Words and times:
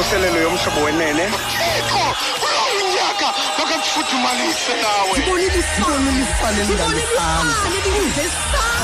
kwimvuselelo 0.00 0.40
yomhlobo 0.40 0.80
wenene. 0.84 1.24
Thixo 1.28 2.04
kulo 2.40 2.62
unyaka 2.80 3.28
makakufuthumalise 3.58 4.74
nawe. 4.82 5.16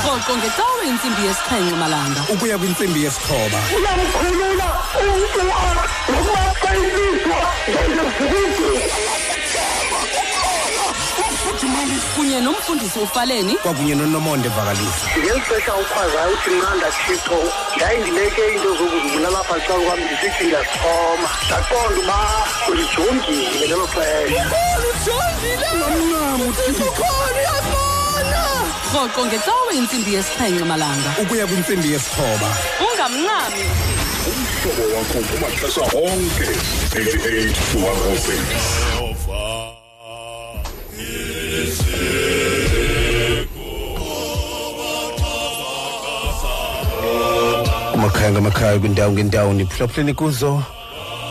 Rhoqo 0.03 0.37
ngecawe 0.37 0.83
intsimbi 0.87 1.21
yesixhenxe 1.27 1.75
malanga. 1.75 2.21
Ukuya 2.29 2.57
kwintsimbi 2.57 3.03
yesithoba. 3.03 3.59
Uyamkhulula 3.77 4.67
umntu 5.01 5.41
nokuba 5.43 6.69
ilizwa 6.75 7.39
njengezikwiti 7.67 8.69
ufuthumalise 11.67 12.07
kunye 12.15 12.39
nomfundisi 12.41 12.99
ufaleni. 12.99 13.53
Kwakunye 13.55 13.95
nonomonde 13.95 14.49
vakalisa 14.49 15.07
ngexesha 15.19 15.75
ukhwazayo 15.75 16.31
uthi 16.33 16.49
mnanda 16.49 16.91
thixo 16.91 17.37
ndayindileke 17.75 18.41
into 18.53 18.75
zokuzibulala 18.77 19.39
apha 19.39 19.55
xa 19.59 19.73
kwam 19.73 19.99
ndisithi 19.99 20.43
ndiyasixhoma 20.43 21.29
ndaqonda 21.47 22.01
uba 22.01 22.19
ulijongile 22.69 23.67
ngelo 23.67 23.87
xesha. 23.87 24.45
Rhoqo 28.93 29.25
ngecawe 29.25 29.73
intsimbi 29.75 30.13
yesixhenxe 30.13 30.63
malanga. 30.63 31.09
Ukuya 31.21 31.47
kwintsimbi 31.47 31.91
yesithoba. 31.91 32.49
Ungamncami. 32.85 33.63
Umhlobo 34.29 34.83
wakho 34.95 35.19
kumaxesha 35.29 35.81
onke 35.81 36.47
88 36.91 37.53
to 37.71 37.77
106 37.77 39.86
kumakhaya 47.91 48.31
ngamakhaya 48.31 48.79
kwindawo 48.79 49.11
ngendawo 49.11 49.53
niphulaphuleni 49.53 50.13
kuzo. 50.13 50.63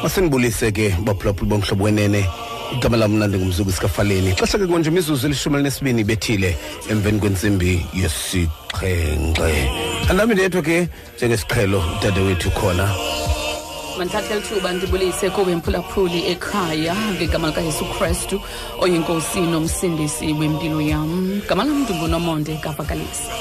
Masenibulise 0.02 0.72
ke 0.72 0.94
baphulaphuli 1.04 1.50
bomhlobo 1.50 1.84
wenene. 1.84 2.26
Igama 2.72 2.96
lam 2.96 3.12
mnandi 3.12 3.38
ngumzuku 3.38 3.72
sikafaleni 3.72 4.34
xesha 4.34 4.58
ke 4.58 4.66
konje 4.66 4.90
imizuzu 4.90 5.26
elishumi 5.26 5.56
elinesibini 5.56 6.00
ibethile 6.00 6.56
emveni 6.90 7.20
kwentsimbi 7.20 7.86
yesixhenxe 7.94 9.70
andami 10.10 10.34
ndedwa 10.34 10.62
ke 10.62 10.88
njengesiqhelo 11.16 11.78
udade 11.78 12.20
wethu 12.20 12.50
khona. 12.50 12.90
Mandithathe 13.98 14.34
lithuba 14.34 14.72
ndibulise 14.72 15.30
kuwe 15.30 15.56
mphulaphuli 15.56 16.26
ekhaya 16.32 16.94
ngegama 17.14 17.48
likayesu 17.48 17.84
krestu 17.84 18.40
oyinkosi 18.80 19.40
nomsindisi 19.40 20.32
wempilo 20.32 20.80
yam. 20.80 21.40
Gama 21.48 21.64
lam 21.64 21.82
ndingunomonde 21.82 22.56
kavakalisa 22.56 23.32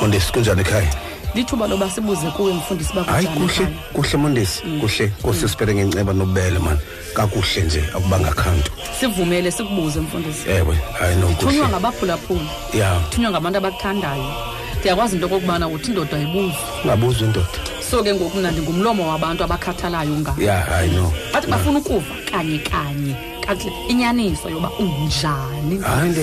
mondesi 0.00 0.32
kunjani 0.32 0.60
ekhaya? 0.60 0.94
Lithuba 1.34 1.66
loba 1.66 1.90
sibuze 1.90 2.30
kuwe 2.30 2.52
mfundisi 2.52 2.92
hayi 2.92 3.26
bakujani 3.26 3.40
kuhle 3.40 3.62
ekhaya? 3.62 3.92
kuhle 3.92 4.16
mondesi 4.18 4.62
kuhle. 4.80 5.12
Nkosi 5.20 5.48
sipere 5.48 5.74
ngenceba 5.74 6.12
nobele 6.12 6.58
man. 6.58 6.78
Kakuhle 7.14 7.62
nje 7.62 7.84
akubanga 7.94 8.30
khanto 8.30 8.70
sivumele 9.00 9.50
sikubuze 9.50 10.00
mfundisi. 10.00 10.50
Ewe 10.50 10.78
hayi 10.98 11.16
no 11.16 11.26
thunywa 11.26 11.36
kuhle 11.36 11.68
ngabaphulaphuli. 11.68 12.48
Ya. 12.74 13.00
Thunywa 13.10 13.30
ngabantu 13.30 13.58
abakuthandayo. 13.58 14.32
Ndiyakwazi 14.80 15.14
into 15.14 15.26
okokubana 15.26 15.68
uthi 15.68 15.90
indoda 15.90 16.16
ayibuzi. 16.16 16.56
Ungabuzwa 16.84 17.26
indoda. 17.26 17.77
So 17.90 18.02
ke 18.02 18.14
ngoku 18.14 18.38
mna 18.38 18.50
ndingumlomo 18.50 19.08
wabantu 19.08 19.44
abakhathalayo 19.44 20.16
ngayo 20.20 20.42
ya 20.46 20.60
hayi 20.60 20.90
no 20.90 21.12
bathi 21.32 21.46
bafuna 21.50 21.78
ukuva 21.78 22.14
kanye 22.30 22.58
kanye 22.58 23.14
kakuhle 23.48 23.72
inyaniso 23.88 24.50
yoba 24.50 24.70
unjani. 24.78 25.80
Hayi 25.80 26.10
nto 26.10 26.20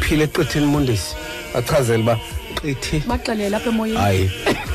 phile 0.00 0.24
eqitheni 0.24 0.66
mondesi 0.66 1.16
achazele 1.54 2.02
uba 2.02 2.18
qithi 2.54 3.02
baxelele 3.06 3.56
apha 3.56 3.70
emoyeni. 3.70 3.98
Hayi 3.98 4.30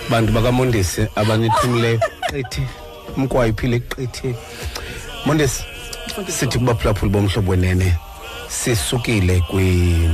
bantu 0.09 0.33
bakamondesi 0.33 1.07
abanithumileyo 1.15 1.99
qithi 2.29 2.61
umkwayi 3.17 3.53
phile 3.53 3.79
qithi 3.79 4.35
mondesi 5.25 5.63
sithi 6.27 6.59
kubaphulaphuli 6.59 7.11
bomhlobo 7.11 7.51
wenene 7.51 7.95
sisukile 8.47 9.39
kwi 9.39 10.09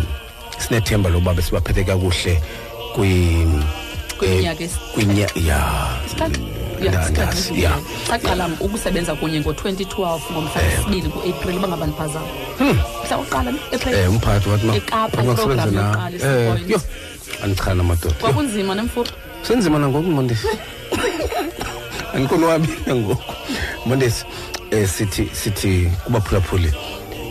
sinethemba 0.58 1.10
loba 1.10 1.34
besibaphethe 1.34 1.84
kakuhle 1.84 2.42
kwi 2.96 3.48
Kwiminyaka 4.20 4.64
eh, 4.64 4.70
esi- 4.70 4.80
kwinya- 4.94 5.32
ya 5.48 5.60
nda- 6.82 7.10
ndazi, 7.10 7.64
ya 7.64 7.72
saqala 8.08 8.50
ukusebenza 8.60 9.16
kunye 9.16 9.40
ngo-2012 9.42 10.20
ngomhla 10.32 10.62
wesibili 10.62 11.08
ngoapril 11.10 11.60
bangabani 11.60 11.94
phazama 11.98 12.28
mhla 12.60 13.18
wokuqala 13.18 13.54
april. 13.76 13.96
Eh 13.96 14.10
umphathi 14.12 14.50
wathi 14.50 14.66
ma- 14.66 14.76
Ekapa, 14.76 15.18
wathi 15.18 15.28
makusebenze 15.28 15.62
iprogram 15.64 15.76
na- 15.76 15.82
yokuqala, 15.82 16.16
eh, 16.16 16.56
i-Six 16.56 16.70
yo 16.70 16.78
Points. 16.80 17.44
andichana 17.44 17.84
madoda. 17.84 18.16
Yo. 18.16 18.22
kwakunzima 18.22 18.76
nemfuphi 18.76 19.12
senzima 19.42 19.80
nangoku 19.80 20.10
mondesi. 20.10 20.48
Andikonwabi 22.14 22.70
nangoku. 22.88 23.24
Mondesi 23.86 24.26
eh 24.72 24.88
sithi 24.90 25.30
sithi 25.34 25.92
kubaphulaphuli. 26.06 26.74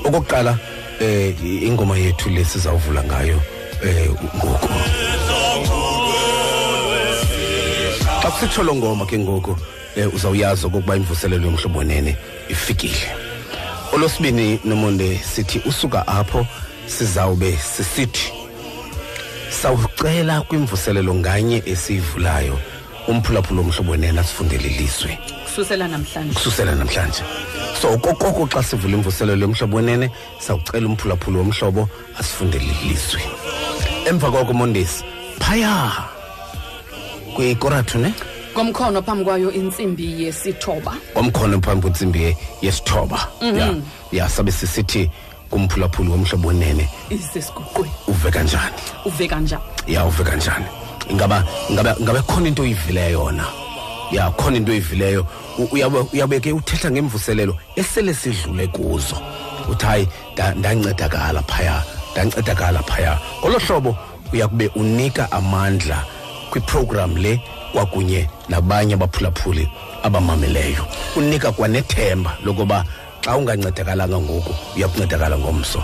Okokuqala 0.05 0.59
eh 1.01 1.35
ingoma 1.63 1.97
yethu 1.99 2.31
le 2.31 2.45
sizawuvula 2.45 3.03
ngayo 3.05 3.41
eh 3.85 4.09
ngoku. 4.37 4.69
Xa 8.29 8.35
kusitsho 8.35 8.63
lo 8.63 8.75
ngoma 8.75 9.07
ke 9.07 9.19
ngoku 9.19 9.57
eh 9.97 10.15
uzawuyazi 10.15 10.67
okokuba 10.67 10.97
imvuselelo 10.97 11.47
yomhlobo 11.47 11.79
wenene 11.79 12.17
ifikile. 12.49 13.09
Olosibini 13.93 14.61
nomonde 14.65 15.19
sithi 15.19 15.63
usuka 15.67 16.07
apho 16.07 16.47
sizawube 16.87 17.57
sisithi 17.57 18.33
sawucela 19.51 20.43
kwimvuselelo 20.43 21.15
nganye 21.15 21.63
esiyivulayo 21.67 22.59
umphulaphula 23.09 23.61
omhlobo 23.61 23.93
wenene 23.93 24.21
asifundele 24.21 24.69
ilizwe. 24.69 25.19
Kususela 25.45 25.89
namhlanje. 25.89 26.35
Kususela 26.35 26.75
namhlanje. 26.75 27.23
So 27.81 27.93
okokoko 27.95 28.47
xa 28.47 28.63
sivula 28.63 28.97
imvuselelo 28.97 29.41
yomhlobo 29.41 29.77
wenene 29.77 30.11
sawucela 30.39 30.87
umphulaphula 30.87 31.39
womhlobo 31.39 31.89
asifundele 32.19 32.67
ilizwe. 32.83 33.23
Emva 34.07 34.31
koko 34.31 34.53
mondesi 34.53 35.05
phaya! 35.41 36.18
Kwikorathu 37.43 37.99
ne 37.99 38.13
ngomkhono 38.55 39.03
phambi 39.03 39.25
kwayo 39.25 39.53
intsimbi 39.53 40.25
yesithoba. 40.25 40.93
Kwamkhono 41.15 41.61
phambi 41.63 41.83
kwentsimbi 41.83 42.23
ye- 42.23 42.37
yesithoba. 42.63 43.29
Ya 43.41 43.75
ya 44.13 44.29
sabe 44.29 44.51
sisithi 44.53 45.11
kumphulaphuli 45.51 46.11
womhlobo 46.11 46.49
wenene 46.49 46.89
isesiguqweni 47.11 47.91
uve 48.09 48.31
kanjani? 48.31 48.75
Uve 49.05 49.29
kanjani? 49.29 49.63
Ya 49.87 50.05
uve 50.05 50.25
kanjani? 50.25 50.65
Ingaba 51.11 51.45
ingaba 51.71 51.95
ingaba 52.01 52.23
khona 52.23 52.49
into 52.49 52.63
oyivileyo 52.63 53.11
yona? 53.21 53.45
Ya 54.13 54.31
khona 54.31 54.57
into 54.57 54.73
oyivileyo 54.73 55.27
U- 55.59 55.69
uyabe 55.73 55.99
uyabe 56.13 56.41
ke 56.41 56.53
uthetha 56.53 56.91
ngemvuselelo 56.91 57.57
esele 57.77 58.15
sidlule 58.15 58.67
kuzo. 58.67 59.17
Uthi 59.71 59.87
hayi 59.87 60.09
nda- 60.35 60.55
ndancedakala 60.55 61.43
phaya 61.43 61.83
ndancedakala 62.13 62.83
phaya. 62.83 63.19
Ngolo 63.41 63.59
hlobo 63.59 63.97
uyakube 64.33 64.71
unika 64.75 65.31
amandla 65.33 66.05
kwiprogram 66.51 67.17
le 67.17 67.41
kwakunye 67.73 68.29
nabanye 68.49 68.95
abaphulaphuli 68.95 69.69
abamameleyo 70.03 70.87
unika 71.17 71.53
kwanethemba 71.53 72.37
lokuba 72.45 72.85
xa 73.25 73.37
ungancedakalanga 73.37 74.19
ngoku 74.19 74.55
uyakuncedakala 74.77 75.39
ngomso. 75.39 75.83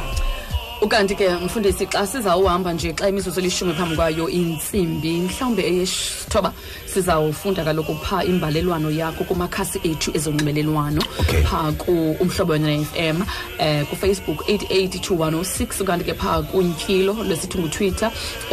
Ukanti 0.83 1.15
ke 1.15 1.29
mfundisi 1.29 1.87
xa 1.87 2.07
sizawuhamba 2.07 2.73
nje 2.73 2.93
xa 2.93 3.09
imizuzu 3.09 3.41
elishumi 3.41 3.73
phambi 3.75 3.97
kwayo 3.97 4.29
intsimbi 4.29 5.21
mhlawumbi 5.21 5.63
eyesithoba 5.63 6.53
sizawufunda 6.95 7.65
kaloku 7.65 7.95
phaa 7.95 8.23
imbalelwano 8.25 8.91
yakho 8.91 9.25
kumakhasi 9.25 9.81
ethu 9.85 10.11
ezonxibelelwano 10.15 11.03
Okay. 11.21 11.43
phaa 11.43 11.73
ku-umhlobo 11.73 12.53
wena 12.53 12.85
FM 12.85 13.23
eh 13.59 13.87
kufacebook 13.87 14.41
882106 14.49 15.83
ukanti 15.83 16.05
ke 16.05 16.15
phaa 16.15 16.43
kuntyilo 16.43 17.13
lwesithi 17.13 17.59
ngutwitter 17.59 18.11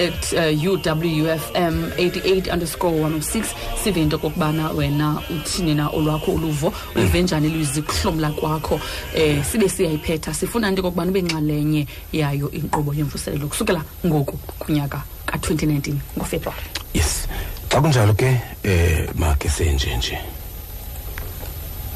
at 0.08 0.34
uh, 0.34 0.64
uwfm 0.74 1.76
88 1.98 2.54
underscore 2.54 2.98
106 3.04 3.44
sive 3.84 4.02
into 4.02 4.16
okokubana 4.16 4.70
wena 4.72 5.22
uthini 5.30 5.76
na 5.76 5.90
olwakho 5.90 6.32
uluvo 6.32 6.74
ulive 6.96 7.22
njani 7.22 7.48
ilizwi 7.48 7.82
kuhlomla 7.82 8.30
kwakho 8.32 8.80
eh 9.16 9.44
sibe 9.46 9.70
siyayiphetha 9.70 10.34
sifuna 10.34 10.72
nto 10.72 10.82
okokubana 10.82 11.12
ube 11.12 11.22
nxalenye 11.22 11.88
yayo 12.14 12.52
inkqubo 12.52 12.94
yemvuselelo 12.94 13.48
kusukela 13.48 13.84
ngoku 14.06 14.38
kunyaka 14.38 15.02
ka-2019 15.32 15.96
ngofebruwari 16.18 16.66
yes. 16.94 17.28
Xa 17.72 17.82
kunjalo 17.82 18.14
ke 18.14 18.42
eh 18.64 19.08
make 19.16 19.50
senje 19.50 19.96
nje. 19.98 20.18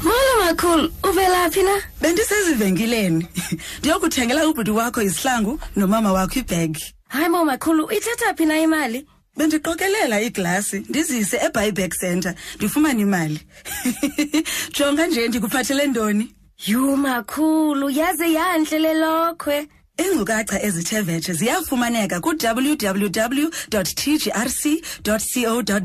Molo 0.02 0.32
makhulu 0.44 0.92
uvelaphi 1.04 1.62
na? 1.62 1.76
Bendisezivenkileni. 2.00 3.26
Ndiyokuthengela 3.78 4.48
ubhuti 4.48 4.70
wakho 4.70 5.02
izihlangu 5.02 5.60
nomama 5.76 6.12
wakho 6.12 6.38
ibhegi 6.38 6.96
hayi 7.08 7.28
mo 7.28 7.44
makhulu 7.44 7.84
uyithatha 7.84 8.34
phi 8.34 8.46
na 8.46 8.58
imali? 8.60 9.06
Bendiqokelela 9.36 10.20
iglasi 10.20 10.78
ndizise 10.88 11.36
ebuyback 11.46 11.92
center 12.00 12.34
ndifumane 12.56 13.02
imali. 13.02 13.40
Jonga 14.74 15.06
nje 15.06 15.28
ndikuphathele 15.28 15.86
ntoni? 15.86 16.34
Yu 16.66 16.96
makhulu. 16.96 17.90
Yaze 17.90 18.32
yantle 18.32 18.78
le 18.78 18.94
lokhwe. 18.94 19.68
Iinkcukacha 20.00 20.62
ezithe 20.62 21.00
vetshe 21.00 21.32
ziyafumaneka 21.32 22.20
ku-www 22.20 23.48
tgrc 23.94 24.62
co 25.04 25.18
za 25.62 25.80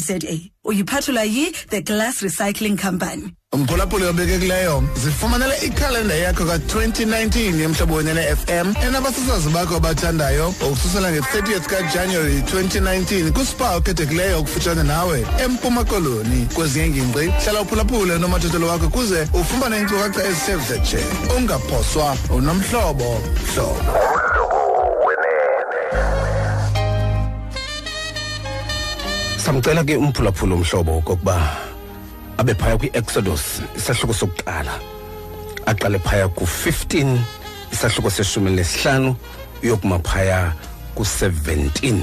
uyiphathulwa 0.64 1.24
yi-the 1.24 1.82
glass 1.82 2.22
recycling 2.22 2.78
company 2.78 3.34
mphulaphuli 3.58 4.06
obekekileyo 4.06 4.84
zifumanele 5.04 5.58
ikhalenda 5.58 6.16
yakho 6.16 6.46
ka-2019 6.46 7.60
yemhlobo 7.62 7.96
wenene 7.96 8.36
fm 8.36 8.74
enabasasazi 8.88 9.50
bakho 9.50 9.76
abathandayo 9.76 10.50
ukususela 10.50 11.12
nge-30th 11.12 11.66
kajanuary 11.68 12.40
2019 12.40 13.32
kuspa 13.32 13.76
okhethekileyo 13.76 14.40
okufutshane 14.40 14.84
nawe 14.84 15.26
empuma 15.44 15.84
koloni. 15.84 16.48
Kwezinye 16.56 16.86
ingingqi 16.86 17.28
hlala 17.44 17.62
uphulaphule 17.62 18.18
nomathotholo 18.18 18.68
wakho 18.68 18.90
kuze 18.90 19.28
ufumane 19.34 19.78
iinkcukacha 19.78 20.24
ezithe 20.24 20.56
vetshe 20.56 21.00
ungaphoswa 21.38 22.18
unomhlobo 22.30 23.22
hlobo. 23.54 23.76
Samcela 29.38 29.84
ke 29.84 29.98
umphulaphula 29.98 30.56
umhlobo 30.56 30.98
okokuba 30.98 31.71
abe 32.42 32.54
phaya 32.56 32.78
kwi-exodus 32.78 33.62
isahluko 33.78 34.14
sokuqala. 34.14 34.74
Aqale 35.66 36.00
phaya 36.00 36.28
ku-15 36.28 37.18
isahluko 37.72 38.10
seshumi 38.10 38.52
nesihlanu 38.52 39.16
uyokuma 39.64 40.00
phaya 40.00 40.54
ku-17 40.96 42.02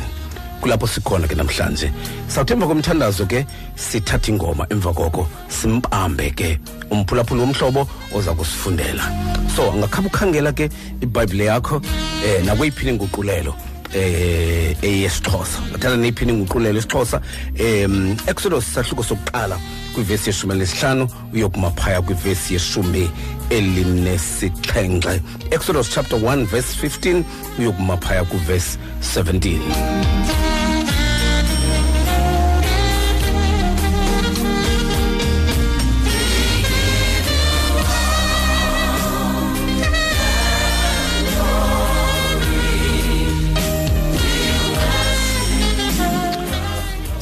kulapho 0.61 0.87
sikhona 0.87 1.27
ke 1.27 1.35
namhlanje. 1.35 1.91
Sawuthemba 2.29 2.67
komthandazo 2.71 3.27
ke 3.27 3.47
sithatha 3.75 4.31
ingoma 4.31 4.67
emva 4.71 4.95
koko 4.95 5.27
simpambe 5.49 6.31
ke 6.31 6.59
umphulaphula 6.91 7.43
womhlobo 7.43 7.89
oza 8.15 8.31
kusifundela. 8.35 9.03
So 9.57 9.73
angakhaba 9.75 10.07
ukhangela 10.07 10.53
ke 10.55 10.71
ibhayibhile 11.03 11.45
yakho 11.51 11.83
eh 12.23 12.45
nakweyiphi 12.47 12.89
inguqulelo. 12.89 13.55
Eh 13.95 14.77
eyesixhosa. 14.83 15.59
Ngathanda 15.71 15.97
neyiphi 15.97 16.25
inguqulelo 16.25 16.79
esixhosa 16.79 17.21
em 17.57 18.17
exodus 18.27 18.65
sahluko 18.75 19.03
sokuqala 19.03 19.59
kwivesi 19.95 20.31
yeshumi 20.31 20.55
lesihlanu 20.55 21.09
uyokuma 21.35 21.71
phaya 21.71 22.03
kwivesi 22.03 22.55
yeshumi 22.55 23.11
elinesixhenxe 23.51 25.21
exodus 25.51 25.91
chapter 25.91 26.19
1 26.19 26.45
verse 26.45 26.87
15 26.87 27.23
uyokuma 27.59 27.97
phaya 27.97 28.25
kwivesi 28.25 28.79
17 29.01 30.58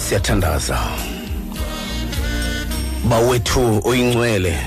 siyathandaza. 0.08 0.79
Bawethu 3.08 3.81
oyingcwele 3.85 4.58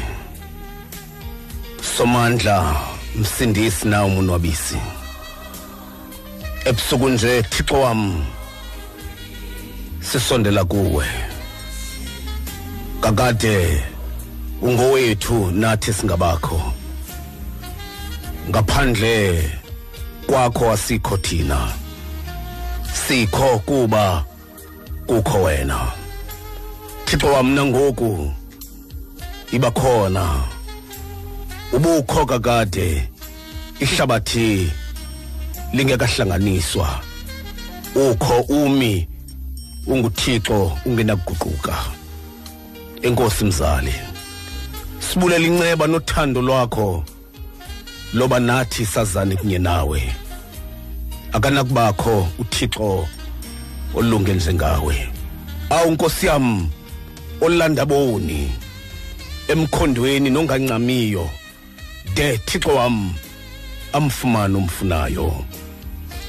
somandla 1.97 2.75
msindisi 3.15 3.87
nawe 3.87 4.05
umunwabisi. 4.07 4.77
Ebusuku 6.65 7.09
nje 7.09 7.43
thixo 7.43 7.81
wam 7.81 8.25
sisondela 10.01 10.65
kuwe. 10.65 11.05
Kakade 13.01 13.83
ungowethu 14.61 15.51
nathi 15.51 15.93
singabakho. 15.93 16.73
Ngaphandle 18.49 19.51
kwakho 20.27 20.71
asikho 20.71 21.17
thina. 21.17 21.67
Sikho 23.07 23.59
kuba 23.59 24.25
kukho 25.09 25.43
wena. 25.43 25.91
Thixo 27.05 27.27
wamna 27.27 27.65
ngoku. 27.65 28.31
Iba 29.51 29.71
khona. 29.71 30.43
Ubukho 31.73 32.25
kakade 32.25 33.09
ihlabathi 33.79 34.71
lingekahlanganiswa. 35.73 36.99
Ukho 37.95 38.41
umi 38.41 39.07
unguthixo 39.87 40.77
ungenakuguquka. 40.85 41.75
Enkosi 43.01 43.45
mzali 43.45 43.93
sibulela 44.99 45.47
inceba 45.47 45.87
nothando 45.87 46.41
lwakho 46.41 47.03
loba 48.13 48.39
nathi 48.39 48.85
sazane 48.85 49.35
kunye 49.35 49.59
nawe. 49.59 50.15
Akanakubakho 51.33 52.27
uthixo 52.39 53.07
olunge 53.95 54.33
njengawe 54.33 55.09
awu 55.69 55.91
nkosi 55.91 56.25
yam 56.25 56.69
olanda 57.41 57.85
boni 57.85 58.51
emkhondweni 59.47 60.29
nongancamiyo 60.29 61.29
de 62.15 62.37
thixo 62.37 62.75
wam 62.75 63.13
amfumane 63.93 64.57
umfunayo 64.57 65.45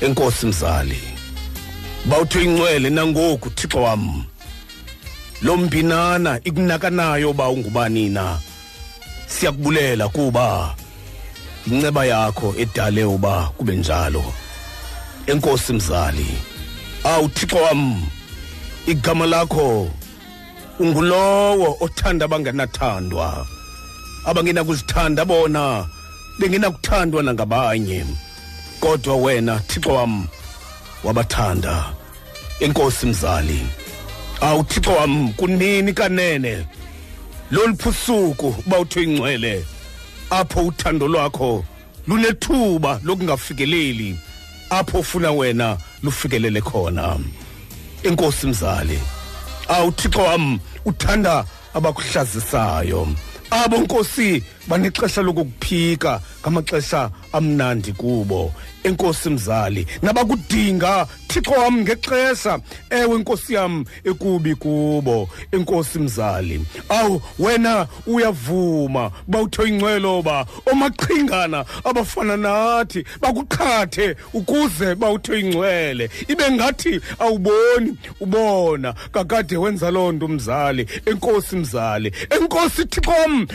enkosi 0.01 0.47
mzali 0.47 1.03
bawutho 2.05 2.41
ingcwele 2.41 2.91
nangoku 2.91 3.51
thixo 3.51 3.83
wam 3.83 4.25
lo 5.43 5.57
mbinana 5.57 6.41
ikunakanayo 6.45 7.33
ba 7.33 7.49
ungubani 7.49 8.09
na? 8.09 8.39
Siyakubulela 9.27 10.09
kuba 10.09 10.75
inceba 11.67 12.05
yakho 12.05 12.55
edale 12.59 13.05
uba 13.05 13.51
kube 13.57 13.77
njalo. 13.77 14.25
Enkosi 15.27 15.73
mzali 15.73 16.27
awu 17.05 17.29
thixo 17.29 17.57
wam 17.57 18.03
igama 18.87 19.27
lakho 19.27 19.91
ungulowo 20.81 21.77
othanda 21.81 22.25
abangenathandwa. 22.25 23.47
Abangenakuzithanda 24.27 25.25
bona 25.25 25.87
bengenakuthandwa 26.39 27.23
nangabanye. 27.23 28.05
Kodwa 28.81 29.17
wena 29.17 29.59
thixo 29.59 29.91
wam 29.95 30.27
wabathanda. 31.05 31.85
Enkosi 32.61 33.07
mzali 33.07 33.67
awu 34.41 34.65
thixo 34.65 34.93
wam 34.93 35.33
kunini 35.33 35.93
kanene? 35.93 36.67
Loluphusuku 37.51 38.55
bawutho 38.67 39.01
ingcwele 39.01 39.65
apho 40.31 40.67
uthando 40.67 41.09
lwakho 41.09 41.65
lunethuba 42.07 43.01
lokungafikeleli. 43.05 44.17
Apho 44.71 44.99
ufuna 44.99 45.33
wena 45.33 45.77
lufikelele 46.03 46.61
khona. 46.61 47.19
Enkosi 48.03 48.47
mzali 48.47 49.01
awuthixo 49.69 50.23
wam 50.23 50.59
uthanda 50.85 51.45
abakuhlazisayo. 51.75 53.09
Abo 53.51 53.77
nkosi 53.77 54.43
banexesha 54.69 55.23
lokukuphika 55.23 56.21
ngamaxesha 56.43 57.11
amnandi 57.33 57.93
kubo. 57.93 58.53
Enkosi 58.85 59.31
mzali 59.31 59.87
nabakudinga 60.03 61.07
thixo 61.29 61.51
wam 61.51 61.81
ngexesha. 61.81 62.59
Ewe 62.91 63.19
nkosi 63.19 63.55
yam 63.55 63.85
ekubi 64.05 64.55
kubo. 64.55 65.29
Enkosi 65.53 65.99
mzali 65.99 66.65
awu 66.89 67.23
wena 67.39 67.87
uyavuma. 68.07 69.11
Bawutho 69.27 69.67
ingcweloba 69.67 70.47
omaqhingana 70.73 71.65
abafana 71.85 72.37
nathi 72.37 73.05
bakuqhathe 73.21 74.17
ukuze 74.33 74.95
bawutho 74.95 75.37
ingcwele. 75.37 76.11
Ibe 76.29 76.51
ngathi 76.51 77.01
awuboni 77.19 77.97
ubona. 78.21 78.93
Kakade 78.93 79.57
wenza 79.57 79.91
loo 79.91 80.13
nto 80.13 80.29
mzali. 80.29 80.87
Enkosi 81.07 81.57
mzali 81.57 82.13
enkosi 82.31 82.85
thixo 82.87 83.11
wam 83.11 83.47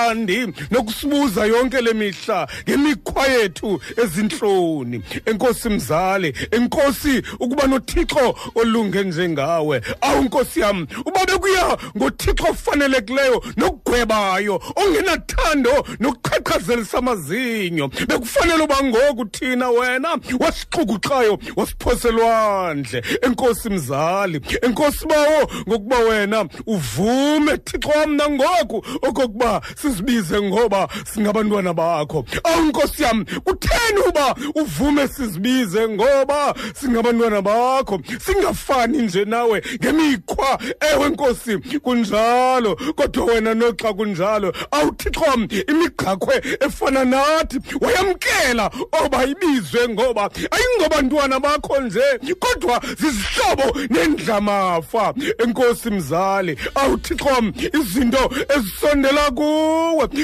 ngokungasilandi 0.00 0.52
nokusibuza 0.70 1.44
yonke 1.46 1.80
le 1.80 1.92
mihla 1.92 2.48
ngemikhwa 2.68 3.26
yethu 3.26 3.80
ezintloni 4.02 5.02
enkosi 5.26 5.68
mzali 5.68 6.34
enkosi 6.50 7.22
ukuba 7.40 7.66
nothixo 7.66 8.34
olunge 8.54 9.04
njengawe. 9.04 9.80
Awu 10.00 10.22
nkosi 10.22 10.60
yam 10.60 10.86
uba 11.06 11.26
bekuya 11.26 11.78
ngothixo 11.96 12.44
ofanelekileyo 12.50 13.44
nokugwebayo 13.56 14.62
ongenathando 14.76 15.86
nokuqhaqhazelisa 16.00 16.98
amazinyo. 16.98 17.88
Bekufanele 17.88 18.64
uba 18.64 18.82
ngoku 18.82 19.24
thina 19.24 19.70
wena 19.70 20.18
wasixukuxayo 20.40 21.38
wasiphoselwandle. 21.56 23.02
Enkosi 23.22 23.70
mzali 23.70 24.40
enkosi 24.62 25.06
bawo 25.06 25.50
ngokuba 25.68 25.98
wena 25.98 26.48
uvume 26.66 27.58
thixo 27.58 27.88
wam 27.88 28.14
nangoku 28.16 28.84
okokuba 29.02 29.60
sizibize 29.90 30.42
ngoba 30.42 30.88
singabantwana 31.14 31.74
bakho. 31.74 32.24
Awu 32.44 32.62
nkosi 32.62 33.02
yam 33.02 33.24
kutheni 33.24 34.00
uba 34.08 34.34
uvume 34.54 35.08
sizibize 35.08 35.88
ngoba 35.88 36.54
singabantwana 36.80 37.42
bakho? 37.42 38.00
Singafani 38.26 38.98
nje 38.98 39.24
nawe 39.24 39.62
ngemikhwa. 39.82 40.58
Ewe 40.92 41.08
nkosi 41.08 41.58
kunjalo. 41.58 42.76
Kodwa 42.96 43.24
wena 43.24 43.54
noxa 43.54 43.90
xa 43.90 43.94
kunjalo 43.94 44.52
awuthixo 44.70 45.24
imigaqwe 45.68 46.42
efana 46.60 47.04
nathi 47.04 47.60
wayamkela 47.80 48.70
oba 49.04 49.24
ibizwe 49.24 49.88
ngoba 49.88 50.30
ayingobantwana 50.50 51.40
bakho 51.40 51.80
nje 51.80 52.02
kodwa 52.38 52.80
zizihlobo 52.98 53.80
nendlamafa. 53.90 55.14
Enkosi 55.38 55.90
mzali 55.90 56.58
awuthixo 56.74 57.42
izinto 57.80 58.30
ezisondela 58.56 59.30
kuwe 59.30 59.79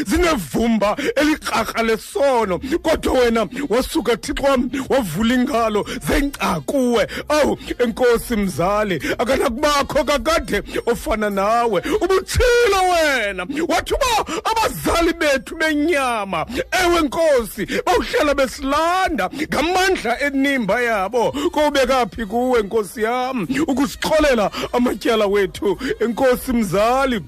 zinevumba 0.07 0.97
elikrarha 1.17 1.83
lesono. 1.83 2.59
Kodwa 2.83 3.13
wena 3.13 3.49
wasuka 3.69 4.17
thixo 4.17 4.59
wavula 4.89 5.35
ingalo 5.35 5.87
zengca 6.09 6.61
kuwe. 6.67 7.07
Awu 7.29 7.59
enkosi 7.79 8.37
mzali 8.37 9.03
akanakubakho 9.19 10.05
kakade 10.05 10.63
ofana 10.87 11.31
nawe. 11.31 11.83
Ubutshilo 12.01 12.81
wena 12.93 13.47
wathi 13.69 13.95
uba 13.95 14.41
abazali 14.45 15.13
bethu 15.13 15.57
benyama 15.57 16.47
ewe 16.85 17.01
nkosi 17.01 17.67
bawuhlala 17.87 18.35
besilanda 18.35 19.31
ngamandla 19.53 20.21
enimba 20.21 20.81
yabo. 20.81 21.33
Kowubekaphi 21.53 22.27
kuwe 22.27 22.63
nkosi 22.63 23.03
yam 23.03 23.49
ukusixholela 23.67 24.51
amatyala 24.73 25.27
wethu 25.27 25.79
enkosi 26.01 26.53
mzali? 26.53 27.21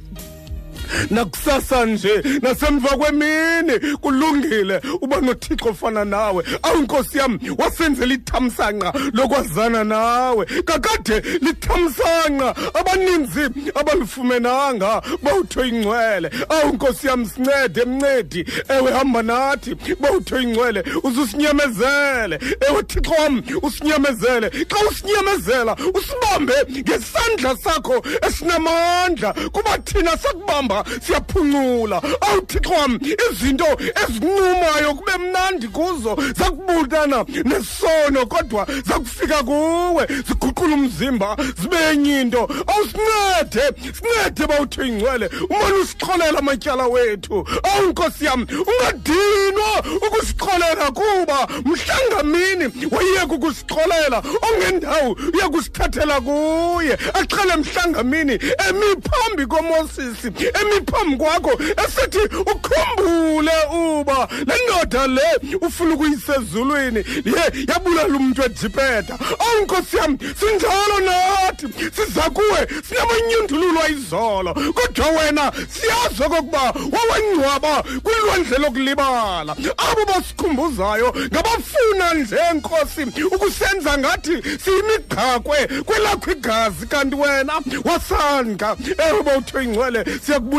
Nakusasa 1.11 1.87
nje 1.87 2.23
nasemva 2.43 2.89
kwemini 2.97 3.97
kulungile 4.01 4.81
uba 5.01 5.21
nothixo 5.21 5.69
ofana 5.69 6.05
nawe. 6.05 6.45
Awu 6.63 6.83
nkosi 6.83 7.19
yam 7.19 7.39
wasenzela 7.59 8.15
ithamsanqa 8.15 8.93
lokwazana 9.13 9.85
nawe. 9.85 10.47
Kakade 10.47 11.21
lithamsanqa 11.41 12.55
abaninzi 12.75 13.41
abalifumenanga 13.75 15.03
bawutho 15.23 15.65
ingcwele 15.65 16.31
awu 16.49 16.73
nkosi 16.73 17.07
yam 17.07 17.27
sincede 17.27 17.85
mncedi. 17.85 18.45
Ewe 18.69 18.93
hamba 18.93 19.23
nathi 19.23 19.77
bawutho 20.01 20.41
ingcwele 20.41 20.85
uzusinyamezele. 21.03 22.39
Ewe 22.69 22.83
thixo 22.83 23.13
wam 23.13 23.43
usinyamezele. 23.63 24.51
Xa 24.51 24.77
usinyamezela 24.91 25.77
usibambe 25.95 26.55
ngesandla 26.71 27.57
sakho 27.57 28.03
esinamandla. 28.29 29.33
Kuba 29.33 29.79
thina 29.79 30.17
sakubamba 30.19 30.78
siyaphuncula 31.07 32.03
awuthixo 32.21 32.73
wam 32.73 32.99
izinto 33.31 33.67
ezincumayo 34.03 34.95
kube 34.95 35.13
mnandi 35.19 35.69
kuzo 35.69 36.17
zakubulana 36.39 37.25
nesono 37.45 38.27
kodwa 38.27 38.67
zakufika 38.87 39.43
kuwe 39.43 40.07
ziguqula 40.29 40.75
umzimba 40.75 41.37
zibe 41.63 41.77
enye 41.93 42.21
into. 42.21 42.49
Awusincede 42.67 43.63
sincede 43.83 44.47
bawutho 44.47 44.85
ingcwele. 44.85 45.31
Umane 45.51 45.75
usixolela 45.83 46.39
amatyala 46.39 46.87
wethu. 46.87 47.49
Awu 47.63 47.89
nkosi 47.89 48.25
yam 48.25 48.47
ungadinwa 48.51 49.85
ukusixolela 50.07 50.91
kuba 50.91 51.49
mhlangamini 51.65 52.73
wayeka 52.91 53.35
ukusixolela 53.35 54.23
ongendawo 54.43 55.17
uya 55.35 55.49
kusithathela 55.49 56.21
kuye 56.21 56.93
axele 57.15 57.57
mhlangamini 57.57 58.33
emi 58.69 58.87
phambi 59.11 59.47
komosisi 59.47 60.27
emi 60.61 60.68
phambi 60.91 61.17
kwakho 61.17 61.53
esithi 61.85 62.37
ukhumbule 62.41 63.53
uba 63.73 64.29
le 64.47 64.55
ndoda 64.65 65.07
le 65.07 65.57
ufuna 65.61 65.95
ukuyisezulwini. 65.95 67.05
Ye 67.25 67.65
yabulala 67.69 68.17
umntu 68.17 68.43
edipeta 68.43 69.19
awu 69.39 69.63
nkosi 69.63 69.97
yam 69.97 70.19
sinjalo 70.41 71.01
nathi. 71.01 71.67
Siza 71.97 72.23
kuwe 72.31 72.69
sinamanyundululwa 72.89 73.89
izolo 73.89 74.55
kodwa 74.55 75.07
wena 75.09 75.53
siyazi 75.69 76.23
okokuba 76.23 76.75
wawangcwaba 76.93 77.83
kwilwandle 78.03 78.59
lokulibala. 78.59 79.57
Abo 79.77 80.05
basikhumbuzayo 80.07 81.15
ngabafuna 81.33 82.15
nje 82.15 82.37
nkosi 82.55 83.25
ukusenza 83.35 83.99
ngathi 83.99 84.43
siyimigqakwe 84.65 85.67
kwelakho 85.85 86.31
igazi. 86.31 86.87
Kanti 86.87 87.17
wena 87.17 87.53
wasandla 87.85 88.77
ewe 89.09 89.23
bawutho 89.23 89.63
ingcwele 89.63 90.05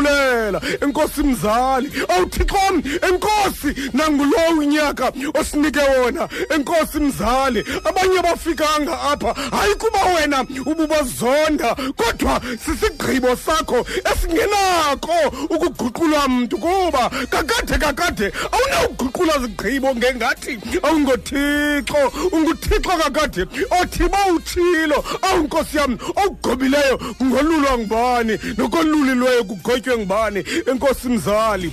siyakubulela 0.00 0.60
enkosi 0.80 1.22
mzali. 1.22 1.92
Awuthixom 2.08 2.82
enkosi 3.08 3.90
nangulo 3.92 4.36
unyaka 4.58 5.12
osinike 5.34 5.80
wona. 5.80 6.28
Enkosi 6.54 7.00
mzali 7.00 7.64
abanye 7.84 8.18
abafikanga 8.18 9.00
apha. 9.00 9.34
Hayi 9.34 9.74
kuba 9.74 10.04
wena 10.04 10.44
ububazonda 10.66 11.74
kodwa 11.74 12.40
sisigqibo 12.64 13.36
sakho 13.36 13.86
esingenako 14.12 15.12
ukuguqulwa 15.50 16.28
mntu 16.28 16.58
kuba 16.58 17.10
kakade 17.30 17.78
kakade 17.78 18.32
awunawuguqula 18.52 19.38
zigqibo 19.38 19.94
ngengathi 19.94 20.58
awungothixo 20.82 22.12
unguthixo 22.32 22.90
kakade 22.90 23.46
othi 23.82 24.08
bawutshilo 24.08 25.04
awu 25.22 25.42
nkosi 25.42 25.76
yam 25.76 25.98
awugobileyo 26.16 27.00
ngolulwa 27.22 27.78
ngubani? 27.78 28.38
Nokoluliweyo 28.58 29.44
kugotywe 29.44 29.89
ngubani 29.96 30.44
enkosi 30.70 31.08
mzali. 31.08 31.72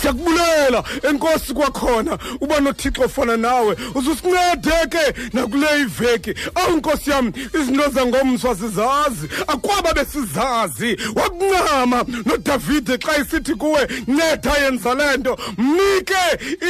Siyakubulela 0.00 0.84
enkosi 1.10 1.54
kwakhona. 1.54 2.18
Uba 2.40 2.60
nothixo 2.60 3.02
ofana 3.02 3.36
nawe 3.36 3.76
uzusincede 3.94 4.86
ke 4.90 5.14
nakule 5.32 5.80
iveki. 5.80 6.34
Awu 6.54 6.76
nkosi 6.76 7.10
yam 7.10 7.32
izinto 7.60 7.88
zangomswa 7.88 8.56
sizazi 8.56 9.28
akwaba 9.46 9.94
besizazi. 9.94 10.96
Wakuncama 11.14 12.04
nodavide 12.26 12.98
xa 12.98 13.16
isithi 13.16 13.54
kuwe 13.54 13.88
nceda 14.08 14.52
yenza 14.64 14.94
le 14.94 15.16
nto. 15.16 15.38
Mnike 15.58 16.14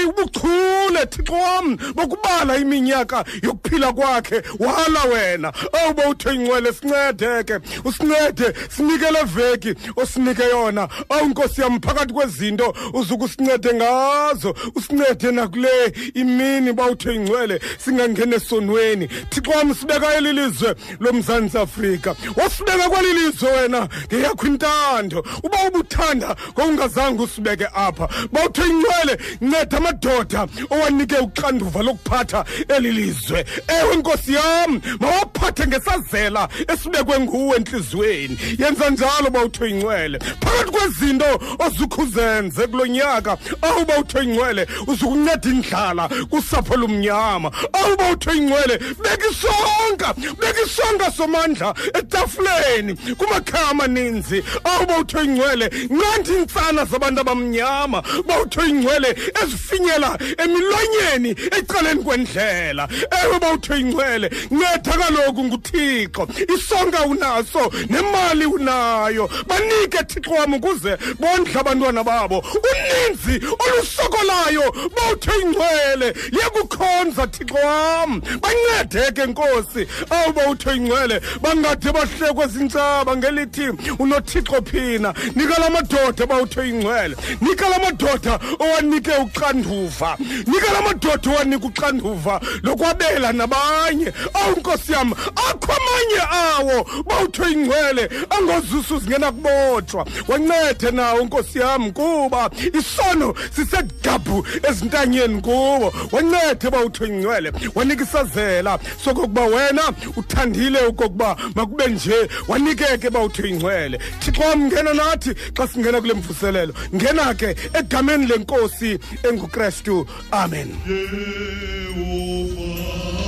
ubuchule 0.09 1.07
thixo 1.11 1.33
wam 1.33 1.77
bokubala 1.95 2.57
iminyaka 2.57 3.25
yokuphila 3.43 3.93
kwakhe. 3.93 4.43
Wala 4.59 5.05
wena. 5.05 5.53
Awu 5.73 5.95
bawuthe 5.95 6.35
ingcwele 6.35 6.73
sincede 6.73 7.45
ke. 7.45 7.59
Usincede 7.85 8.55
sinike 8.77 9.11
le 9.11 9.23
veki 9.25 9.75
osinike 9.97 10.43
yona. 10.43 10.89
Awu 11.09 11.27
nkosi 11.29 11.61
yam 11.61 11.81
phakathi 11.81 12.13
kwezinto 12.13 12.75
uzukusincede 12.99 13.75
ngazo 13.75 14.55
usincede 14.75 15.33
nakule 15.33 15.93
imini 16.15 16.73
bawuthe 16.73 17.15
ingcwele 17.15 17.61
singangena 17.85 18.37
esonweni. 18.37 19.09
Thixo 19.31 19.51
wam 19.51 19.75
sibeka 19.75 20.15
eli 20.15 20.33
lizwe 20.33 20.75
lomzantsi 21.01 21.59
afrika. 21.59 22.15
Wasibeka 22.37 22.89
kweli 22.89 23.13
lizwe 23.13 23.51
wena 23.51 23.89
ngeyakho 24.07 24.47
intando. 24.47 25.25
Uba 25.43 25.59
ubuthanda 25.69 26.37
ngokungazange 26.53 27.23
usibeke 27.23 27.67
apha. 27.75 28.09
Bawuthe 28.33 28.63
ingcwele 28.63 29.19
nceda 29.41 29.77
amadoda 29.79 30.47
owanike 30.71 31.17
uxanduva 31.17 31.83
lokuphatha 31.83 32.45
eli 32.77 32.93
lizwe. 32.93 33.45
Ewe 33.69 33.97
nkosi 33.97 34.33
yam 34.35 34.81
mawaphathe 35.01 35.67
ngesazela 35.67 36.49
esibekwe 36.69 37.21
nguwe 37.21 37.57
entliziyweni. 37.57 38.39
Yenza 38.59 38.91
njalo 38.91 39.31
bawuthe 39.31 39.69
ingcwele 39.71 40.19
phakathi 40.19 40.71
kwezinto 40.71 41.41
ozukhuzenze 41.67 42.67
kulo 42.67 42.87
nyaka 42.89 43.37
awuba 43.63 43.99
uthe 43.99 44.23
ingcwele 44.23 44.67
uzukunceda 44.87 45.49
indlala 45.49 46.09
kusapho 46.31 46.77
lumnyama 46.77 47.51
awuba 47.73 48.11
uthe 48.13 48.37
ingcwele 48.37 48.79
beka 48.79 49.27
isonka 49.31 50.15
beka 50.41 50.61
isonka 50.67 51.11
somandla 51.11 51.75
etafuleni 51.95 52.95
kumakhaya 52.95 53.69
amaninzi. 53.69 54.45
Awuba 54.65 54.99
uthe 54.99 55.25
ingcwele 55.25 55.67
nqanda 55.67 56.33
iintsana 56.33 56.85
zabantu 56.85 57.21
abamnyama. 57.21 58.03
Bawuthe 58.27 58.69
ingcwele 58.69 59.17
ezifinyela 59.43 60.19
emilonyeni 60.39 61.31
ecaleni 61.59 62.03
kwendlela. 62.03 62.89
Ewe 63.23 63.39
bawuthe 63.39 63.81
ingcwele 63.81 64.31
nceda 64.51 64.93
kaloku 64.99 65.45
nguthixo. 65.45 66.29
Isonka 66.55 67.05
unaso 67.07 67.73
nemali 67.89 68.47
unayo. 68.47 69.31
Banike 69.47 69.99
thixo 70.07 70.31
wam 70.31 70.55
ukuze 70.55 70.97
bondle 71.19 71.61
abantwana 71.61 72.05
babo. 72.05 72.45
Uninzi 72.79 73.47
olusokolayo 73.59 74.73
bawuthe 74.97 75.31
ingcwele. 75.43 76.15
Yekukhonza 76.33 77.27
thixo 77.27 77.55
wam 77.55 78.21
bancede 78.41 79.13
ke 79.13 79.27
nkosi. 79.27 79.87
Awu 80.11 80.33
bawuthe 80.33 80.77
ingcwele. 80.77 81.21
Bangade 81.41 81.93
bahlekwe 81.93 82.47
zintsaba 82.47 83.17
ngelithi 83.17 83.69
unothixo 83.99 84.63
phina 84.63 85.15
nika 85.35 85.61
la 85.61 85.71
madoda 85.71 86.27
bawuthe 86.27 86.69
ingcwele. 86.69 87.17
Nika 87.41 87.69
la 87.69 87.79
madoda 87.79 88.39
owanike 88.59 89.11
uxanduva. 89.13 90.17
Nika 90.47 90.73
la 90.73 90.83
madoda 90.83 91.31
owanika 91.31 91.67
uxanduva 91.67 92.41
lokwabela 92.63 93.33
nabanye. 93.33 94.13
Awu 94.35 94.57
nkosi 94.57 94.93
yam 94.93 95.13
akho 95.13 95.73
amanye 95.73 96.23
awo 96.31 96.87
bawuthe 97.07 97.53
ingcwele 97.53 98.09
angozusu 98.31 98.99
zingena 98.99 99.33
kubotshwa. 99.33 100.07
Wancede 100.29 100.91
nawo 100.91 101.25
nkosi 101.25 101.59
yam 101.59 101.93
kuba 101.93 102.51
isono 102.79 103.35
sisedabhu 103.57 104.47
ezintanyeni 104.69 105.41
kuwo. 105.41 105.93
Wancede 106.13 106.69
uba 106.69 106.85
uthengcwele 106.85 107.53
wanika 107.75 108.05
isazela 108.05 108.79
sokokuba 109.05 109.45
wena 109.45 109.83
uthandile 110.17 110.87
okokuba 110.87 111.37
makube 111.55 111.87
nje 111.87 112.29
wanikeke 112.49 113.09
uba 113.09 113.21
uthengcwele 113.21 113.99
thixo 114.21 114.43
wamngena 114.43 114.95
nathi 114.95 115.35
xa 115.57 115.69
singena 115.69 116.01
kule 116.01 116.15
mvuselelo. 116.15 116.75
Ngena 116.95 117.35
ke 117.35 117.57
egameni 117.73 118.27
lenkosi 118.27 118.99
engukrestu 119.23 120.07
amen. 120.31 120.69
Xa 120.87 123.28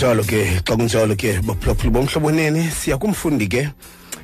kunjalo 0.00 0.24
ke 0.24 0.40
xa 0.64 0.76
kunjalo 0.76 1.14
ke 1.14 1.30
baphulaphula 1.44 1.92
bomhloboneni 1.92 2.70
siya 2.72 2.96
kumfundi 2.96 3.46
ke 3.48 3.68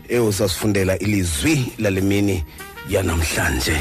eyosasifundela 0.08 0.96
ilizwi 0.98 1.72
lale 1.78 2.00
mini 2.00 2.44
yanamhlanje. 2.88 3.76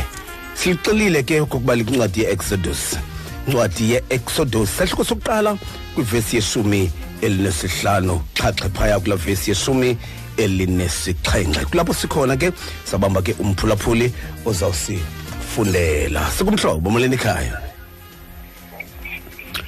Silixelile 0.55 1.23
ke 1.23 1.39
okokuba 1.39 1.75
likwincwadi 1.75 2.21
ye-exodus. 2.21 2.99
Incwadi 3.47 3.91
ye-exodus 3.91 4.75
sahluko 4.75 5.03
sokuqala 5.03 5.57
kwivesi 5.95 6.35
yeshumi 6.35 6.91
elinesihlanu 7.21 8.19
xhaxhe 8.35 8.69
phaya 8.75 8.99
kulaa 8.99 9.15
vesi 9.15 9.51
yeshumi 9.51 9.97
elinesixhenxe 10.37 11.65
kulapho 11.71 11.93
sikhona 11.93 12.35
ke 12.35 12.51
sabamba 12.83 13.21
ke 13.21 13.35
umphulaphuli 13.39 14.11
ozawusifundela. 14.45 16.27
Sikumhlobo 16.37 16.89
molweni 16.89 17.15
ekhaya? 17.15 17.61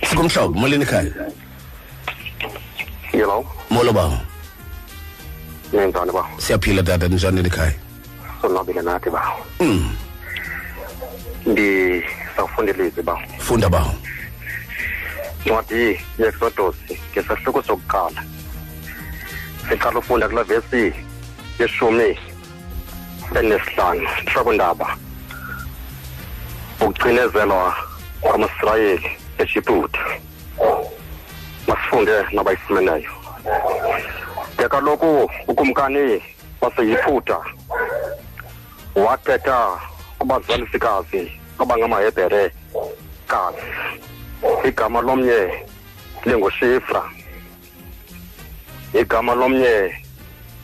Sikumhlobo 0.04 0.60
molweni 0.60 0.84
ekhaya? 0.84 1.37
Hello, 3.12 3.46
molo 3.70 3.94
ba 3.94 4.06
ninjani 5.74 6.12
ba? 6.12 6.24
siyaphila 6.38 6.84
tata 6.84 7.08
njani 7.08 7.40
ekhaya 7.48 7.74
Sonwabile 8.42 8.82
nathi 8.82 9.10
ba. 9.10 9.22
mm. 9.60 9.96
Ndisafundela 11.46 12.84
izi 12.86 13.02
ba. 13.02 13.16
funda 13.40 13.70
ba 13.70 13.86
Ncwadi 15.46 15.96
ye-Exodus 16.20 16.76
ngesahluko 17.12 17.64
sokuqala. 17.64 18.22
Siqala 19.70 20.00
ufunda 20.00 20.28
kula 20.30 20.44
vesi 20.44 20.94
yeshumi 21.60 22.20
enesihlanu 23.40 24.08
shakundaba. 24.34 24.98
Ukucinezelwa 26.82 27.76
kwamaSirayeli 28.22 29.10
eJibhuti. 29.40 30.00
Masifunde 31.68 32.26
nabayifumeneyo 32.32 33.12
ke 34.58 34.68
kaloku 34.70 35.32
ukumkani 35.48 36.22
waseyiphutha 36.62 37.40
wathetha 38.96 39.80
kubazalisikazi 40.20 41.32
abangamahebhere 41.60 42.52
kazi. 43.28 43.62
Igama 44.68 45.02
lomnye 45.02 45.66
lingushifra 46.26 47.04
igama 48.94 49.36
lomnye 49.36 50.04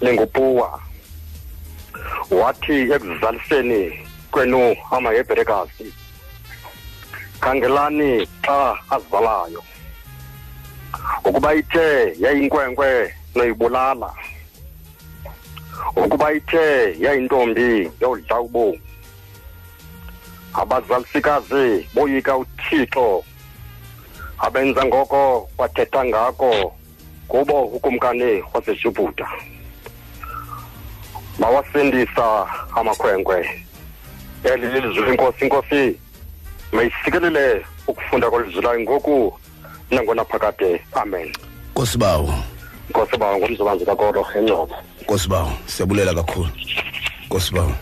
lingupuwa. 0.01 0.79
Wathi 2.31 2.73
ekuzaliseni 2.91 4.07
kwenu 4.31 4.75
amahebherekazi 4.91 5.93
khangelani 7.39 8.27
xa 8.45 8.77
azibalayo 8.89 9.63
ukuba 11.25 11.53
ithe 11.53 12.15
yayinkwenkwe 12.19 13.13
noyibulala 13.35 14.13
ukuba 15.95 16.33
ithe 16.33 16.95
yayintombi 16.99 17.91
yodla 18.01 18.39
ubomi 18.39 18.81
abazalisikazi 20.53 21.87
boyika 21.93 22.37
uthixo 22.37 23.23
abenza 24.37 24.85
ngoko 24.85 25.49
wathetha 25.57 26.05
ngako 26.05 26.75
kubo 27.27 27.63
ukumkani 27.63 28.43
wasejubhuda 28.53 29.27
bawasindisa 31.39 32.47
amakhwenkwe 32.75 33.63
eli 34.43 34.67
lilizwi 34.67 35.05
lenkosi 35.05 35.43
inkosi 35.45 35.99
mayisikelele 36.71 37.65
ukufunda 37.87 38.29
kwelizwi 38.29 38.61
layo 38.61 38.79
ngoku 38.79 39.39
nangona 39.93 40.25
phakade 40.25 40.82
amen. 40.93 41.29
Nkosibawo 41.71 42.34
nkosi 42.89 43.17
bawo 43.17 43.38
ngumzubanzi 43.38 43.86
kakolo 43.86 44.25
encoko 44.36 44.75
nkosibawo 45.01 45.51
siyabulela 45.65 46.13
kakhulu. 46.13 46.49
Nkosibawo 47.25 47.73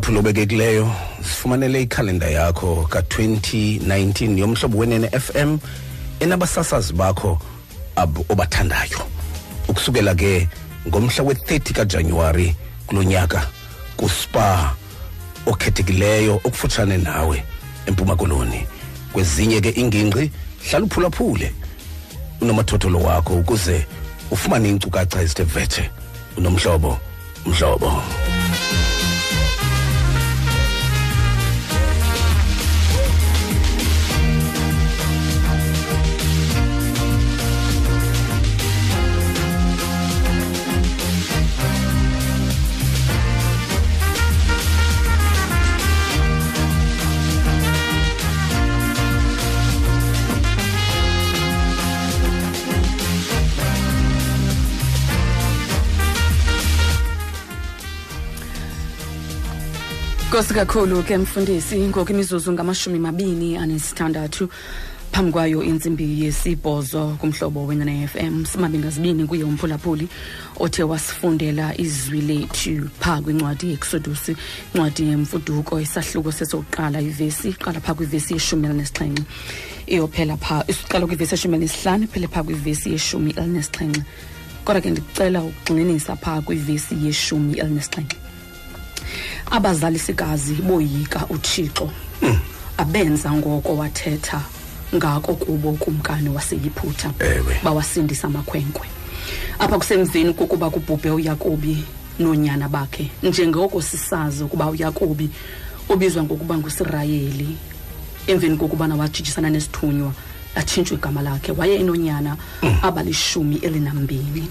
umphulaphula 0.00 0.18
obekekileyo 0.20 0.90
sifumanele 1.22 1.82
ikhalenda 1.82 2.26
yakho 2.26 2.86
ka-2019 2.88 4.38
yomhlobo 4.38 4.78
wenene 4.78 5.08
fm 5.08 5.58
enabasasazi 6.20 6.92
bakho 6.92 7.38
obathandayo. 8.28 8.98
Ukusukela 9.68 10.14
ke 10.14 10.48
ngomhla 10.88 11.24
we-30 11.24 11.72
kajanuwari 11.72 12.56
kulo 12.86 13.02
nyaka 13.02 13.46
kuspa 13.96 14.74
okhethekileyo 15.46 16.40
okufutshane 16.44 16.96
nawe 16.96 17.44
empuma 17.86 18.16
koloni. 18.16 18.66
Kwezinye 19.12 19.60
ke 19.60 19.70
ingingqi 19.70 20.30
hlala 20.70 20.84
uphulaphule 20.84 21.52
unomathotholo 22.40 23.00
wakho 23.00 23.34
ukuze 23.34 23.86
ufumane 24.30 24.68
iinkcukacha 24.68 25.22
ezithe 25.22 25.44
vetshe. 25.44 25.90
Unomhlobo 26.36 26.98
mhlobo. 27.46 28.02
Nkosi 60.30 60.54
kakhulu 60.54 61.02
ke 61.02 61.18
mfundisi 61.18 61.78
ngoku 61.78 62.12
imizuzu 62.12 62.52
ngamashumi 62.52 62.98
mabini 62.98 63.56
anesithandathu 63.56 64.48
phambi 65.12 65.32
kwayo 65.32 65.62
intsimbi 65.62 66.24
yesibhozo 66.24 67.16
kumhlobo 67.20 67.66
wenene 67.66 68.06
FM 68.06 68.44
simabi 68.44 68.78
ngazibini 68.78 69.26
kuye 69.26 69.44
umphulaphuli 69.44 70.08
othe 70.60 70.82
wasifundela 70.82 71.80
izwi 71.80 72.20
lethu 72.20 72.88
phaa 73.00 73.20
kwincwadi 73.20 73.66
yeexodus 73.66 74.28
incwadi 74.28 75.02
yemfuduko 75.08 75.80
isahluko 75.80 76.32
sesokuqala 76.32 77.00
ivesi 77.00 77.52
qala 77.52 77.80
phaa 77.80 77.94
kwivesi 77.94 78.32
yeshumi 78.34 78.66
elinesixhenxe 78.66 79.22
iyophela 79.86 80.36
phaa 80.36 80.64
isiqala 80.68 81.06
kwivesi 81.06 81.34
yeshumi 81.34 81.54
elinesihlanu 81.54 82.04
iphele 82.04 82.28
phaa 82.28 82.42
kwivesi 82.42 82.92
yeshumi 82.92 83.30
elinesixhenxe 83.30 84.02
kodwa 84.64 84.80
ke 84.80 84.90
ndicela 84.90 85.42
ukugxininisa 85.42 86.16
phaa 86.16 86.40
kwivesi 86.40 86.94
yeshumi 87.06 87.58
elinesixhenxe 87.58 88.29
abazalisikazi 89.50 90.54
boyika 90.54 91.26
uthixo. 91.28 91.90
Abenza 92.76 93.32
ngoko 93.32 93.76
wathetha 93.76 94.40
ngako 94.94 95.34
kubo 95.34 95.72
kumkani 95.72 96.28
waseyiphutha. 96.28 97.12
Ewe. 97.18 97.60
bawasindisa 97.64 98.26
amakhwenkwe. 98.26 98.86
Apha 99.58 99.78
kusemveni 99.78 100.34
kokuba 100.34 100.70
kubhubhe 100.70 101.10
uyakobi 101.10 101.84
noonyana 102.18 102.68
bakhe. 102.68 103.10
Njengoko 103.22 103.82
sisazi 103.82 104.44
ukuba 104.44 104.66
uyakobi 104.66 105.30
ubizwa 105.88 106.22
ngokuba 106.22 106.58
ngusirayeli 106.58 107.56
emveni 108.26 108.56
kokubana 108.56 108.96
wajijisana 108.96 109.50
nesithunywa 109.50 110.12
latshintshwa 110.56 110.98
igama 110.98 111.22
lakhe 111.22 111.52
waye 111.52 111.76
enonyana 111.76 112.36
abalishumi 112.82 113.56
elinambini 113.56 114.48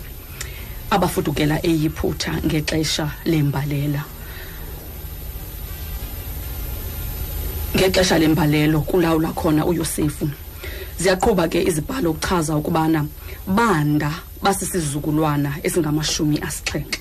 abafudukela 0.89 1.65
eyiphutha 1.65 2.31
ngexesha 2.45 3.11
lembalela. 3.25 4.03
Ngexesha 7.79 8.19
lembalelo 8.19 8.81
kulawula 8.81 9.31
khona 9.31 9.65
uyosefu. 9.65 10.29
Ziyaqhuba 10.99 11.47
ke 11.47 11.63
izibhalo 11.63 12.11
ukuchaza 12.11 12.55
ukubana 12.55 13.05
banda 13.47 14.11
basisizukulwana 14.43 15.55
esingamashumi 15.63 16.39
asixhenxe. 16.41 16.99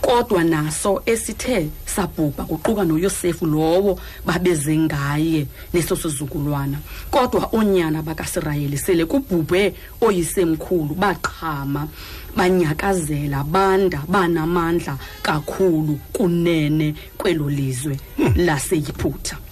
Kodwa 0.00 0.44
naso 0.44 1.02
esithe 1.06 1.70
sabhubha 1.86 2.44
kuquka 2.44 2.84
noyosefu 2.84 3.46
lowo 3.46 3.98
babeze 4.24 4.76
ngaye 4.76 5.46
neso 5.72 5.96
sizukulwana. 5.96 6.78
Kodwa 7.10 7.50
oonyana 7.52 8.02
bakasirayeli 8.02 8.78
sele 8.78 9.06
kubhubhe 9.06 9.74
oyisemkhulu 10.00 10.94
baqhama 10.94 11.88
banyakazela 12.36 13.42
banda 13.42 14.02
banamandla 14.08 14.96
kakhulu 15.22 15.98
kunene 16.12 16.94
kwelo 17.18 17.50
lizwe 17.50 17.98
laseyiphutha. 18.36 19.43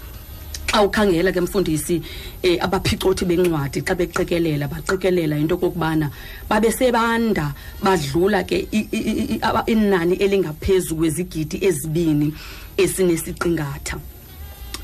Xa 0.72 0.82
ukhangela 0.82 1.32
ke 1.32 1.40
mfundisi 1.40 2.02
eh 2.42 2.56
abaphicothi 2.60 3.24
bencwadi 3.24 3.82
xa 3.84 3.94
beqikelela 3.94 4.68
baqikelela 4.68 5.36
into 5.38 5.56
kokubana 5.56 6.10
babesebanda 6.48 7.52
badlula 7.82 8.44
ke 8.44 8.66
i- 8.72 8.88
i- 8.92 9.04
i- 9.10 9.28
i- 9.34 9.40
aba- 9.42 9.64
inani 9.66 10.14
elingaphezulu 10.16 11.00
kwezigidi 11.00 11.58
ezibini 11.60 12.32
esinesiqingatha 12.76 13.98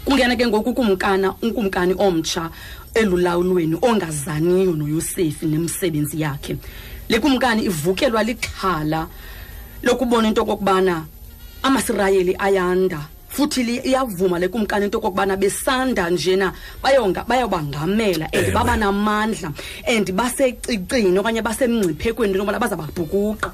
kungena 0.05 0.37
ke 0.37 0.47
ngoku 0.47 0.71
ukumkana 0.71 1.35
unkumkani 1.43 1.95
omtsha 1.99 2.51
elulawulweni 2.95 3.77
ongazaniyo 3.83 4.73
noyosefi 4.77 5.47
nemisebenzi 5.47 6.21
yakhe. 6.21 6.57
Le 7.09 7.19
kumkani 7.21 7.65
ivukelwa 7.65 8.23
lixhala 8.23 9.07
lokubona 9.83 10.29
into 10.29 10.45
kokubana 10.45 11.05
amasirayeli 11.63 12.37
ayanda 12.39 13.01
futhi 13.29 13.61
iyavuma 13.85 14.39
le 14.39 14.49
kumkani 14.49 14.85
into 14.87 15.01
kokubana 15.01 15.37
besanda 15.37 16.11
njena 16.11 16.53
bayonga 16.83 17.25
bayabangamela 17.29 18.27
and 18.33 18.45
Ewe. 18.47 18.53
baba 18.53 18.77
namandla 18.77 19.53
and 19.87 20.07
basecicini 20.13 21.19
okanye 21.19 21.43
basemngciphekweni 21.43 22.33
into 22.33 22.39
yobana 22.45 22.59
bazababhukuqa 22.59 23.53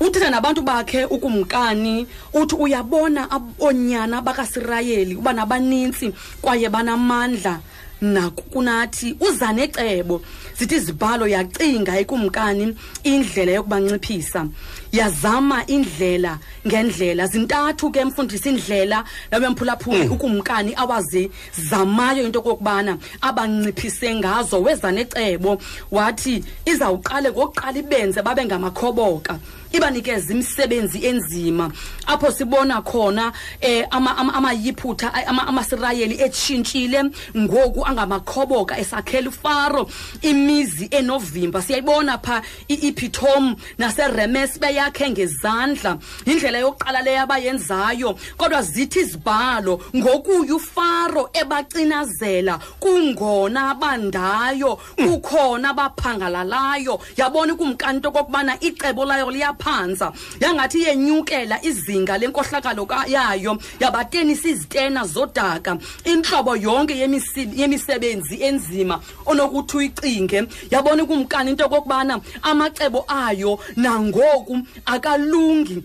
uthetha 0.00 0.30
nabantu 0.30 0.62
bakhe 0.62 1.04
ukumkani 1.04 2.06
uthi 2.32 2.54
uyabona 2.56 3.28
ab- 3.30 3.52
oonyana 3.60 4.22
bakasirayeli 4.22 5.14
uba 5.16 5.32
nabanintsi 5.32 6.12
kwaye 6.40 6.68
banamandla. 6.68 7.60
Nakunathi 8.02 9.16
uza 9.20 9.52
necebo 9.52 10.22
zithi 10.58 10.74
izibhalo 10.74 11.26
yacinga 11.28 12.00
ikumkani 12.00 12.74
indlela 13.04 13.52
yokubanciphisa. 13.52 14.46
Yazama 14.92 15.66
indlela 15.66 16.38
ngendlela. 16.66 17.26
Zintathu 17.26 17.90
ke 17.90 18.04
mfundisi 18.04 18.48
indlela 18.48 19.04
nabemphulaphuli 19.30 20.08
ukumkani 20.08 20.74
awazizamayo 20.76 22.24
into 22.24 22.42
kokubana 22.42 22.98
abanciphise 23.22 24.14
ngazo 24.14 24.62
weza 24.62 24.90
necebo. 24.92 25.58
Wathi 25.90 26.44
izawuqale 26.66 27.30
ngokuqala 27.30 27.78
ibenze 27.78 28.22
babe 28.22 28.44
ngamakhoboka 28.44 29.38
ibanikeza 29.72 30.32
imisebenzi 30.34 31.06
enzima. 31.06 31.70
Apho 32.06 32.30
sibona 32.32 32.82
khona 32.82 33.32
eh 33.60 33.86
ama- 33.90 34.16
ama- 34.16 34.34
amayiphutha 34.34 35.14
ay- 35.14 35.24
ama- 35.26 35.46
amasirayeli 35.46 36.20
etshintshile 36.20 37.04
ngoku 37.36 37.86
angamakhoboka 37.86 38.78
esakhela 38.78 39.28
ufaro. 39.28 39.88
Imizi 40.22 40.88
enovimba 40.90 41.62
siyayibona 41.62 42.18
pha 42.18 42.42
i- 42.68 42.88
ipitom 42.88 43.54
naseremes 43.78 44.58
beyakhe 44.80 45.10
ngezandla. 45.10 45.98
Indlela 46.26 46.58
yokuqala 46.58 47.02
leyo 47.02 47.20
abayenzayo 47.22 48.16
kodwa 48.36 48.62
zithi 48.62 49.00
izibhalo 49.00 49.80
ngokuye 49.96 50.52
ufaro 50.52 51.30
ebacinazela. 51.32 52.58
Kungona 52.80 53.74
bandayo 53.74 54.76
kukhona 54.96 55.74
baphangalalayo 55.74 57.00
yabona 57.16 57.52
ikumkani 57.52 57.96
into 57.96 58.08
okokubana 58.08 58.56
icebo 58.60 59.04
layo 59.04 59.30
liyaphanza 59.30 60.12
yangathi 60.40 60.82
yenyukela 60.82 61.62
izinga 61.64 62.18
lenkohlakalo 62.18 62.86
ka- 62.86 63.06
yayo 63.06 63.58
yabatenisa 63.80 64.48
izitena 64.48 65.04
zodaka. 65.06 65.76
Intlobo 66.04 66.56
yonke 66.56 66.94
yemisi- 66.94 67.52
yemisebenzi 67.60 68.42
enzima 68.42 69.00
onokuthi 69.26 69.76
uyicinge. 69.76 70.44
Yabona 70.70 71.02
ikumkani 71.02 71.50
into 71.50 71.64
okokubana 71.66 72.20
amacebo 72.42 73.04
ayo 73.08 73.58
nangoku 73.76 74.58
akalungi. 74.84 75.82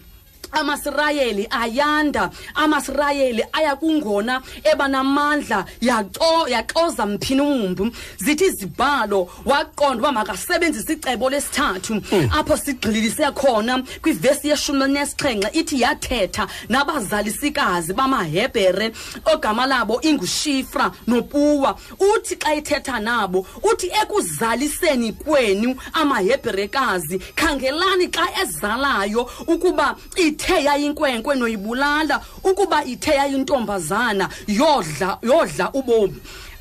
Amasirayeli 0.55 1.47
ayanda 1.51 2.29
amasirayeli 2.55 3.43
aya 3.53 3.75
kungona 3.75 4.41
ebanamandla 4.63 5.65
yaxo- 5.81 6.47
yaxoza 6.49 7.05
mphini 7.05 7.41
umbu 7.41 7.91
zithi 8.17 8.45
izibhalo 8.45 9.29
waqonda 9.45 9.99
uba 9.99 10.11
makasebenzise 10.11 10.93
icebo 10.93 11.29
lesithathu. 11.29 12.01
Apho 12.37 12.57
sigxililise 12.57 13.31
khona 13.33 13.83
kwivesi 14.01 14.49
yeshumi 14.49 14.83
elinesixhenxe 14.83 15.49
ithi 15.53 15.81
yathetha 15.81 16.47
nabazalisikazi 16.69 17.93
bamahebhere 17.93 18.91
ogama 19.33 19.65
labo 19.65 19.99
ingushifra 20.01 20.91
nopuwa. 21.07 21.75
Uthi 21.99 22.35
xa 22.35 22.53
ithetha 22.55 22.99
nabo 22.99 23.45
uthi 23.63 23.87
ekuzaliseni 24.01 25.13
kwenu 25.13 25.75
amahebherekazi 25.93 27.19
khangelani 27.35 28.07
xa 28.07 28.25
ezalayo 28.41 29.29
ukuba 29.47 29.95
ithe 30.15 30.44
yayinkwenkwe 30.53 31.35
noyibulala. 31.35 32.21
Ukuba 32.43 32.83
ithe 32.85 33.11
yayintombazana 33.11 34.29
yodla 34.47 35.17
yodla 35.21 35.71
ubomi. 35.73 36.15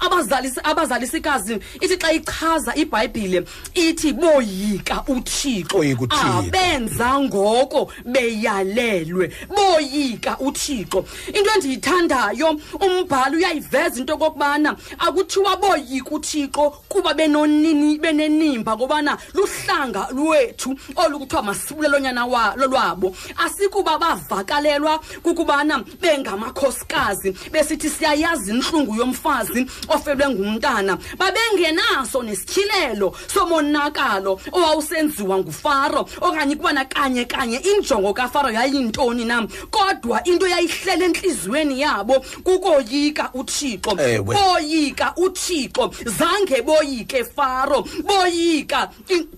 Abazalisi 0.07 0.61
abazalisikazi 0.65 1.59
ithi 1.81 1.97
xa 1.97 2.13
ichaza 2.13 2.75
ibhayibhile 2.75 3.45
ithi 3.75 4.13
boyika 4.13 5.05
uthixo. 5.09 5.77
Boyika 5.77 6.03
uThixo. 6.03 6.27
Ah, 6.39 6.43
benza 6.43 7.21
ngoko 7.21 7.93
beyalelwe. 8.05 9.31
Boyika 9.49 10.37
uthixo. 10.41 11.05
Into 11.35 11.51
endiyithandayo 11.55 12.61
umbhali 12.81 13.37
uyayiveza 13.37 13.99
into 14.01 14.15
okokubana 14.15 14.77
akuthiwa 14.99 15.57
boyika 15.57 16.11
uthixo 16.11 16.71
kuba 16.89 17.15
benonini 17.15 17.99
benenimba 17.99 18.77
kobana 18.77 19.19
luhlanga 19.35 20.09
lwethu 20.13 20.75
olu 20.97 21.19
kuthiwa 21.19 21.43
masibulelo 21.43 21.99
nyana 21.99 22.27
wa- 22.27 22.55
lolwabo 22.57 23.17
asikuba 23.37 23.99
bavakalelwa 23.99 24.99
kukubana 25.23 25.85
bengamakhosikazi 26.01 27.33
besithi 27.53 27.91
siyayazi 27.91 28.51
intlungu 28.51 28.95
yomfazi 28.95 29.67
ofelwe 29.95 30.29
ngumntana 30.29 30.99
babengenaso 31.19 32.23
nesityhilelo 32.23 33.15
somonakalo 33.35 34.41
owawusenziwa 34.53 35.39
ngufaro 35.39 36.09
okanye 36.21 36.57
kubana 36.57 36.85
kanye 36.85 37.25
kanye. 37.25 37.57
Injongo 37.59 38.13
kafaro 38.15 38.51
yayintoni 38.51 39.25
na? 39.25 39.47
Kodwa 39.71 40.25
into 40.25 40.47
yayihlele 40.47 41.05
entliziyweni 41.05 41.81
yabo 41.81 42.21
kukoyika 42.45 43.31
uthixo. 43.35 43.95
Boyika 44.35 45.13
uthixo. 45.17 45.91
Zange 46.07 46.63
boyike 46.63 47.25
faro. 47.25 47.83
Boyika 48.05 48.91
in- 49.09 49.29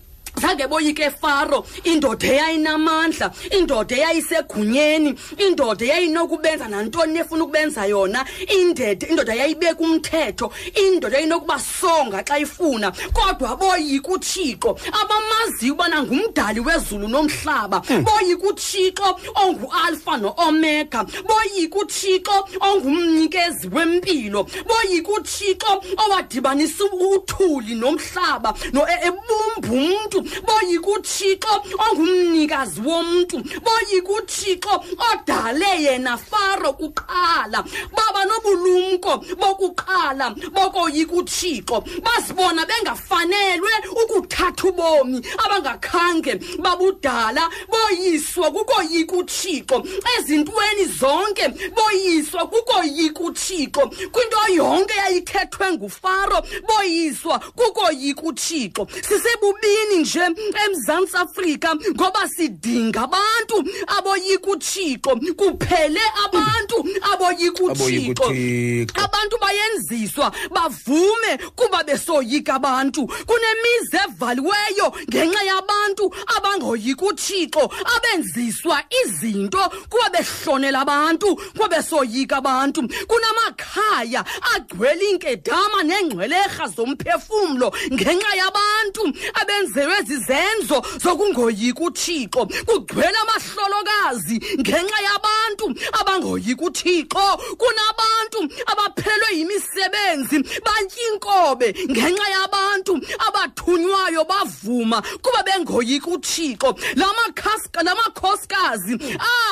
zange 0.41 0.67
boyike 0.69 1.11
faro 1.11 1.67
indoda 1.85 2.27
eyayinamandla 2.27 3.31
indoda 3.51 3.97
eyayisegunyeni 3.97 5.15
indoda 5.39 5.85
eyayinokubenza 5.85 6.69
nantoni 6.69 7.13
na 7.15 7.21
efuna 7.21 7.45
ukubenza 7.45 7.87
yona 7.87 8.25
indede 8.49 9.07
indoda 9.07 9.35
yayibeka 9.35 9.81
umthetho 9.81 10.53
indoda 10.75 11.19
eyinokubasonga 11.19 12.23
xa 12.25 12.39
ifuna. 12.39 12.93
Kodwa 13.13 13.57
boyika 13.57 14.09
uthixo 14.13 14.79
abamaziyo 14.93 15.75
ubana 15.75 16.03
ngumdali 16.03 16.61
wezulu 16.61 17.09
nomhlaba 17.09 17.81
boyika 17.81 18.47
uthixo 18.49 19.21
ongualfa 19.35 20.17
noomega 20.17 21.05
boyika 21.05 21.79
uthixo 21.79 22.49
ongumnikezi 22.61 23.69
wempilo 23.73 24.43
boyika 24.69 25.13
uthixo 25.13 25.83
owadibanisa 25.97 26.85
uthuli 26.85 27.75
nomhlaba 27.75 28.55
no 28.73 28.87
e- 28.89 29.07
ebumba 29.09 29.69
umntu 29.73 30.26
boyika 30.47 30.91
uthixo 30.91 31.55
ongumnikazi 31.91 32.81
womntu 32.81 33.37
boyika 33.65 34.13
uthixo 34.13 34.85
odale 35.13 35.83
yena 35.83 36.17
faro 36.19 36.73
kuqala. 36.73 37.65
Baba 37.97 38.25
nobulumko 38.25 39.17
bokuqala 39.41 40.31
bokoyika 40.53 41.13
uthixo 41.13 41.85
bazibona 42.05 42.67
bengafanelwe 42.67 43.71
ukuthatha 44.03 44.69
ubomi 44.69 45.23
abangakhange 45.45 46.35
babudala. 46.59 47.51
Boyiswa 47.69 48.51
kukoyika 48.51 49.17
uthixo 49.17 49.85
ezintweni 50.19 50.85
zonke 50.85 51.49
boyiswa 51.77 52.47
kukoyika 52.47 53.21
uthixo 53.21 53.91
kwinto 54.13 54.39
yonke 54.55 54.95
yayithethwe 54.95 55.73
ngufaro 55.73 56.43
boyiswa 56.69 57.39
kukoyika 57.39 58.23
uthixo 58.23 58.87
sisebubini 59.09 59.97
nje 60.01 60.16
nje 60.21 60.43
emzantsi 60.67 61.17
afrika 61.17 61.75
ngoba 61.77 62.29
sidinga 62.29 63.03
abantu 63.03 63.65
aboyika 63.87 64.51
utshixo 64.51 65.17
kuphele 65.37 66.01
abantu 66.25 66.77
aboyika 67.13 67.63
Aboyika 67.63 67.65
utshixo 67.65 68.25
uThixo. 68.25 69.01
abantu 69.05 69.37
bayenziswa 69.41 70.33
bavume 70.51 71.39
kuba 71.57 71.85
besoyika 71.85 72.55
abantu 72.55 73.07
kunemizi 73.07 73.97
evaliweyo 74.05 74.93
ngenxa 75.11 75.43
yabantu 75.45 76.15
abangoyika 76.37 77.07
utshixo 77.07 77.71
abenziswa 77.97 78.83
izinto 79.05 79.59
kuba 79.91 80.11
behlonela 80.11 80.81
abantu 80.81 81.37
kuba 81.37 81.69
besoyika 81.69 82.37
abantu 82.37 82.89
kunamakhaya 83.07 84.25
agcwele 84.55 85.11
inkedama 85.11 85.83
neengcwelerha 85.83 86.67
zomphefumlo 86.69 87.73
ngenxa 87.93 88.35
yabantu 88.37 89.03
abenzelwe 89.35 90.03
zizenzo 90.07 90.83
zokungoyika 91.03 91.81
utshixo 91.85 92.47
kugcwele 92.67 93.17
amahlolokazi 93.23 94.37
ngenxa 94.61 94.99
yabantu 95.09 95.67
abangoyika 96.01 96.65
utshixo 96.65 97.27
kunabantu 97.61 98.41
abaphelelwe 98.67 99.37
yimisebenzi 99.39 100.39
batya 100.65 101.03
inkobe 101.13 101.69
ngenxa 101.91 102.29
yabantu 102.31 103.01
abathunywayo 103.27 104.25
bavuma 104.25 105.03
kuba 105.23 105.43
bengoyika 105.43 106.11
utshixo 106.11 106.75
la 106.97 107.07
makhas- 107.07 107.85
la 107.85 107.95
makhosikazi 107.95 108.99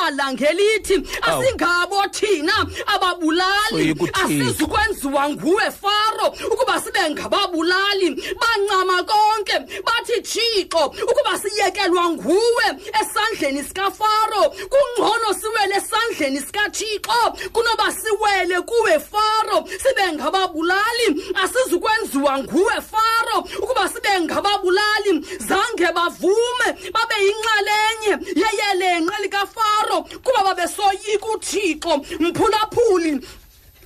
ala 0.03 0.33
ngelithi 0.33 0.95
Awu. 1.21 1.41
asingabo 1.41 2.07
thina 2.11 2.53
ababulali 2.85 3.69
Soyika 3.69 4.03
uThixo. 4.03 4.25
asizukwenziwa 4.25 5.29
nguwe 5.29 5.71
faro 5.71 6.27
ukuba 6.51 6.81
sibe 6.81 7.09
ngababulali 7.09 8.09
bancama 8.39 9.03
konke 9.03 9.59
bathi 9.85 10.21
thixo 10.53 10.85
ukuba 10.85 11.39
siyekelwa 11.39 12.09
nguwe 12.09 12.65
esandleni 13.01 13.63
sikafaro. 13.63 14.49
Kungcono 14.49 15.33
siwele 15.41 15.75
esandleni 15.75 16.39
sikathixo 16.39 17.37
kunoba 17.53 17.91
siwele 17.91 18.61
kuwe 18.61 18.99
faro. 18.99 19.67
Sibe 19.83 20.13
ngababulali 20.13 21.33
asizukwenziwa 21.43 22.37
nguwe 22.39 22.73
faro. 22.91 23.47
Ukuba 23.63 23.89
sibe 23.89 24.19
ngababulali 24.21 25.25
zange 25.39 25.93
bavume 25.93 26.67
babe 26.93 27.15
yinxalenye 27.25 28.35
yeyelenqe 28.35 29.21
likafaro. 29.21 30.01
Kuba 30.23 30.43
babesoyika 30.43 31.25
uthixo 31.35 31.97
mphulaphuli 32.19 33.27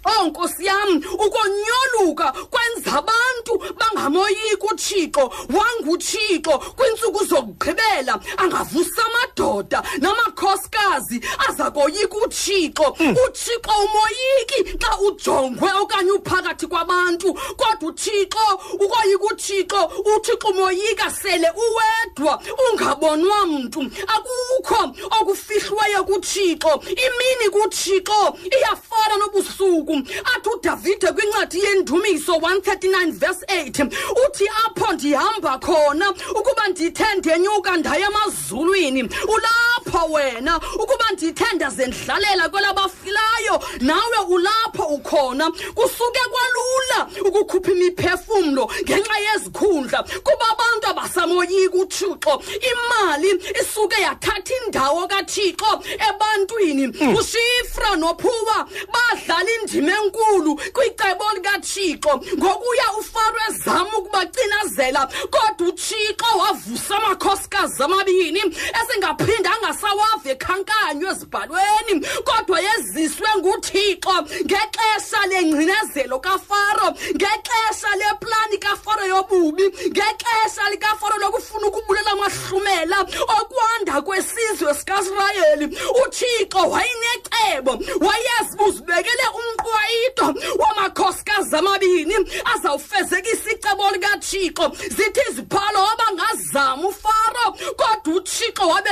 Oh 0.05 0.25
nkosi 0.25 0.65
yam 0.65 1.03
ukonyoluka 1.13 2.31
kwenza 2.31 2.97
abantu 2.99 3.53
bangamoyiki 3.79 4.65
uThixo 4.71 5.31
wanguThixo 5.55 6.53
kwintsuku 6.77 7.25
zokugqibela 7.25 8.19
angavusa 8.37 9.01
amadoda 9.05 9.83
namakhosikazi 9.99 11.21
aza 11.49 11.71
koyika 11.71 12.17
uThixo 12.25 12.95
uThixo 13.25 13.71
umoyiki 13.85 14.77
xa 14.81 14.99
ujongwe 14.99 15.69
okanye 15.81 16.11
uphakathi 16.11 16.67
kwabantu 16.67 17.33
kodwa 17.33 17.89
uThixo 17.89 18.45
ukoyika 18.73 19.25
uThixo 19.31 19.91
uThixo 20.15 20.47
umoyika 20.47 21.11
sele 21.11 21.47
uwedwa 21.55 22.41
ungabonwa 22.71 23.45
mntu. 23.45 23.79
Akukho 24.15 24.95
okufihlweyo 25.19 26.03
kuThixo 26.03 26.81
imini 27.05 27.49
kuThixo 27.51 28.37
iyafana 28.57 29.15
nobusuku. 29.19 29.88
Athi 29.95 30.49
udavide 30.55 31.07
kwincwadi 31.11 31.59
yendumiso 31.59 32.33
139 32.35 33.11
verse 33.11 33.45
8 33.45 33.87
uthi 34.27 34.45
apho 34.65 34.93
ndihamba 34.93 35.57
khona 35.59 36.09
ukuba 36.09 36.67
ndithe 36.67 37.05
ndenyuka 37.17 37.77
ndaya 37.77 38.07
emazulwini 38.07 39.03
ulapho 39.03 39.78
wena. 39.97 40.59
Ukuba 40.75 41.05
ndithe 41.13 41.45
ndazendlalela 41.55 42.49
kwelabafilayo 42.49 43.63
nawe 43.79 44.17
ulapho 44.27 44.83
ukhona. 44.83 45.51
Kusuke 45.51 46.19
kwalula 46.31 47.27
ukukhupha 47.27 47.71
imiphefumlo 47.71 48.71
ngenxa 48.83 49.17
yezikhundla. 49.19 50.03
Kuba 50.03 50.45
abantu 50.51 50.87
abasamoyiki 50.87 51.77
uthixo. 51.77 52.43
Imali 52.71 53.29
isuke 53.61 54.01
yathatha 54.01 54.53
indawo 54.65 55.07
kathixo 55.07 55.83
ebantwini. 56.09 56.87
Ushifra 56.87 57.95
nophuwa 57.95 58.67
badlala 58.93 59.51
indima 59.61 59.93
enkulu 60.03 60.55
kwicebo 60.73 61.25
likathixo. 61.35 62.21
Ngokuya 62.37 62.93
ufaro 62.99 63.39
ezama 63.49 63.97
ukubacinazela 63.97 65.07
kodwa 65.29 65.67
uthixo 65.67 66.37
wavusa 66.39 66.95
amakhosikazi 66.97 67.83
amabini 67.83 68.39
esingaphinda 68.81 69.51
angasawava 69.79 70.29
ekhankanywe 70.29 71.11
ezibhalweni 71.11 72.05
kodwa 72.23 72.59
yeziswe 72.59 73.27
nguthixo 73.37 74.15
ngexesha 74.45 75.25
lengcinezelo 75.29 76.19
kafaro 76.19 76.91
ngexesha 77.15 77.95
leplani 77.95 78.57
kafaro 78.57 79.05
yobubi 79.07 79.63
ngexesha 79.63 80.69
likafaro 80.71 81.17
lokufuna 81.19 81.67
ukubulela 81.67 82.11
amahlumela 82.11 82.99
okwanda 83.39 84.01
kwesizwe 84.01 84.73
sikasirayeli 84.73 85.65
uthixo 86.05 86.69
wayinecebo 86.69 87.71
wayeziba 88.05 88.65
uzibekele 88.65 89.25
umqwayito 89.39 90.35
wamakhosikazi 90.59 91.55
amabini 91.55 92.15
azawufezekisa 92.55 93.51
icebo 93.51 93.91
likathixo. 93.91 94.71
Zithi 94.89 95.21
izibhalo 95.31 95.79
wabangazama 95.79 96.87
ufaro 96.87 97.45
kodwa 97.77 98.15
uthixo 98.15 98.67
wabe 98.67 98.89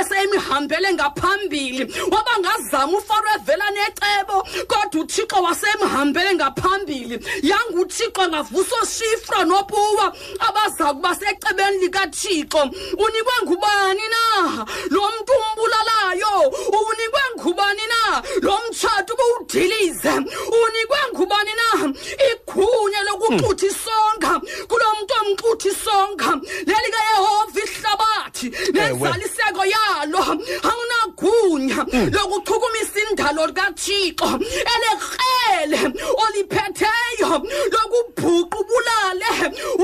seyimhambele 0.78 0.92
ngaphambili. 0.92 1.94
Wabangazama 2.10 2.98
ufaro 2.98 3.28
evela 3.36 3.70
necebo 3.70 4.46
kodwa 4.66 5.00
uthixo 5.02 5.42
wasemhambele 5.42 6.34
ngaphambili. 6.34 7.18
Yanguthixo 7.42 8.22
angavusa 8.22 8.76
oshifra 8.82 9.44
nopuwa 9.44 10.14
abaza 10.38 10.94
kuba 10.94 11.14
secebeni 11.14 11.78
likathixo. 11.78 12.62
Unikwe 12.92 13.32
ngubani 13.44 14.02
na? 14.08 14.66
Lo 14.90 15.02
mntu 15.20 15.32
umbulalayo. 15.32 16.48
Unikwe 16.68 17.20
ngubani 17.38 17.82
na? 17.88 18.22
Lo 18.42 18.58
mtshato 18.68 19.14
ubudilize 19.14 20.10
unikwe 20.10 20.98
ngubani 21.12 21.50
na? 21.54 21.94
Igunya 22.30 23.02
lokuxutha 23.02 23.66
isonga 23.66 24.40
kulo 24.68 24.84
mntu 25.02 25.14
omxutha 25.20 25.68
isonga 25.68 26.40
lelikayehova 26.66 27.60
ihlabathi 27.64 28.50
nenzaliseko 28.72 29.64
yalo. 29.64 30.42
Awunagunya 30.70 31.74
hmm. 31.74 32.10
lokuchukumisa 32.14 32.98
indalo 33.10 33.46
likathixo 33.46 34.28
elekrele 34.74 35.80
oliphetheyo 36.24 37.30
lokubhuqa 37.74 38.58
ubulale 38.58 39.30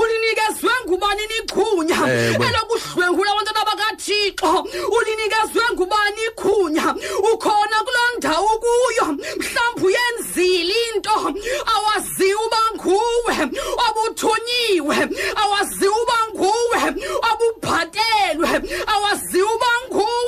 ulinikezwe 0.01 0.73
ngubani 0.85 1.23
nigunya 1.31 1.99
eh, 2.09 2.35
elokuhlwengula 2.49 3.31
abantwana 3.33 3.65
bakathixo 3.71 4.51
ulinikezwe 4.97 5.63
ngubani 5.73 6.23
igunya 6.29 6.95
ukhona 7.33 7.77
kuloo 7.87 8.11
ndawo 8.19 8.49
kuyo 8.63 9.07
mhlawumbi 9.39 9.85
uyenzile 9.87 10.75
into. 10.95 11.35
Awaziwa 11.75 12.43
uba 12.47 12.61
nguwe 12.75 13.37
obuthunyiwe 13.87 14.97
awaziwa 15.43 15.97
uba 16.03 16.19
nguwe 16.31 16.81
obubhatelwe. 17.31 18.51
Awaziwa 18.87 19.55
uba 19.55 19.71
nguwe 19.87 20.24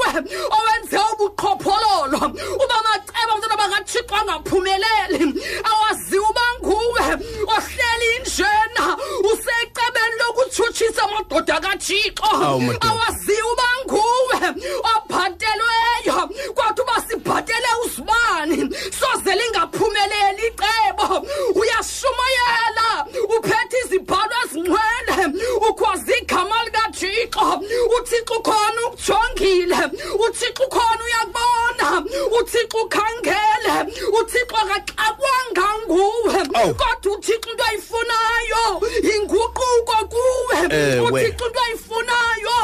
owenze 0.56 0.98
ubuqhophololo 1.12 2.18
uba 2.64 2.76
maceba 2.86 3.18
abantwana 3.24 3.56
bakathixo 3.56 4.14
angaphumeleli. 4.14 5.42
Awaziwa 5.70 6.30
uba 6.30 6.44
nguwe 6.58 7.04
ohleli 7.56 8.10
njena 8.20 8.84
usecebeni 9.30 10.16
lokutshutshisa 10.20 11.02
amadoda 11.02 11.60
kathixo 11.60 12.24
Awu, 12.32 12.60
madoda. 12.60 12.88
awaziwa 12.90 13.52
uba 13.52 13.68
nguwe 13.84 14.38
obhatelweyo. 14.96 16.28
Kodwa 16.54 16.84
uba 16.84 16.96
sibhatele 17.08 17.68
uzibani 17.84 18.76
soze 18.98 19.34
lingaphumeleli 19.36 20.42
icebo. 20.48 21.26
Uyashumayela 21.54 23.06
uphethe 23.36 23.76
izibhalo 23.84 24.34
ezingcwele 24.44 25.16
ukwazi 25.68 26.12
igama 26.22 26.56
likathixo 27.02 27.86
uthixo 27.98 28.34
ukhona 28.38 28.80
ukujongile 28.86 29.76
uthixo 30.28 30.64
ukhona 30.64 31.04
uyakubona 31.04 32.04
uthixo 32.40 32.78
ukhangele 32.84 33.92
uthixo 34.20 34.56
akaxakwanga 34.56 35.66
nguwe 35.86 36.34
Awu. 36.54 36.74
kodwa 36.74 37.12
uthixo 37.16 37.50
into 37.50 37.64
ayifunayo 37.64 38.80
inguquko 39.14 39.96
kuwe 40.08 40.58
Ewe. 40.70 41.00
uthixo 41.00 41.46
into 41.46 41.60
ayifunayo 41.66 42.56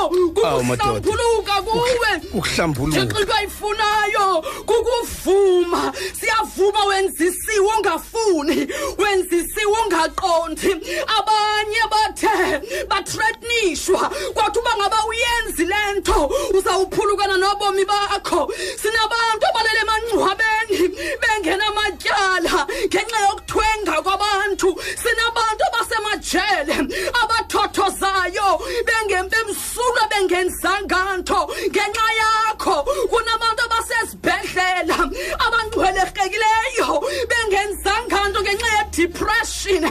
Awu, 0.44 0.64
madoda. 0.64 0.84
kukuhlambuluka 0.84 1.51
kuwe. 1.62 2.10
Ukuhlambuluka 2.34 3.00
thixo 3.00 3.20
into 3.20 3.34
ayifunayo 3.34 4.42
kukuvuma. 4.66 5.92
Siyavuma 6.20 6.84
wenzisiwe 6.84 7.70
ungafuni 7.76 8.68
wenzisiwe 8.98 9.76
ungaqondi. 9.84 10.70
Abanye 11.18 11.82
bathe 11.90 12.86
bathretnisha 12.88 13.92
uyaqeshwa 13.92 14.10
kwathi 14.34 14.58
uba 14.58 14.76
ngaba 14.76 14.96
uyenzi 15.06 15.64
le 15.64 15.98
nto 15.98 16.30
uzawuphulukana 16.54 17.36
nobomi 17.36 17.84
bakho. 17.84 18.52
Sinabantu 18.76 19.46
abalele 19.50 19.80
emangcwabeni 19.82 20.78
bengenamatyala 21.20 22.66
ngenxa 22.86 23.20
yokuthwenga 23.26 24.02
kwabantu. 24.02 24.80
Sinabantu 25.02 25.62
abasemajele 25.68 26.74
abathothozayo 27.22 27.41
bemsulwa 29.30 30.08
bengenzanga 30.10 31.16
nto 31.18 31.50
ngenxa 31.70 32.08
yakho 32.20 32.76
kunabantu 33.10 33.62
abasezibhedlela 33.66 34.98
abangcwelekekileyo 35.44 36.88
bengenzanga 37.30 38.28
nto 38.28 38.40
ngenxa 38.42 38.68
yedepression. 38.76 39.84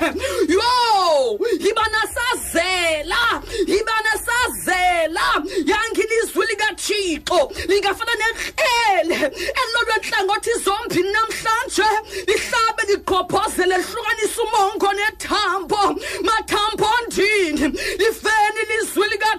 Yo 0.48 1.40
yibanasazela 1.64 3.22
yibanasazela 3.68 5.28
yangilizwi 5.72 6.46
likathixo 6.50 7.40
lingafana 7.68 8.14
nekrele 8.22 9.20
elilolwe 9.60 9.96
nhlangothi 10.02 10.54
zombini 10.64 11.12
namhlanje 11.12 11.90
lihlabe 12.28 12.84
ligqobhozele 12.90 13.78
lihlukanise 13.78 14.42
umongo 14.42 14.90
nethambo. 14.94 15.82
Mathambo 16.28 16.90
ndini 17.08 17.68
lifeni 18.00 18.02
lizwi 18.02 18.41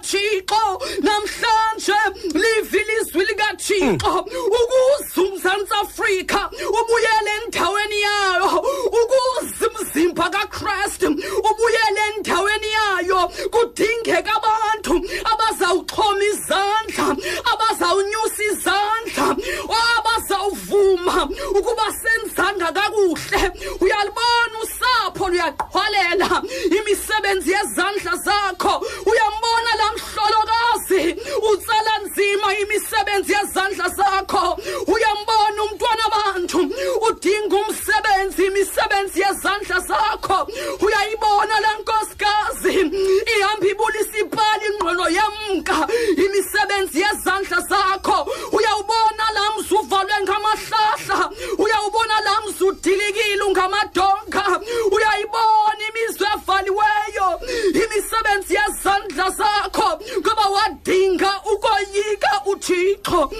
likathixo 0.03 0.81
namhlanje 1.01 1.99
livi 2.33 2.83
lizwi 2.83 3.25
likathixo. 3.25 4.11
Mm. 4.11 4.27
Ukuze 4.59 5.21
umzantsi 5.21 5.73
afrika 5.81 6.49
ubuyele 6.67 7.31
endaweni 7.45 8.01
yayo. 8.01 8.63
Ukuze 8.99 9.65
umzimba 9.67 10.29
kakristu 10.29 11.07
ubuyele 11.49 12.01
endaweni 12.15 12.71
yayo. 12.71 13.31
Kudingeka 13.51 14.31
abantu 14.35 14.93
abazawuxhoma 15.31 16.23
izandla 16.31 17.07
abazawunyusa 17.51 18.43
izandla 18.51 19.25
abazawuvuma 20.43 21.29
ukuba 21.49 21.87
senzanga 21.91 22.71
kakuhle. 22.71 23.51
Uyalibona 23.81 24.55
usapho 24.63 25.29
luyaqhwalela 25.29 26.41
imisebenzi 26.77 27.51
yezandla 27.51 28.15
zakho. 28.25 28.85
Uyambona 29.05 29.71
la 29.77 29.91
mhlolokazi 29.95 31.21
utsala 31.51 31.99
nzima 32.05 32.55
imisebenzi 32.55 33.33
yezandla 33.33 33.89
zakho. 33.89 34.57
Uyambona 34.87 35.63
umntwana 35.63 36.03
abantu 36.05 36.59
udinga 37.07 37.55
umsebenzi 37.55 38.45
imisebenzi 38.45 39.19
yezandla 39.21 39.79
zakho. 39.79 40.47
Uyayibona 40.81 41.59
la 41.59 41.71
nkosikazi 41.79 42.73
ihamba 43.33 43.67
ibulisa 43.67 44.17
ipali 44.17 44.65
ingqono 44.65 45.09
yemka 45.09 45.87
imisebenzi 46.25 46.99
yezandla 47.01 47.59
zakho. 47.69 48.17
Uyawubona 48.51 49.25
la 49.35 49.42
mzi 49.63 49.73
uvalwe 49.75 50.13
ngamahlahla. 50.23 51.29
Uyawubona 51.57 52.21
la 52.25 52.41
mzi 52.49 52.63
udilikile 52.63 53.43
ungamadonga 53.47 54.59
uyayibona 54.91 55.81
imizwa 55.89 56.27
evaliweyo 56.35 57.27
imisebenzi 57.69 58.53
yezandla 58.55 59.29
zakho. 59.29 59.99
Ngoba 60.19 60.45
wadinga 60.49 61.31
ukoyika 61.53 62.31
uthixo. 62.45 63.31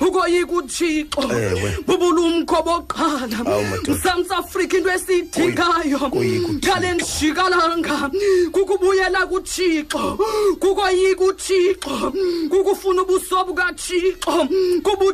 Ukoyika 0.00 0.52
uthixo. 0.52 1.22
Ewe. 1.32 1.76
bubulumko 1.86 2.62
bokuqala 2.62 3.38
Awu, 3.46 3.64
madoda. 3.64 3.92
mzantsi 3.92 4.34
afrika 4.34 4.76
into 4.76 4.90
esiyidingayo 4.90 5.98
Koyika 6.10 6.46
uThixo. 6.48 6.70
ngale 6.70 6.92
ndijikalanga 6.94 8.10
kukubuyela 8.52 9.26
kuthixo 9.26 10.18
kukoyika 10.60 11.24
uthixo 11.24 12.12
kukufuna 12.50 13.02
ubuso 13.02 13.44
bukathixo 13.44 14.48
kuba 14.82 15.04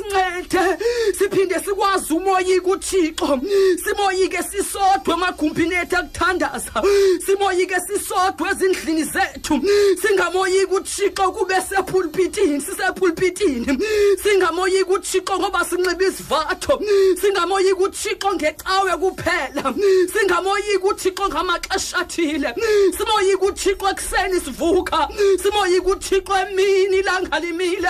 uthixo 0.00 0.58
asincede 0.60 0.78
siphinde 1.18 1.54
sikwazi 1.64 2.12
umoyika 2.14 2.70
uthixo. 2.70 3.40
Simoyike 3.84 4.42
sisodwa 4.42 5.14
emagumbini 5.14 5.74
ethu 5.74 5.96
akuthandaza. 5.96 6.82
Simoyike 7.26 7.76
sisodwa 7.80 8.50
ezindlini 8.50 9.04
zethu. 9.04 9.60
Singamoyika 10.02 10.74
uthixo 10.74 11.32
kube 11.32 11.54
sepulpitini 11.60 12.60
sisepulpitini 12.60 13.78
singamoyika 14.22 14.90
uthixo 14.90 15.38
ngoba 15.38 15.64
sinxiba 15.64 16.04
isivatho. 16.04 16.80
Singamoyika 17.20 17.80
uthixo 17.80 18.34
ngecawe 18.34 18.96
kuphela. 18.96 19.74
Singamoyika 20.12 20.84
uthixo 20.84 21.28
ngamaxesha 21.28 21.98
athile. 21.98 22.54
Simoyika 22.96 23.46
uthixo 23.46 23.88
ekuseni 23.88 24.40
sivuka. 24.40 25.08
Simoyika 25.42 25.86
uthixo 25.90 26.32
emini 26.36 26.96
ilanga 26.98 27.40
limile. 27.40 27.88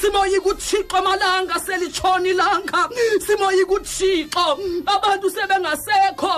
Simoyika 0.00 0.48
uthixo 0.48 0.96
amalanga 0.96 1.47
selitshona 1.56 2.28
ilanga 2.28 2.88
simoyika 3.26 3.72
uthixo 3.72 4.46
abantu 4.86 5.30
sebengasekho. 5.30 6.34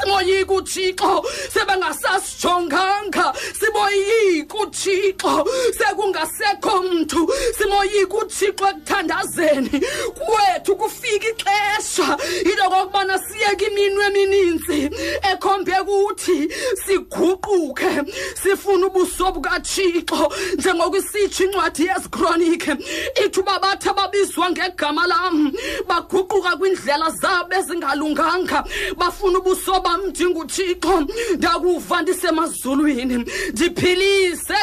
Simoyika 0.00 0.52
uthixo 0.54 1.24
sebengasasijonganga 1.52 3.32
simoyika 3.60 4.56
uthixo 4.58 5.46
sekungasekho 5.78 6.82
mntu. 6.82 7.32
Simoyika 7.58 8.14
uthixo 8.16 8.68
ekuthandazeni. 8.68 9.82
Kwethu 10.14 10.76
kufika 10.76 11.28
ixesha 11.28 12.18
into 12.44 12.66
okokubana 12.66 13.18
siyeke 13.18 13.66
iminwe 13.66 14.06
emininzi. 14.06 14.90
Ekhombe 15.32 15.72
kuthi 15.72 16.48
siguquke 16.86 18.02
sifune 18.42 18.84
ubuso 18.84 19.32
bukathixo. 19.32 20.32
Njengokusitsho 20.58 21.44
incwadi 21.44 21.86
yezikronike 21.86 22.76
ithi 23.24 23.40
uba 23.40 23.58
bathi 23.58 23.88
ababizwa 23.88 24.50
ngegama 24.50 25.06
lam. 25.06 25.52
Baguquka 25.86 26.56
kwindlela 26.56 27.10
zabo 27.10 27.54
ezingalunganga. 27.54 28.64
Bafuna 28.96 29.38
ubuso 29.38 29.80
bam 29.84 30.06
ndinguthixo 30.06 31.06
ndakuva 31.36 32.02
ndisemazulwini. 32.02 33.16
Ndiphilise 33.52 34.54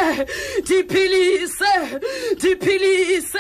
ndiphilise 0.62 1.66
ndiphilise 2.36 3.40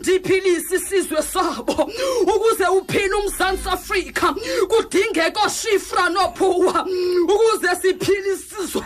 ndiphilise 0.00 0.76
isizwe 0.76 1.22
sabo. 1.22 1.90
Ukuze 2.22 2.66
uphile 2.66 3.14
umzantsi 3.14 3.68
afrika 3.68 4.34
kudingeka 4.68 5.40
oshifra 5.46 6.08
nophuwa. 6.08 6.86
Ukuze 7.24 7.68
siphile 7.82 8.32
isizwe 8.34 8.82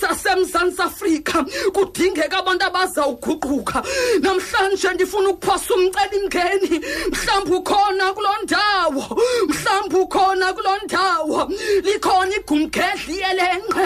sasemzantsi 0.00 0.82
afrika 0.82 1.44
kudingeka 1.72 2.38
abantu 2.38 2.64
abazawuguquka. 2.64 3.82
Namhlanje 4.20 4.88
ndifuna 4.94 5.28
ukuphosa 5.28 5.74
umcelimngeni. 5.74 6.80
Mhlawumbi 7.12 7.54
ukhona 7.56 8.12
kuloo 8.12 8.42
ndawo 8.42 9.18
mhlawumbi 9.48 9.96
ukhona 9.96 10.52
kuloo 10.52 10.78
ndawo. 10.84 11.50
Likhona 11.84 12.34
igumgedli 12.36 13.14
yelenqe 13.22 13.84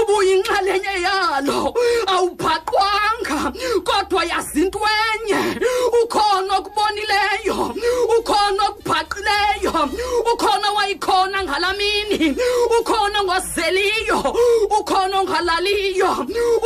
ubuyinxalenye 0.00 0.94
yalo. 1.06 1.74
Awubhaqwanga 2.14 3.38
kodwa 3.84 4.22
yazintwenye 4.24 5.40
ukhona 6.02 6.52
okubonileyo 6.58 7.58
ukhona 8.18 8.62
okubhaqileyo 8.68 9.72
ukhona 10.32 10.68
wayikhona 10.76 11.44
ngala 11.44 11.72
mini 11.72 12.36
ukhona 12.78 13.24
ngozeliyo 13.24 14.18
ukhona 14.78 15.20
ongalaliyo 15.20 16.12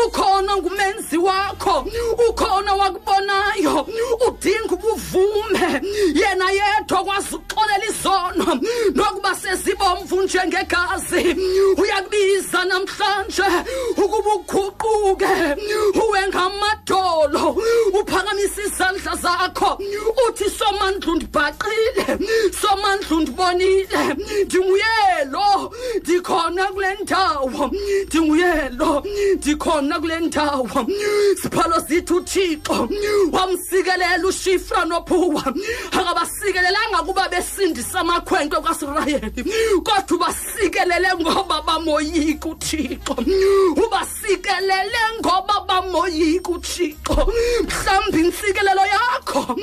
ukhona 0.07 0.57
ngumenzi 0.57 1.19
wakho 1.19 1.87
ukhona 2.29 2.75
wakubonayo 2.75 3.87
udinga 4.27 4.75
ubuvume. 4.75 5.65
Yena 6.15 6.51
yedwa 6.51 7.01
okwazi 7.01 7.35
ukuxolela 7.35 7.87
izono 7.91 8.61
nokuba 8.95 9.35
sezibomvu 9.35 10.23
njengegazi 10.47 11.37
uyakubiza 11.77 12.65
namhlanje 12.65 13.43
ukuba 13.97 14.35
uguquke 14.35 15.35
uwe 16.07 16.29
ngamadolo 16.29 17.57
uphakamise 18.01 18.63
izandla 18.67 19.17
zakho. 19.17 19.79
Uthi 20.29 20.51
somandla 20.51 21.13
undibhaqile 21.13 22.19
somandla 22.61 23.17
undibonile. 23.17 24.03
Ndinguyelo 24.45 25.73
ndikhona 26.01 26.65
kule 26.67 26.97
ndawo 27.03 27.71
ndinguyelo 28.07 29.05
ndikhona 29.37 30.01
kule 30.01 30.21
ndawo. 30.21 30.87
Siphalo 31.43 31.81
zithi 31.89 32.13
uthixo 32.13 32.89
wamsikelela 33.33 34.27
ushifra 34.29 34.85
nophuwa. 34.85 35.55
Akabasikelelanga 35.93 37.03
kuba 37.07 37.29
besindisa 37.29 38.01
amakhwenkwe 38.01 38.61
kwasirayeli 38.61 39.45
kodwa 39.85 40.34
ubasikelele 40.35 41.09
ngoba 41.21 41.63
bamoyika 41.63 42.49
uthixo 42.49 43.15
ubasikelele 43.87 45.01
ngoba 45.21 45.61
bamoyika 45.69 46.51
uthixo 46.51 47.33
mhlawumbi 47.65 48.21
intsikelelo 48.21 48.85
yakho 48.95 49.57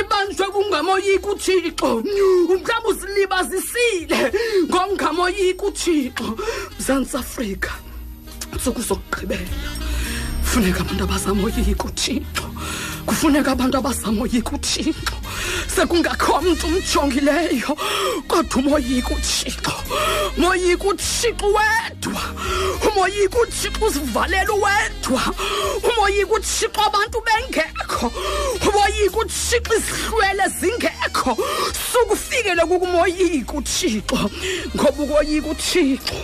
ibanjwe 0.00 0.46
kungamoyika 0.46 1.26
uthixo 1.28 2.02
mhlawumbi 2.48 2.88
uzilibazisile 2.88 4.32
ngongamoyika 4.68 5.66
uthixo 5.66 6.36
mzantsi 6.78 7.16
afrika 7.16 7.70
ntsuku 8.54 8.80
zokugqibela. 8.82 9.50
Kufuneka 10.50 10.80
abantu 10.80 11.04
abazamoyika 11.04 11.84
uthixo 11.84 12.46
kufuneka 13.06 13.52
abantu 13.52 13.76
abazamoyika 13.78 14.50
uthixo 14.50 15.16
sekungakho 15.74 16.40
mntu 16.42 16.66
umjongileyo 16.66 17.76
kodwa 18.26 18.56
umoyika 18.58 19.14
uthixo 19.14 19.72
moyika 20.36 20.84
uthixo 20.88 21.46
wedwa. 21.46 22.22
Umoyika 22.88 23.38
uthixo 23.38 23.86
uzivalela 23.86 24.52
wedwa. 24.52 25.22
Umoyika 25.88 26.32
uthixo 26.34 26.80
abantu 26.86 27.22
bengekho. 27.26 28.12
Umoyika 28.68 29.18
uthixo 29.18 29.74
izihlwele 29.76 30.48
zingekho. 30.58 31.38
Sukufikele 31.92 32.62
kukumoyika 32.62 33.52
uthixo 33.52 34.30
ngoba 34.74 35.02
ukoyika 35.02 35.48
uthixo 35.48 36.18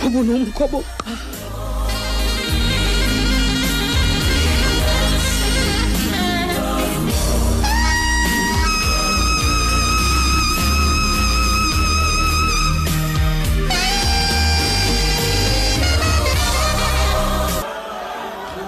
bubunomko 0.00 0.68
bokuqala 0.68 1.51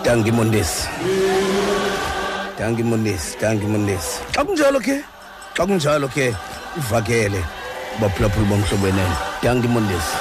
danki 0.04 0.30
mondesi 0.32 0.82
danki 2.58 2.82
mondesi 2.90 3.28
danki 3.42 3.66
mondesi 3.72 4.12
xa 4.34 4.40
kunjalo 4.46 4.78
ke? 4.86 4.96
Xa 5.56 5.62
kunjalo 5.68 6.06
ke 6.14 6.26
ivakele 6.78 7.40
baphulaphula 8.00 8.46
bomhlobo 8.50 8.84
wenene 8.86 9.16
danki 9.42 9.68
mondesi 9.74 10.14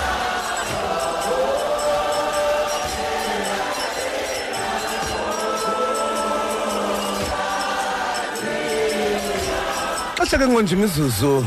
xesha 10.18 10.38
ke 10.38 10.48
ngonje 10.48 10.76
imizuzu 10.76 11.46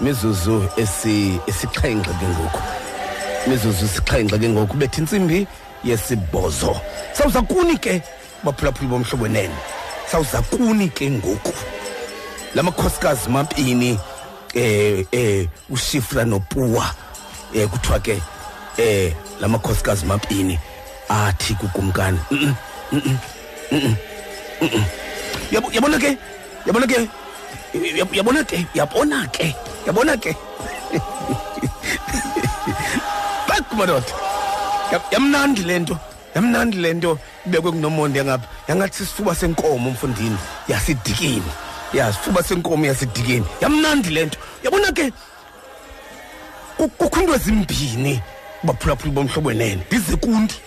imizuzu 0.00 0.56
esi- 0.76 1.40
esixhenxe 1.46 2.10
ke 2.20 2.26
ngoku. 2.34 2.60
Imizuzu 3.46 3.84
isixhenxe 3.86 4.38
ke 4.38 4.48
ngoku. 4.48 4.76
Betha 4.76 5.00
intsimbi 5.00 5.46
yesibhozo 5.86 6.80
sawuza 7.12 7.42
kuni 7.42 7.76
ke 7.78 8.02
baphulaphuli 8.44 8.88
bomhlobo 8.90 9.22
wenene 9.24 9.54
sawuza 10.10 10.42
kuni 10.42 10.88
ke 10.88 11.10
ngoku. 11.10 11.52
La 12.54 12.62
makhosikazi 12.62 13.28
mapini 13.28 13.98
eh 14.54 15.04
eh 15.12 15.48
ushifra 15.70 16.24
nopuwa 16.24 16.86
eh 17.54 17.68
kuthiwa 17.68 17.98
ke 18.00 18.22
eh 18.78 19.12
la 19.40 19.48
makhosikazi 19.48 20.06
mapini 20.06 20.58
athi 21.08 21.54
kukumkani 21.54 22.18
Mm, 22.30 22.38
mm, 22.40 22.54
mm, 22.92 23.00
mm, 23.02 23.80
mm, 23.82 23.96
mm, 24.60 24.68
mm. 24.74 24.84
Yabo- 25.52 25.72
yabona 25.72 25.98
ke 25.98 26.16
yabona 26.66 26.86
ke 26.86 27.08
yab- 27.74 28.14
yabona 28.16 28.44
ke 28.44 28.66
yabona 28.74 29.26
ke 29.28 29.54
yabona 29.86 30.16
ke. 30.16 30.32
Bak 33.48 33.72
madoda 33.76 34.02
Ya- 34.06 34.25
yamnandi 35.10 35.62
le 35.62 35.78
nto 35.78 35.98
yamnandi 36.34 36.76
le 36.76 36.94
nto 36.94 37.18
ibekwe 37.46 37.70
kunomonde 37.72 38.24
ngapha 38.24 38.46
yangathi 38.68 38.96
sisifuba 38.98 39.34
senkomo 39.34 39.90
mfundini 39.90 40.38
yasidikini 40.68 41.42
ya 41.92 42.12
sifuba 42.12 42.42
senkomo 42.42 42.86
yasidikini 42.86 43.44
yamnandi 43.60 44.10
le 44.10 44.24
nto. 44.26 44.38
Yabona 44.64 44.92
ke 44.92 45.12
ku- 46.76 46.88
kukho 46.88 47.20
into 47.20 47.34
ezimbini 47.34 48.20
baphulaphuli 48.62 49.10
bomhlobo 49.12 49.48
wenene. 49.48 49.82
Ndize 49.86 50.16
kunti 50.16 50.60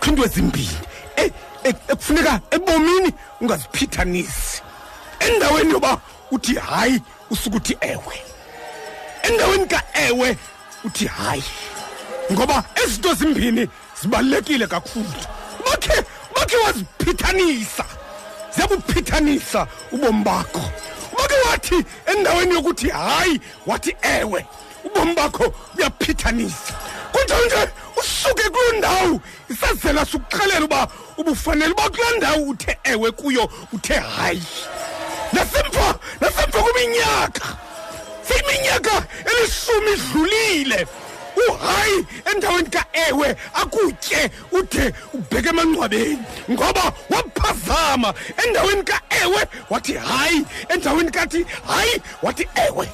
kukho 0.00 0.10
into 0.10 0.24
ezimbini 0.24 0.78
e- 1.16 1.32
e- 1.64 1.74
ekufuneka 1.88 2.40
ebomini 2.50 3.12
ungaziphithanisi 3.40 4.62
endaweni 5.20 5.72
yoba 5.72 5.98
uthi 6.30 6.54
hayi 6.54 7.02
usuke 7.30 7.56
uthi 7.56 7.76
ewe. 7.80 8.16
Endaweni 9.22 9.66
ka-ewe 9.66 10.36
uthi 10.84 11.06
hayi. 11.06 11.42
Ngoba 12.32 12.64
ezinto 12.84 13.14
zimbini 13.14 13.68
zibalulekile 14.02 14.66
kakhulu. 14.66 15.12
Bakhe 15.64 16.04
bakhe 16.34 16.56
waziphithanisa 16.56 17.84
ziyabuphithanisa 18.54 19.66
ubomi 19.92 20.24
bakho. 20.24 20.62
Ubake 21.12 21.34
wathi 21.50 21.84
endaweni 22.06 22.54
yokuthi 22.54 22.88
hayi 22.88 23.40
wathi 23.66 23.96
ewe 24.02 24.46
ubomi 24.84 25.14
bakho 25.14 25.54
buyaphithanisa 25.74 26.74
kunjanje 27.12 27.70
usuke 27.96 28.42
kuloo 28.50 28.78
ndawo 28.78 29.20
isazela 29.50 30.06
sukuxelela 30.06 30.64
uba 30.64 30.88
ubufanele 31.16 31.72
uba 31.72 31.90
kulaa 31.90 32.16
ndawo 32.16 32.42
uthe 32.42 32.78
ewe 32.84 33.10
kuyo 33.10 33.50
uthe 33.72 33.94
hayi. 33.94 34.42
Nasemva 35.32 35.98
nasemva 36.20 36.62
kweminyaka 36.62 37.46
seyiminyaka 38.28 39.02
elishumi 39.30 39.92
idlulile. 39.92 40.86
Uhayi 41.48 42.06
endaweni 42.32 42.68
ka-ewe 42.70 43.36
akutye 43.54 44.30
ude 44.52 44.94
ubheke 45.14 45.48
emangcwabeni 45.48 46.18
ngoba 46.50 46.92
waphazama. 47.10 48.14
Endaweni 48.44 48.82
ka-ewe 48.82 49.40
wathi 49.70 49.94
hayi 49.94 50.44
endaweni 50.68 51.10
kathi 51.10 51.46
hayi 51.66 52.02
wathi 52.22 52.48
ewe. 52.66 52.88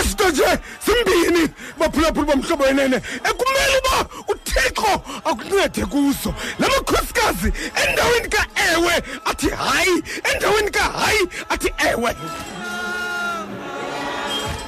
Ezinto 0.00 0.28
nje 0.30 0.58
zimbini 0.86 1.48
baphulaphuli 1.78 2.26
bomhlobo 2.26 2.64
wenene. 2.64 2.96
Ekumele 2.96 3.76
uba 3.78 4.06
uthixo 4.28 5.02
akuncede 5.24 5.84
kuzo. 5.86 6.34
La 6.58 6.68
makhosikazi 6.68 7.52
endaweni 7.88 8.28
ka-ewe 8.28 8.94
athi 9.24 9.48
hayi 9.50 10.02
endaweni 10.32 10.70
ka-hayi 10.70 11.28
athi 11.48 11.72
ewe. 11.90 12.16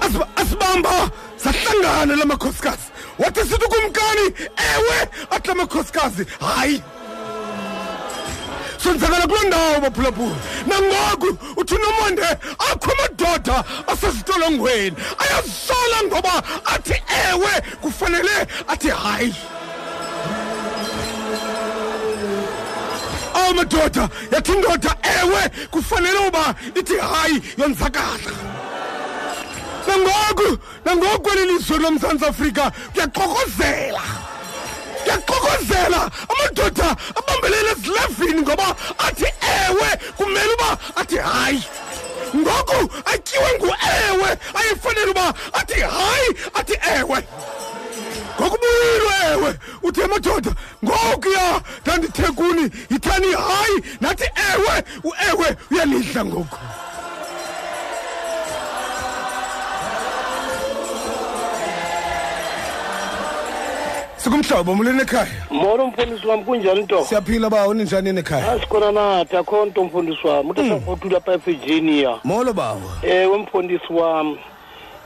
Asiba- 0.00 0.28
asibamba 0.36 1.10
sahlangana 1.44 2.16
la 2.16 2.24
makhosikazi 2.24 2.88
wathi 3.18 3.40
sithi 3.40 3.66
kumkani 3.72 4.26
ewe 4.72 5.08
athi 5.30 5.48
la 5.48 5.54
makhosikazi 5.54 6.26
hayi. 6.40 6.82
Sonzakala 8.82 9.26
kuloo 9.26 9.46
ndawo 9.46 9.80
baphulaphula 9.80 10.36
nangoku 10.66 11.38
uthi 11.56 11.74
nomonde 11.74 12.28
akho 12.70 12.90
amadoda 12.92 13.64
asezitolongweni. 13.86 14.96
Ayasola 15.18 15.98
ngoba 16.06 16.42
athi 16.64 17.02
ewe 17.28 17.52
kufanele 17.80 18.46
athi 18.68 18.88
hayi. 18.88 19.34
Awu 23.34 23.54
madoda 23.54 24.08
yathi 24.32 24.52
indoda 24.52 24.96
ewe 25.20 25.50
kufanele 25.70 26.18
uba 26.28 26.54
ithi 26.74 26.96
hayi 26.96 27.42
yonzakala. 27.58 28.32
Nangoku 29.86 30.58
nangoku 30.84 31.20
kweli 31.22 31.52
lizwe 31.52 31.78
lomzantsi 31.78 32.24
afrika 32.24 32.72
kuyaxokozela 32.92 34.02
kuyaxokozela 35.04 36.10
amadoda 36.28 36.96
abambelele 37.16 37.70
ezilevini 37.70 38.42
ngoba 38.42 38.76
athi 38.98 39.24
ewe 39.24 39.88
kumele 40.16 40.54
uba 40.54 40.78
athi 40.96 41.16
hayi. 41.16 41.62
Ngoku 42.36 42.94
atyiwe 43.04 43.50
ngu-ewe 43.58 44.38
ayifanele 44.54 45.10
uba 45.10 45.34
athi 45.52 45.80
hayi 45.80 46.28
athi 46.54 46.78
ewe. 46.98 47.18
Ngoku 48.40 48.58
buyilwe 48.58 49.14
ewe 49.32 49.58
uthi 49.82 50.02
amadoda 50.02 50.50
ngokuya 50.84 51.60
ndandithe 51.82 52.22
kuni 52.22 52.70
yithani 52.90 53.32
hayi 53.32 53.76
nathi 54.00 54.24
ewe 54.52 54.84
uewe 55.04 55.56
uyalidla 55.70 56.24
ngoku. 56.24 56.58
Sikumhlobo 64.24 64.74
muleni 64.74 65.02
ekhaya 65.02 65.26
molo 65.50 65.86
mfundisi 65.86 66.26
wam 66.26 66.44
kunjani 66.44 66.82
nto? 66.82 67.04
Siyaphila 67.04 67.50
bawo 67.50 67.74
ninjani 67.74 68.12
nekhaya 68.12 68.52
asikhona 68.52 68.92
nathi 68.92 69.36
akho 69.36 69.66
nto 69.66 69.84
mfundisi 69.84 70.26
wam 70.26 70.50
uthi 70.50 70.68
safothula 70.68 71.20
pha 71.20 71.32
evirginia 71.32 72.18
molo 72.24 72.52
bawo 72.52 72.82
ewe 73.02 73.38
mfundisi 73.38 73.92
wam 73.92 74.36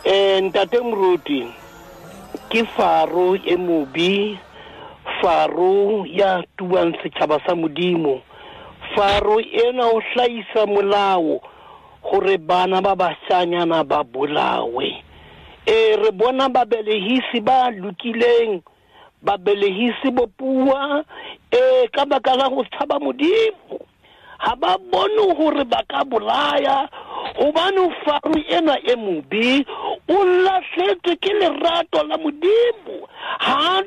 um 0.05 0.45
ntate 0.45 0.81
mruti 0.81 1.47
ke 2.49 2.65
faro 2.65 3.37
e 3.37 3.57
mobi 3.57 4.39
faro 5.21 6.07
ya 6.07 6.45
tuang 6.57 6.95
setšhaba 7.03 7.41
sa 7.47 7.55
modimo. 7.55 8.23
Faro 8.95 9.41
ena 9.41 9.87
o 9.87 10.01
hlaisa 10.01 10.67
molao 10.67 11.41
gore 12.03 12.39
bana 12.39 12.81
ba 12.81 12.95
basanyana 12.97 13.85
ba 13.85 14.05
bolawe. 14.05 15.05
E 15.67 15.97
re 15.97 16.11
bona 16.13 16.49
babelehisi 16.49 17.41
ba 17.41 17.71
lokileng 17.71 18.63
babelegisi 19.23 20.11
bopua 20.11 21.05
e 21.51 21.89
ka 21.93 22.05
baka 22.07 22.37
la 22.37 22.49
go 22.49 22.65
tshaba 22.65 22.99
modimo 23.01 23.79
ga 24.39 24.55
ba 24.57 24.79
bone 24.79 25.35
gore 25.35 25.65
ba 25.65 25.83
ka 25.91 26.05
bolaya 26.05 26.89
gobane 27.37 27.91
faru 28.05 28.39
ena 28.49 28.75
e 28.87 28.95
mobi 28.97 29.67
o 30.09 30.17
latlhetswe 30.45 31.17
ke 31.17 31.33
lerato 31.41 32.03
la 32.07 32.17
modimo 32.19 32.97
ga 33.41 33.83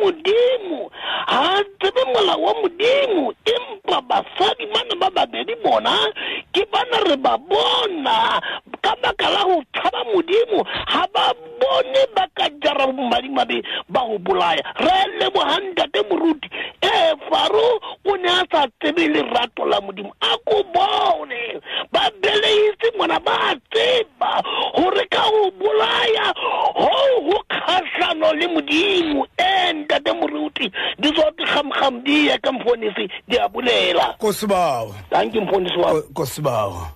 modimo 0.00 0.90
ga 1.28 1.64
tsebe 1.78 2.04
mola 2.12 2.36
wa 2.36 2.54
modimo 2.62 3.34
empa 3.44 4.00
basadi 4.02 4.66
bana 4.66 4.94
ba 5.00 5.10
babedi 5.10 5.54
bona 5.62 6.12
ke 6.52 6.64
bana 6.72 6.98
re 7.08 7.16
ba 7.16 7.36
bona. 7.38 8.40
Ka 8.82 8.96
baka 9.02 9.30
la 9.30 9.44
go 9.44 9.62
tshaba 9.74 10.04
modimo 10.14 10.64
ga 10.88 11.06
ba 11.14 11.34
bone 11.60 12.02
ba 12.14 12.26
ka 12.34 12.48
jara 12.62 12.86
bomadimabe 12.86 13.62
ba 13.88 14.00
go 14.08 14.18
bolaya. 14.18 14.62
Re 14.78 15.18
lebogang 15.18 15.72
ntate 15.72 16.02
moruti 16.08 16.48
ee 16.82 17.14
faro 17.30 17.80
o 18.06 18.16
ne 18.16 18.28
a 18.28 18.44
sa 18.50 18.66
tsebe 18.80 19.08
lerato 19.08 19.64
la 19.64 19.80
modimo 19.80 20.12
a 20.20 20.36
ko 20.46 20.62
bone. 20.74 21.60
Ba 21.92 22.10
beleitse 22.22 22.88
ngwana 22.96 23.20
ba 23.20 23.54
tseba 23.70 24.42
gore 24.76 25.04
ka 25.10 25.22
go 25.30 25.50
bolaya 25.60 26.32
go 26.74 27.20
go 27.30 27.38
kgatlhano 27.50 28.32
le 28.32 28.46
modimo 28.48 29.26
ntate 29.72 30.12
moruti 30.12 30.72
di 30.98 31.12
tsote 31.12 31.44
gamgam 31.44 32.02
di 32.04 32.26
ya 32.26 32.38
ka 32.38 32.52
mfonisi 32.52 33.08
di 33.28 33.36
a 33.36 33.48
bolela. 33.48 34.16
Kosibawo. 34.18 34.94
Thank 35.10 35.34
you 35.34 35.42
mfundisi 35.42 35.76
wami 35.76 36.02
kosibawo. 36.14 36.86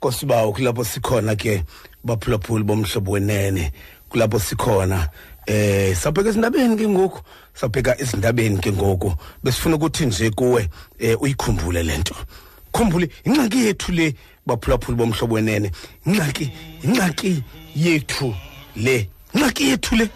Kosibawo 0.00 0.52
kulapho 0.52 0.84
sikhona 0.84 1.36
ke 1.36 1.64
baphulaphuli 2.04 2.64
bomhlobo 2.64 3.12
wenene. 3.12 3.72
Kulapho 4.08 4.38
sikhona 4.38 5.08
eh 5.46 5.94
sabheka 5.96 6.28
ezindabeni 6.28 6.76
ke 6.76 6.88
ngoku 6.88 7.20
sabheka 7.54 8.00
ezindabeni 8.00 8.58
ke 8.58 8.72
ngoku. 8.72 9.14
Besifuna 9.42 9.76
ukuthi 9.76 10.06
nje 10.06 10.30
kuwe 10.30 10.68
eh 10.98 11.22
uyikhumbule 11.22 11.82
lento 11.82 12.14
khumbule 12.72 13.08
ingxaki 13.24 13.66
yethu 13.66 13.92
le 13.92 14.14
baphulaphuli 14.46 14.96
bomhlobo 14.96 15.34
wenene. 15.34 15.70
Ingxaki 16.06 16.52
ingxaki 16.84 17.42
yethu 17.76 18.34
le 18.76 19.08
ingxaki 19.36 19.64
yethu 19.70 19.96
le 19.96 20.08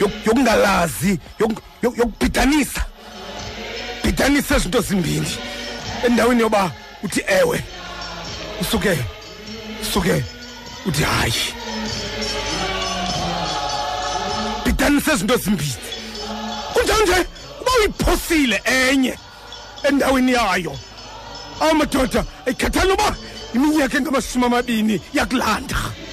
yok- 0.00 0.26
yokungalazi 0.26 1.18
yok- 1.40 1.62
yok- 1.82 1.98
yokubhidanisa. 1.98 2.82
Bhidanisa 4.04 4.56
izinto 4.56 4.80
zimbini 4.80 5.28
endaweni 6.06 6.40
yoba 6.42 6.70
uthi 7.02 7.20
ewe 7.26 7.64
usuke 8.60 8.98
usuke 9.82 10.24
uthi 10.86 11.02
hayi. 11.02 11.42
Bhidanisa 14.64 15.12
izinto 15.14 15.36
zimbini 15.36 15.74
kunjalo 16.74 17.02
nje 17.04 17.26
uba 17.60 17.70
uyiphosile 17.78 18.62
enye 18.64 19.18
endaweni 19.88 20.32
yayo 20.32 20.78
amadoda 21.60 22.24
ayikhathali 22.46 22.92
uba 22.92 23.16
iminyaka 23.54 23.98
engamashumi 23.98 24.44
amabini 24.46 25.00
yakulanda. 25.14 25.76
Yak- 25.76 26.05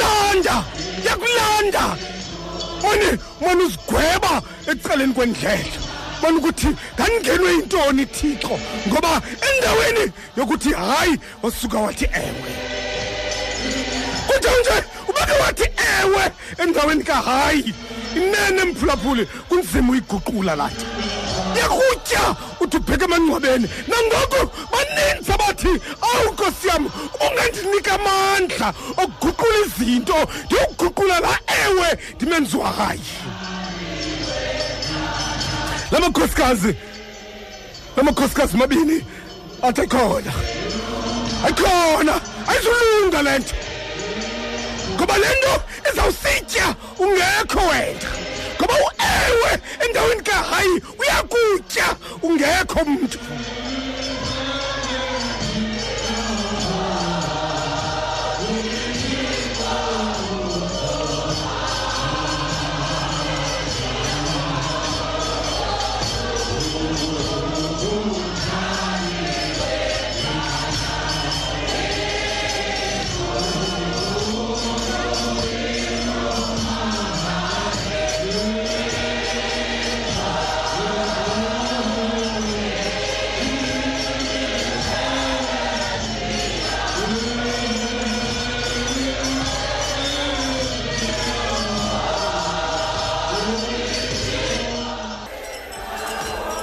yakulanda 0.00 0.64
yakulanda. 1.04 1.96
Mane 2.82 3.18
mane 3.40 3.62
uzigweba 3.64 4.42
ecaleni 4.66 5.14
kwendlela. 5.14 5.78
Mane 6.22 6.36
ukuthi 6.38 6.68
ngangenwe 6.94 7.52
yintoni 7.52 8.06
thixo? 8.06 8.58
Ngoba 8.88 9.22
endaweni 9.48 10.12
yokuthi 10.36 10.72
hayi 10.72 11.18
wasuka 11.42 11.78
wathi 11.78 12.04
ewe. 12.04 12.52
Kunjalo 14.26 14.60
nje 14.60 14.84
ubeke 15.08 15.32
wathi 15.42 15.66
ewe 16.02 16.32
endaweni 16.58 17.04
kahayi. 17.04 17.74
Inene 18.16 18.64
mphulaphuli 18.64 19.26
kunzima 19.48 19.92
uyiguqula 19.92 20.56
lathi. 20.56 20.84
Yakutya 21.58 22.36
uthi 22.60 22.76
ubheke 22.76 23.04
emangcwabeni 23.04 23.68
nangoku 23.88 24.40
baninzi 24.72 25.32
abathi 25.32 25.72
awu 26.02 26.32
nkosi 26.32 26.68
yam 26.68 26.90
ungandinika 27.24 27.92
amandla 27.94 28.74
okuguqula 29.02 29.56
izinto 29.66 30.16
ndiyowuguqula 30.44 31.20
la 31.20 31.38
ewe 31.64 31.98
ndimenziwa 32.16 32.70
hayi 32.72 33.00
la 35.90 36.00
makhosikazi 36.00 36.74
la 37.96 38.02
makhosikazi 38.02 38.56
mabini 38.56 39.04
athi 39.62 39.80
ayikhona 39.80 40.32
ayikhona 41.44 42.20
ayizulunga 42.48 43.22
le 43.22 43.38
nto 43.38 43.54
ngoba 44.94 45.18
le 45.18 45.28
nto 45.38 45.54
izawusitya 45.90 46.74
ungekho 46.98 47.60
wena. 47.70 48.33
Ngoba 48.56 48.74
uewe 48.74 49.52
endaweni 49.84 50.22
kahayi 50.22 50.74
uyakutya 51.00 51.86
ungekho 52.22 52.84
mntu. 52.84 53.18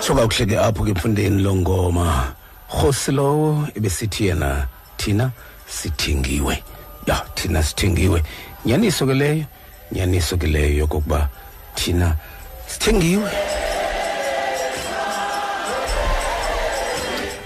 Soka 0.01 0.27
kuhleke 0.27 0.57
apho 0.57 0.83
ke 0.83 0.91
mfundeni 0.91 1.41
lo 1.43 1.55
ngoma. 1.55 2.33
Khosi 2.69 3.11
lowo 3.11 3.67
ebesithi 3.75 4.25
yena 4.27 4.67
thina 4.97 5.31
sithengiwe 5.67 6.63
ya 7.07 7.15
thina 7.35 7.63
sithengiwe 7.63 8.23
nyaniso 8.65 9.05
ke 9.05 9.13
leyo 9.13 9.45
nyaniso 9.91 10.37
ke 10.37 10.47
leyo 10.47 10.77
yokokuba 10.77 11.29
thina 11.75 12.15
sithengiwe 12.67 13.29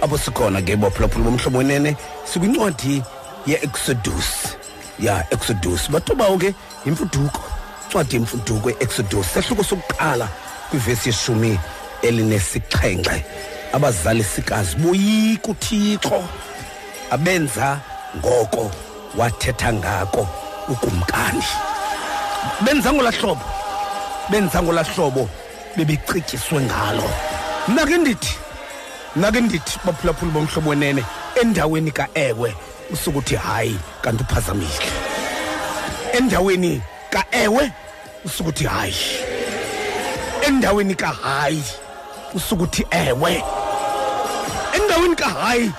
apho 0.02 0.18
sikhona 0.18 0.62
ke 0.62 0.76
baphulaphula 0.76 1.26
bomhlobo 1.26 1.58
wenene 1.58 1.96
sikwincwadi 2.26 3.04
ye-exodus. 3.46 4.56
Ya 5.00 5.28
exodus. 5.32 5.92
Batobawo 5.92 6.38
ke 6.38 6.54
yimfuduko 6.86 7.42
incwadi 7.86 8.16
yemfuduko 8.16 8.70
e-exodus 8.70 9.34
sehluko 9.34 9.64
sokuqala 9.64 10.30
kwivesi 10.70 11.10
yeshumi 11.10 11.60
elinesixhenxe 12.02 13.24
abazali 13.74 14.24
sikazi 14.24 14.76
boyika 14.76 15.52
uthixo 15.52 16.24
abenza 17.12 17.80
ngoko 18.18 18.72
wathetha 19.18 19.74
ngako 19.74 20.28
ukumkani. 20.68 21.44
Benza 22.62 22.94
ngola 22.94 23.12
hlobo 23.12 23.42
benza 24.30 24.64
ngola 24.64 24.84
hlobo 24.84 25.30
bebecityiswe 25.78 26.62
ngalo. 26.62 27.10
Mna 27.68 27.86
ke 27.86 27.98
ndithi 27.98 28.36
mna 29.16 29.32
ke 29.32 29.42
ndithi 29.42 29.80
baphulaphuli 29.86 30.32
bomhlobo 30.32 30.70
wenene 30.70 31.04
endaweni 31.42 31.92
ka-ewe 31.92 32.56
usukuthi 32.92 33.36
hayi 33.36 33.80
kanti 34.02 34.24
uphazamile. 34.24 34.92
Endaweni 36.14 36.82
ka-ewe 37.10 37.72
usukuthi 38.26 38.64
hayi. 38.66 38.96
Endaweni 40.48 40.96
kahayi 40.96 41.64
usukuthi 42.34 42.86
ewe. 42.92 43.44
Endaweni 44.74 45.16
kahayi 45.16 45.72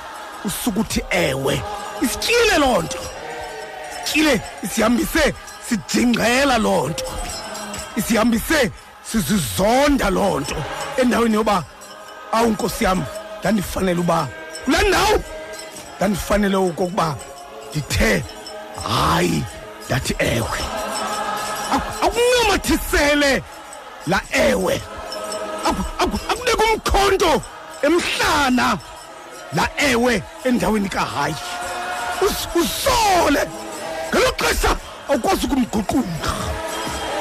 usukuthi 0.45 1.03
ewe. 1.11 1.63
Isityile 2.03 2.59
loo 2.59 2.83
nto. 2.83 2.99
Isityile 4.05 4.41
isihambise 4.63 5.35
sijingela 5.69 6.59
loo 6.59 6.89
nto. 6.89 7.05
Isihambise 7.97 8.71
sizizonda 9.13 10.11
loo 10.11 10.41
nto. 10.41 10.57
Endaweni 10.97 11.35
yoba 11.35 11.65
awu 12.33 12.47
nkosi 12.51 12.85
yam 12.85 13.05
ndandifanele 13.41 14.01
uba 14.01 14.29
kulaa 14.65 14.83
ndawo? 14.83 15.21
Ndandifanele 15.97 16.57
okokuba 16.57 17.17
ndithe 17.71 18.25
hayi 18.89 19.45
ndathi 19.87 20.15
ewe. 20.19 20.59
Aku- 21.73 22.07
akuncamathisele 22.07 23.43
la 24.07 24.21
ewe. 24.33 24.83
Aku- 26.57 26.63
aku- 26.63 26.65
akunika 26.65 26.65
umkhonto 26.65 27.43
emhlana 27.83 28.79
la 29.55 29.69
ewe 29.79 30.23
endaweni 30.45 30.89
kahayi. 30.89 31.35
Us- 32.21 32.49
usole 32.55 33.49
ngelo 34.11 34.33
xesha 34.39 34.77
awukwazi 35.09 35.47
ukumguqula. 35.47 36.33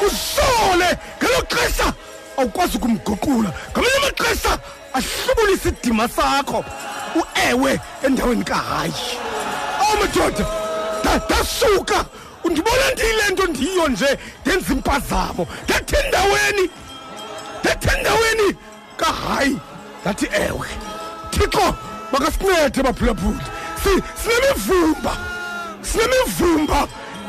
Usole 0.06 0.98
ngelo 1.22 1.42
xesha 1.50 1.94
awukwazi 2.38 2.78
ukumguqula. 2.78 3.52
Ngamanye 3.72 3.98
amaxesha 3.98 4.60
ahlubule 4.94 5.54
isidima 5.54 6.08
sakho 6.08 6.64
uewe 7.16 7.80
endaweni 8.04 8.44
kahayi. 8.44 8.94
Awu 9.80 9.98
madoda 10.00 10.46
nda- 11.04 11.26
ndasuka 11.26 12.06
undibona 12.44 12.92
ndiyile 12.94 13.30
nto 13.32 13.46
ndiyo 13.48 13.88
nje 13.88 14.18
ndenza 14.46 14.74
impazamo. 14.74 15.48
Ndathi 15.64 15.96
endaweni 15.96 16.70
ndathi 17.64 17.88
endaweni. 17.98 18.56
Hayi 19.04 19.58
ndathi 20.02 20.28
ewe 20.32 20.68
thixo 21.32 21.76
makasincede 22.12 22.84
baphulaphuli. 22.84 23.40
Si- 23.84 24.04
sinemivumba 24.24 25.18
sinemivumba. 25.82 26.88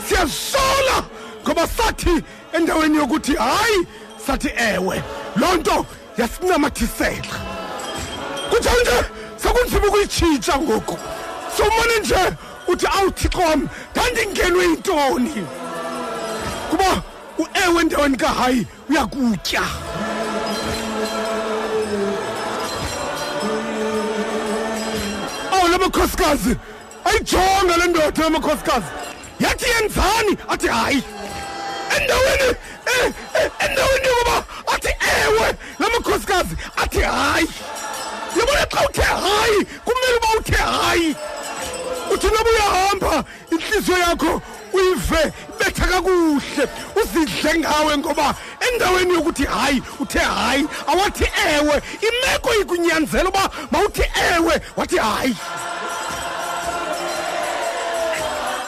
Siyasola 0.08 1.02
ngoba 1.44 1.66
sathi 1.66 2.22
endaweni 2.52 2.96
yokuthi 2.98 3.34
hayi 3.36 3.86
sathi 4.26 4.50
ewe 4.56 5.02
loo 5.36 5.54
nto 5.56 5.86
yasincamathisela 6.18 7.36
kunjalo 8.50 8.80
nje 8.82 9.04
sekunzima 9.36 9.86
ukuyitshintsha 9.86 10.58
ngoku. 10.58 10.98
Somane 11.56 11.98
nje 12.00 12.36
uthi 12.68 12.86
awuthixo 12.86 13.38
wam 13.38 13.68
ndandingenwe 13.92 14.64
yintoni? 14.64 15.46
Kuba 16.70 17.02
uewe 17.38 17.80
endaweni 17.82 18.16
kahayi 18.16 18.66
uyakutya. 18.90 19.62
Lamakhosikazi 25.78 26.56
ayijonga 27.04 27.76
le 27.76 27.86
ndoda 27.86 28.24
yamakhosikazi. 28.24 28.86
Yathi 29.40 29.64
yenzani? 29.70 30.38
Athi 30.48 30.68
hayi 30.68 31.02
endaweni 31.96 32.56
eh, 32.86 33.12
eh, 33.34 33.50
endaweni 33.64 34.06
yokuba 34.06 34.44
athi 34.74 34.88
ewe 34.88 35.54
lamakhosikazi. 35.78 36.56
Athi 36.76 37.00
hayi 37.00 37.48
yabona 38.38 38.66
xa 38.66 38.88
uthe 38.88 39.02
hayi 39.02 39.64
kumele 39.84 40.16
uba 40.16 40.28
uthe 40.38 40.56
hayi. 40.56 41.16
Uthi 42.14 42.26
noba 42.26 42.50
uyahamba 42.50 43.24
intliziyo 43.50 43.98
yakho 43.98 44.42
uyive 44.76 45.22
ibetha 45.54 45.86
kakuhle 45.86 46.64
uzidle 47.02 47.52
ngawe 47.60 47.98
ngoba 47.98 48.34
endaweni 48.68 49.14
yokuthi 49.14 49.44
hayi 49.44 49.82
uthe 50.00 50.18
hayi 50.18 50.66
awathi 50.86 51.24
ewe 51.54 51.82
imeko 52.08 52.50
ikunyanzela 52.60 53.28
uba 53.28 53.50
mawuthi 53.70 54.02
ewe 54.34 54.54
wathi 54.76 54.96
hayi 54.98 55.36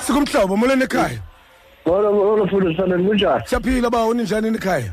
sikumhlobo 0.06 0.56
molweni 0.56 0.84
ekhaya 0.84 1.18
Molo 1.86 2.12
molo 2.12 2.44
mfundisi 2.44 2.76
sana 2.76 2.96
kunjani? 2.98 3.42
siyaphila 3.46 3.90
bawo 3.90 4.14
ninjani 4.14 4.48
ekhaya 4.48 4.92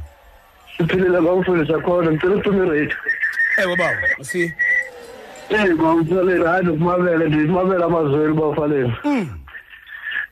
Siphilile 0.77 1.21
bamfundisi 1.21 1.73
khona 1.85 2.11
ngicela 2.11 2.35
ucima 2.35 2.65
irate. 2.65 2.95
ewe 3.57 3.75
bawo 3.75 3.95
si 4.23 4.53
Eh 5.49 5.75
bawusalele 5.77 6.45
hayi 6.47 6.65
nokumabela 6.65 7.25
ndimabela 7.25 7.85
amazweli 7.85 8.33
bawufaleni. 8.33 8.93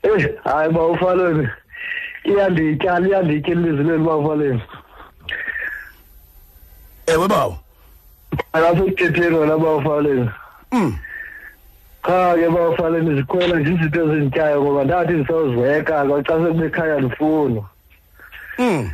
Eh 0.04 0.30
hayi 0.44 0.70
bawufaleni. 0.74 1.48
Iyandityala 2.24 3.08
iyanditya 3.08 3.52
ilizwi 3.54 3.84
leli 3.84 4.04
bawufaleni. 4.04 4.62
ewe 7.08 7.28
bawo 7.28 7.58
Alapha 8.54 8.84
ekuthetheni 8.86 9.36
wena 9.36 9.58
bawufaleni. 9.58 10.30
Mm. 10.72 10.98
Cha 12.06 12.36
ke 12.36 12.50
bawufaleni 12.50 13.16
zikhwela 13.16 13.60
nje 13.60 13.72
izinto 13.74 14.04
ezintyayo 14.14 14.62
ngoba 14.64 14.84
ndathi 14.84 15.14
ndisawuzeka 15.14 16.06
xa 16.24 16.34
sekubekhaya 16.44 17.00
ndifuna. 17.00 17.62
Mm. 18.60 18.90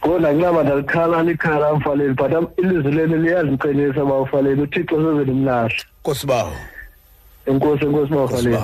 Kodwa 0.00 0.32
nginqaba 0.34 0.62
ndalikhala 0.62 1.22
likhala 1.22 1.74
mfaleni 1.74 2.14
but 2.14 2.32
am- 2.34 2.48
ilizwi 2.56 2.92
leli 2.92 3.18
liyaziqinisa 3.18 4.04
bawufaleni 4.04 4.62
uthixo 4.62 4.96
seze 4.96 5.24
limlahla. 5.24 5.74
nkosi 6.00 6.26
bawo 6.26 6.52
Enkosi 7.46 7.84
enkosi 7.84 8.12
bawufaleni. 8.12 8.58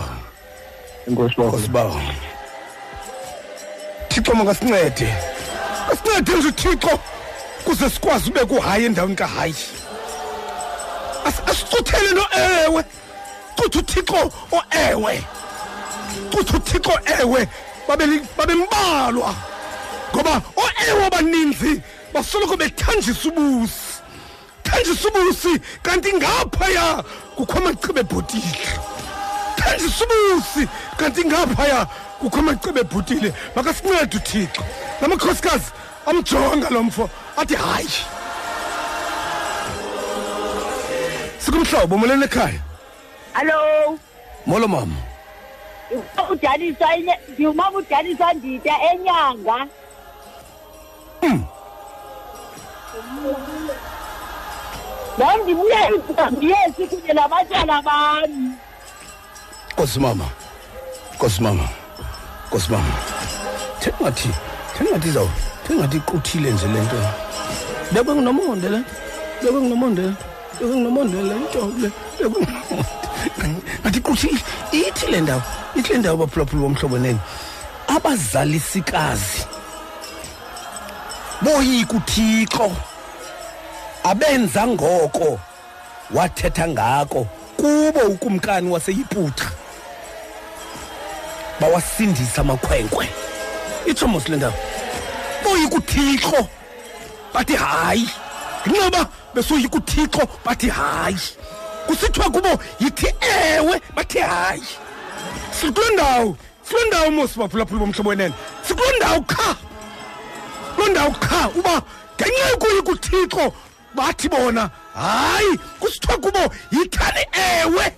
Bawo 1.09 1.28
Enkosi 1.28 1.36
bawufaleni. 1.36 1.48
nkosi 1.48 1.68
bawo 1.68 2.00
thixo 4.09 4.34
makasincede. 4.34 5.14
Asincede 5.92 6.32
nje 6.36 6.48
uthixo 6.48 6.98
kuze 7.64 7.90
sikwazi 7.90 8.30
ube 8.30 8.44
kuhayi 8.44 8.84
endaweni 8.84 9.16
kahayi. 9.16 9.54
As- 11.24 11.50
asicuthele 11.50 12.12
no 12.14 12.24
ewe. 12.32 12.84
Cutha 13.56 13.78
uthixo 13.78 14.32
o-ewe 14.52 15.22
cutha 16.30 16.56
uthixo 16.56 16.92
ewe. 17.20 17.48
Babeli- 17.88 18.26
babembalwa. 18.36 19.34
Ngoba 20.14 20.42
o-ewe 20.56 21.06
abaninzi 21.06 21.82
basoloko 22.12 22.56
bethanjisa 22.56 23.28
ubusi. 23.28 24.02
Thanjisa 24.62 25.09
ubusi 25.09 25.61
kanti 25.82 26.12
ngaphaya 26.12 27.02
kukho 27.36 27.59
amacebe 27.59 28.00
ebhotile 28.00 28.68
thanjisa 29.68 30.04
ubusi 30.04 30.68
kanti 30.96 31.24
ngaphaya 31.24 31.86
kukho 32.20 32.38
amacebe 32.38 32.80
ebhutile 32.80 33.32
makasincede 33.56 34.16
uthixo 34.16 34.62
namakhosikazi 35.00 35.72
amjonga 36.06 36.70
lo 36.70 36.82
mfo 36.82 37.10
athi 37.36 37.54
hayi 37.54 37.88
sikumhlobo 41.38 41.98
molweni 41.98 42.24
ekhaya 42.24 42.60
Hello. 43.34 43.98
molo 44.46 44.68
mama 44.68 44.96
Udaniswa 46.30 46.96
ine 46.96 47.18
ndiwumama 47.28 47.78
udaniswa 47.78 48.32
ndida 48.32 48.72
enyanga. 48.92 49.66
Nam 55.18 55.42
ndibuye 55.42 55.90
ndiyesi 56.30 56.86
kunye 56.86 57.12
nabantwana 57.12 57.82
bami. 57.82 58.50
Nkosi 59.79 60.01
mama 60.01 60.24
nkosi 61.14 61.43
mama 61.43 61.68
nkosi 62.47 62.72
mama 62.72 62.95
thengathi 63.81 64.29
thengathi 64.79 65.11
zaw 65.11 65.29
thengathi 65.66 65.97
iquthile 65.97 66.51
nje 66.51 66.66
le 66.66 66.81
nto. 66.81 66.97
Bekwe 67.93 68.14
nginomonde 68.14 68.68
le 68.68 68.85
bekwe 69.43 69.61
nginomonde 69.61 70.03
bekwe 70.61 70.76
nginomonde 70.76 71.22
le 71.22 71.35
nto 71.35 71.72
le 71.81 71.91
bekwe 72.18 72.47
ngathi 73.83 73.99
iquthile 73.99 74.41
ithi 74.72 75.07
le 75.07 75.20
ndawo 75.20 75.43
ithi 75.76 75.93
le 75.93 75.99
ndawo 75.99 76.16
baphulaphula 76.16 76.62
bomhlobo 76.62 76.99
neni 76.99 77.20
abazalisikazi. 77.89 79.47
Boyika 81.43 81.97
uthixo 81.97 82.72
abenza 84.05 84.66
ngoko 84.66 85.39
wathetha 86.14 86.68
ngako 86.68 87.26
kubo 87.57 88.01
ukumkani 88.01 88.70
waseyiputra 88.70 89.51
bawasindisa 91.61 92.40
amakhwenkwe. 92.40 93.09
Itsho 93.86 94.09
mos 94.09 94.28
le 94.28 94.36
ndawo 94.36 94.54
boyika 95.44 95.76
uthixo 95.76 96.48
bathi 97.34 97.56
hayi. 97.56 98.11
Ngenxa 98.68 99.06
besoyika 99.34 99.76
uthixo 99.76 100.28
bathi 100.44 100.68
hayi. 100.68 101.18
Kusithiwa 101.86 102.30
kubo 102.30 102.48
yithi 102.80 103.14
ewe 103.20 103.80
bathi 103.94 104.18
hayi. 104.18 104.62
Sikuloo 105.61 105.90
ndawo 105.90 106.36
sikuloo 106.62 106.86
ndawo 106.86 107.11
mos 107.11 107.38
baphulaphula 107.38 107.80
bomhlobo 107.80 108.11
wenene. 108.11 108.34
Sikuloo 108.68 108.96
ndawo 108.96 109.20
qha. 109.20 109.56
Kuloo 110.76 110.88
ndawo 110.88 111.11
qha 111.11 111.48
uba 111.54 111.82
ngenxa 112.16 112.48
yokoyika 112.50 112.92
uthixo 112.92 113.52
bathi 113.94 114.28
bona 114.28 114.70
hayi 114.94 115.59
kusithiwa 115.80 116.18
kubo 116.18 116.54
yithani 116.70 117.26
ewe. 117.32 117.92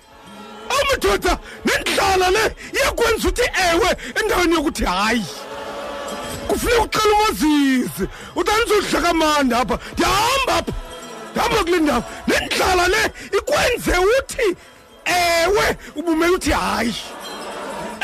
Amadoda 0.79 1.37
nendlala 1.65 2.29
le 2.31 2.55
iyakwenza 2.73 3.27
uthi 3.27 3.41
ewe 3.71 3.89
endaweni 4.21 4.55
yokuthi 4.55 4.85
hayi. 4.85 5.25
Kufuneka 6.47 6.81
uqala 6.83 7.13
umazise 7.15 8.07
utanizodla 8.35 9.01
kamandi 9.01 9.55
apha. 9.55 9.79
Ndihamba 9.93 10.55
apha. 10.55 10.73
Ndihamba 11.31 11.63
kule 11.63 11.79
ndawo. 11.79 12.03
Nendlala 12.27 12.87
le 12.87 13.11
ikwenze 13.37 13.91
uthi 13.97 14.47
ewe 15.05 15.77
ubumele 15.95 16.33
uthi 16.35 16.51
hayi. 16.51 16.95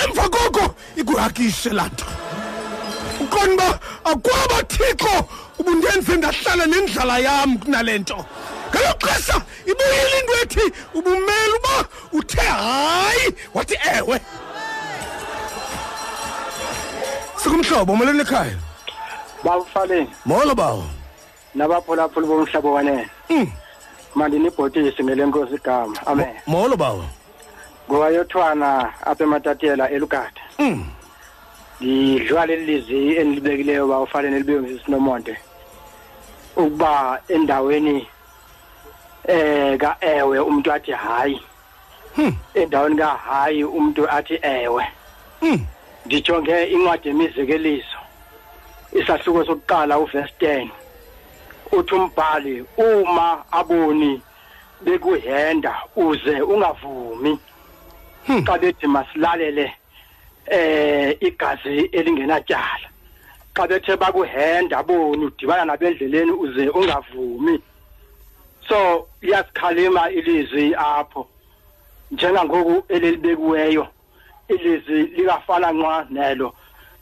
Emva 0.03 0.29
koko 0.29 0.75
ikuhakishe 0.95 1.69
laa 1.69 1.87
nto 1.87 2.05
uqonda 3.19 3.65
uba 3.65 3.79
akwaba 4.05 4.63
thixo 4.63 5.25
ubundenze 5.59 6.15
ndahlala 6.15 6.65
nendlala 6.65 7.19
yam 7.19 7.57
kunale 7.57 7.99
nto. 7.99 8.25
Ngelo 8.69 8.93
xesha 9.03 9.41
ibuyile 9.65 10.19
into 10.19 10.33
ethi 10.41 10.65
ubumele 10.93 11.55
uba 11.59 11.75
uthe 12.13 12.41
hayi 12.41 13.35
wathi 13.53 13.77
ewe. 13.97 14.19
Sikumhlobo 17.35 17.95
molweni 17.95 18.21
ekhaya? 18.21 18.57
Bawufaleni 19.43 20.09
molo 20.25 20.55
bawo 20.55 20.85
nabaphulaphuli 21.55 22.27
bomhlaba 22.27 22.69
wanene 22.69 23.09
mandinibhotise 24.15 25.03
ngele 25.03 25.25
nkosi 25.25 25.55
igama. 25.55 25.97
Amen. 26.05 26.35
Molo 26.47 26.75
bawo 26.77 27.05
ngowayothwana 27.89 28.93
apha 29.05 29.23
ematatela 29.23 29.89
elugada 29.89 30.41
ndidlwa 31.81 32.45
leli 32.45 32.65
lizwi 32.65 33.15
endilibekileyo 33.15 33.87
bawufaleni 33.87 34.35
elibiwe 34.35 34.61
ngisisinomonde 34.61 35.37
ukuba 36.55 37.21
endaweni 37.27 38.07
eh 39.27 39.77
ka-ewe 39.77 40.39
umuntu 40.39 40.71
athi 40.71 40.91
hayi. 40.91 41.41
Endaweni 42.53 42.97
ka-hayi 42.97 43.63
umuntu 43.63 44.09
athi 44.09 44.39
ewe. 44.41 44.83
Ndijonge 46.05 46.63
incwadi 46.63 47.07
yemizekeliso. 47.07 47.99
Isahluko 48.93 49.45
sokuqala 49.45 49.99
uvesi 49.99 50.33
10 50.39 50.69
uthi 51.71 51.95
umbhali 51.95 52.65
uma 52.77 53.43
aboni 53.51 54.21
bekuhenda 54.81 55.75
uze 55.95 56.41
ungavumi. 56.41 57.39
Xa 58.45 58.57
bethi 58.57 58.87
masilalele 58.87 59.73
eh 60.47 61.17
igazi 61.21 61.89
elingenatyala. 61.91 62.87
Xa 63.53 63.67
bethe 63.67 63.95
bakuhenda 63.97 64.83
boni 64.83 65.25
udibana 65.25 65.65
nabendleleni 65.65 66.31
uze 66.31 66.69
ungavumi. 66.69 67.59
So 68.69 69.07
iyasikhalima 69.21 70.09
ilizwi 70.09 70.75
apho. 70.75 71.27
Njengangoku 72.11 72.93
elelibekiweyo 72.93 73.87
ilizwi 74.47 75.03
likafana 75.03 75.71
nqa 75.71 76.07
nelo 76.09 76.53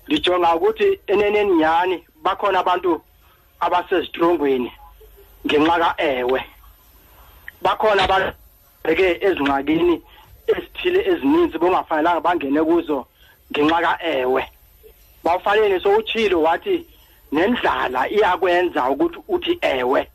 lijonga 0.08 0.56
ukuthi 0.56 1.00
eneneni 1.08 1.56
nyani 1.56 2.04
bakhona 2.24 2.60
abantu 2.60 3.02
abasezitrongweni 3.60 4.72
ngenxa 5.46 5.80
ka-ewe. 5.80 6.46
Bakhona 7.62 8.04
ababheke 8.04 9.08
ezingxakini 9.22 10.02
ezithile 10.48 11.00
ezininzi 11.12 11.58
bongafanelanga 11.58 12.22
bangene 12.22 12.64
kuzo 12.64 13.08
ngenxa 13.52 13.82
ka-ewe. 13.82 14.44
Bawufanele 15.24 15.80
sowutshilo 15.80 16.42
wathi 16.42 16.86
nendlala 17.32 18.10
iyakwenza 18.10 18.90
ukuthi 18.90 19.20
uthi 19.28 19.60
ewe. 19.62 20.08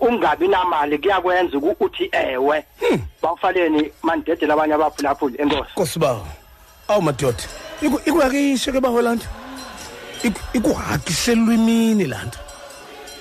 Ungabi 0.00 0.48
namali 0.48 0.98
kuyakwenza 0.98 1.58
ukuthi 1.58 2.08
ewe 2.12 2.64
bawufanele 3.22 3.92
mandedela 4.02 4.54
abanye 4.54 4.74
abaphulaphuli 4.74 5.36
enkosi. 5.42 5.70
Nkosi 5.72 5.98
bawo 5.98 6.26
awu 6.88 7.02
madoda 7.02 7.44
iku- 7.82 8.00
ikuhakishe 8.08 8.72
ke 8.72 8.80
baholanda 8.80 9.26
ikuhakishe 10.52 11.32
elwimini 11.32 12.04
laa 12.04 12.22
nto. 12.24 12.38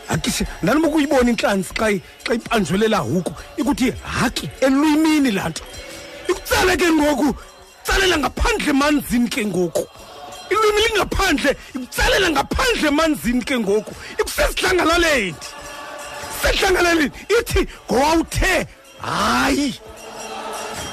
Hakishe 0.07 0.45
ndanoma 0.63 0.87
ukuyibona 0.87 1.29
intlanzi 1.29 1.73
xa 1.73 1.91
i- 1.91 2.01
xa 2.23 2.33
ipanjwelela 2.33 2.97
huku 2.97 3.33
ikuthi 3.57 3.91
haki 3.91 4.49
elwimini 4.61 5.31
laa 5.31 5.49
nto. 5.49 5.63
Ikutsale 6.29 6.77
ke 6.77 6.91
ngoku 6.91 7.35
tsalela 7.83 8.17
ngaphandle 8.17 8.69
emanzini 8.69 9.27
ke 9.29 9.45
ngoku. 9.45 9.87
Ilwimi 10.49 10.81
lingaphandle 10.87 11.57
ikutsalela 11.75 12.29
ngaphandle 12.29 12.87
emanzini 12.87 13.43
ke 13.43 13.59
ngoku. 13.59 13.95
Ikusezidlangalaleni 14.19 15.35
sedlangalaleni 16.41 17.11
ithi 17.39 17.67
ngowawuthe 17.91 18.67
hayi. 19.01 19.69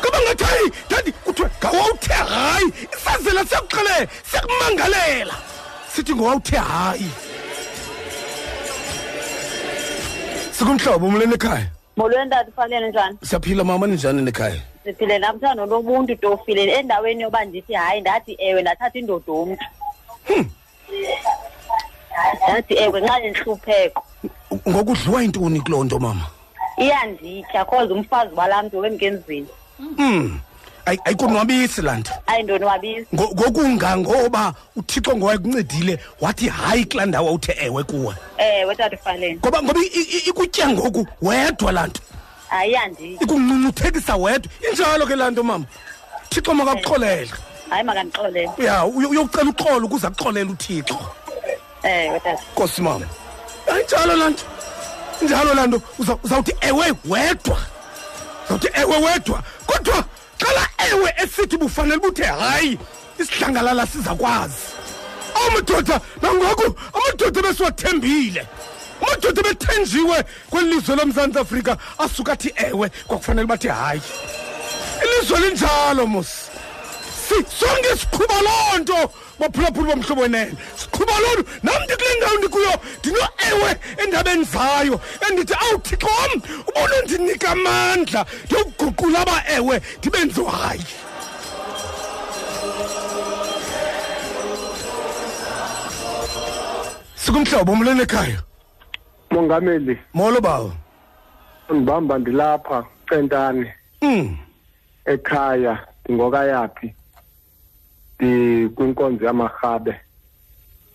Kaba 0.03 0.19
ngathi 0.25 0.45
hayi 0.45 0.69
dadi 0.91 1.13
kuthiwe 1.13 1.51
ngawawuthe 1.61 2.15
hayi. 2.15 2.67
Isazela 2.95 3.45
siyakuxelela 3.45 4.07
siyakumangalela. 4.31 5.35
Sithi 5.93 6.15
ngowawuthe 6.15 6.57
hayi. 6.57 7.11
Sikumhlobo 10.53 11.07
umleni 11.07 11.35
ekhaya? 11.35 11.67
Molweni 11.97 12.31
tata 12.31 12.51
ufanele 12.51 12.89
njani? 12.89 13.19
Siyaphila 13.23 13.65
mama 13.65 13.87
ninjani 13.87 14.23
nekhaya 14.23 14.63
siphile 14.85 15.19
namthando 15.19 15.67
lobuntu 15.67 16.17
tofile 16.17 16.73
endaweni 16.73 17.23
yoba 17.23 17.45
ndithi 17.45 17.73
hayi 17.75 18.01
ndathi 18.01 18.37
ewe 18.39 18.63
ndathatha 18.63 18.99
indoda 18.99 19.33
omntu 19.33 19.67
ndathi 22.49 22.75
ewe 22.75 23.01
nxa 23.01 23.19
yentlupheko 23.19 24.03
ngokudliwa 24.69 25.23
intoni 25.25 25.61
kuloo 25.61 25.85
nto 25.85 25.99
mama? 25.99 26.27
Iyanditya 26.79 27.65
cause 27.65 27.93
umfazi 27.93 28.35
walaa 28.37 28.63
mntu 28.63 28.79
wemkenzini 28.79 29.47
um 29.99 30.41
Ayi- 30.87 31.01
ayikonwabisi 31.05 31.83
laa 31.83 31.97
nto. 31.97 32.13
Ayindonwabisi 32.27 33.07
Ngo- 33.15 33.33
ngokungangoba 33.35 34.55
uthixo 34.77 35.17
ngowayekuncedile 35.17 35.99
wathi 36.21 36.49
hayi 36.49 36.85
kulaa 36.85 37.07
ndawo 37.07 37.33
uthe 37.35 37.57
ewe 37.61 37.83
kuwe. 37.85 38.15
Ewe 38.39 38.75
tata 38.77 38.97
ufanele 38.97 39.35
ngoba 39.37 39.63
ngoba 39.63 39.81
i- 39.81 39.87
i- 40.17 40.29
ikutya 40.29 40.69
ngoku 40.69 41.07
wedwa 41.23 41.73
laa 41.73 41.87
nto. 41.87 42.01
Hayi 42.49 42.71
iyanditya. 42.71 43.23
Ikungcungcuthekisa 43.23 44.17
wedwa. 44.17 44.53
Injalo 44.71 45.07
ke 45.07 45.17
laa 45.17 45.31
nto 45.31 45.43
mama. 45.43 45.65
Thixo 46.29 46.55
makakuxolele. 46.55 47.31
Hayi 47.71 47.85
makandixolele 47.85 48.51
ya 48.59 48.85
uyo- 48.85 49.09
uyokucela 49.09 49.51
uxolo 49.51 49.87
ukuze 49.87 50.07
akuxolele 50.07 50.51
uthixo. 50.51 50.99
Ewe 51.83 52.21
tata 52.21 52.43
nkosi 52.53 52.83
mama. 52.83 53.07
Ayinjalo 53.73 54.17
laa 54.17 54.29
nto 54.31 54.45
injalo 55.23 55.55
laa 55.55 55.67
nto 55.67 55.83
uza- 55.99 56.19
uzawuthi 56.25 56.55
ewe 56.61 56.93
wedwa. 57.05 57.59
Uzawuthi 58.45 58.69
ewe 58.75 58.97
wedwa. 58.97 59.43
Kodwa 59.67 60.05
qala 60.39 60.69
ewe 60.91 61.15
esithi 61.23 61.57
bufanele 61.57 61.99
buthe 61.99 62.25
hayi 62.25 62.79
isidlangalala 63.19 63.87
sizakwazi. 63.87 64.55
Amadoda 65.47 66.01
nangoku 66.23 66.75
amadoda 66.95 67.43
besiwathembile 67.43 68.47
amadoda 69.03 69.43
bethenjiwe 69.43 70.25
kweli 70.51 70.75
lizwe 70.75 70.97
lomzantsi 70.97 71.39
afrika 71.39 71.77
asuka 71.99 72.33
athi 72.33 72.53
ewe 72.57 72.89
kwakufanele 73.07 73.47
bathi 73.47 73.69
hayi 73.69 74.01
ilizwe 75.05 75.39
linjalo 75.41 76.07
mos 76.07 76.27
si 77.35 77.57
sonke 77.59 77.91
siqhuba 78.01 78.39
loo 78.47 78.79
nto. 78.81 78.99
Baphulaphuli 79.39 79.89
bomhlobo 79.89 80.23
wenene. 80.23 80.53
Siqhuba 80.77 81.13
loo 81.23 81.35
nto. 81.41 81.51
Nam 81.63 81.83
ndikule 81.85 82.15
ndawo 82.17 82.37
ndikuyo 82.39 82.73
ndino-ewe 82.99 83.71
endabeni 84.03 84.45
zayo 84.45 85.01
endithi 85.29 85.55
awuthixo 85.55 86.07
wam 86.07 86.43
ubunondinika 86.69 87.49
amandla 87.51 88.27
ndiyowuguqula 88.45 89.21
aba-ewe 89.21 89.83
ndibenziwe 89.99 90.51
hayi 90.51 90.85
sikumhlobo 97.15 97.73
umleni 97.73 98.03
ekhaya? 98.03 98.43
Mongameli. 99.31 99.99
Molo 100.15 100.41
bawo. 100.41 100.73
Ndibamba 101.71 102.19
ndilapha 102.19 102.85
centane. 103.09 103.75
Um 104.03 104.39
ekhaya 105.05 105.79
ndingokayaphi 106.05 106.95
ndikwinkonzo 108.21 109.25
yamarhabe 109.25 110.01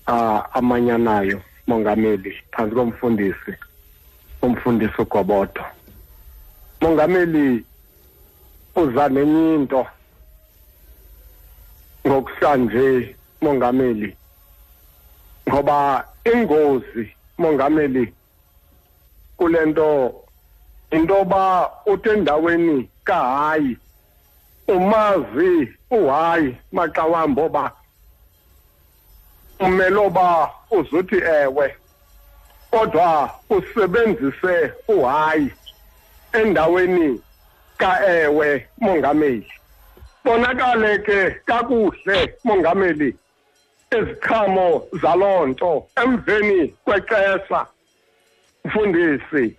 ah 0.08 0.42
amanyanayo 0.54 1.42
mongameli 1.68 2.32
phantsi 2.52 2.76
komfundisi 2.76 3.54
umfundisi 4.42 5.02
ugobodo 5.02 5.64
mongameli 6.82 7.66
uza 8.76 9.10
nenye 9.10 9.56
into. 9.56 9.88
Ngokusanje 12.08 13.16
mongameli 13.42 14.18
ngoba 15.50 16.08
ingozi 16.34 17.16
mongameli 17.38 18.14
kule 19.38 19.66
nto 19.66 20.16
intoba 20.92 21.72
uthi 21.86 22.10
endaweni 22.10 22.90
kahayi 23.04 23.78
umazi 24.68 25.79
uhayi 25.92 26.58
maxa 26.72 27.04
wambi 27.04 27.42
oba 27.42 27.72
umele 29.60 29.96
oba 29.96 30.52
uzuthi 30.72 31.18
ewe. 31.18 31.76
Kodwa 32.72 33.40
usebenzise 33.50 34.74
uhayi 34.88 35.54
endaweni 36.34 37.22
ka-ewe 37.78 38.68
mongameli. 38.78 39.52
Bonakale 40.24 41.00
ke 41.00 41.32
kakuhle 41.46 42.34
mongameli 42.44 43.16
iziqhamo 43.98 44.88
zaloo 45.02 45.88
emveni 46.04 46.68
kwexesha. 46.86 47.66
Mfundisi 48.66 49.58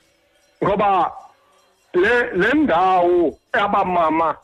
ngoba 0.65 1.13
le 1.95 2.53
ndawo 2.55 3.39
abamama 3.53 4.37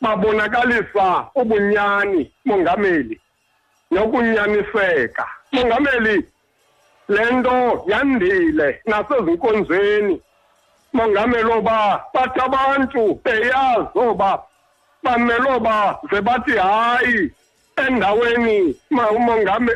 babonakalisa 0.00 1.26
ubunyani 1.34 2.32
mongameli 2.44 3.20
nokunyaniseka. 3.90 5.26
Mongameli 5.52 6.26
le 7.08 7.30
nto 7.30 7.84
yandile 7.86 8.80
nasezinkonzweni. 8.86 10.20
Mongameli 10.92 11.52
oba 11.52 12.04
bathi 12.14 12.40
abantu 12.40 13.20
beyazi 13.24 13.98
oba 13.98 14.42
bamele 15.02 15.50
oba 15.56 15.98
ze 16.10 16.20
bathi 16.20 16.52
hayi 16.52 17.30
endaweni 17.86 18.76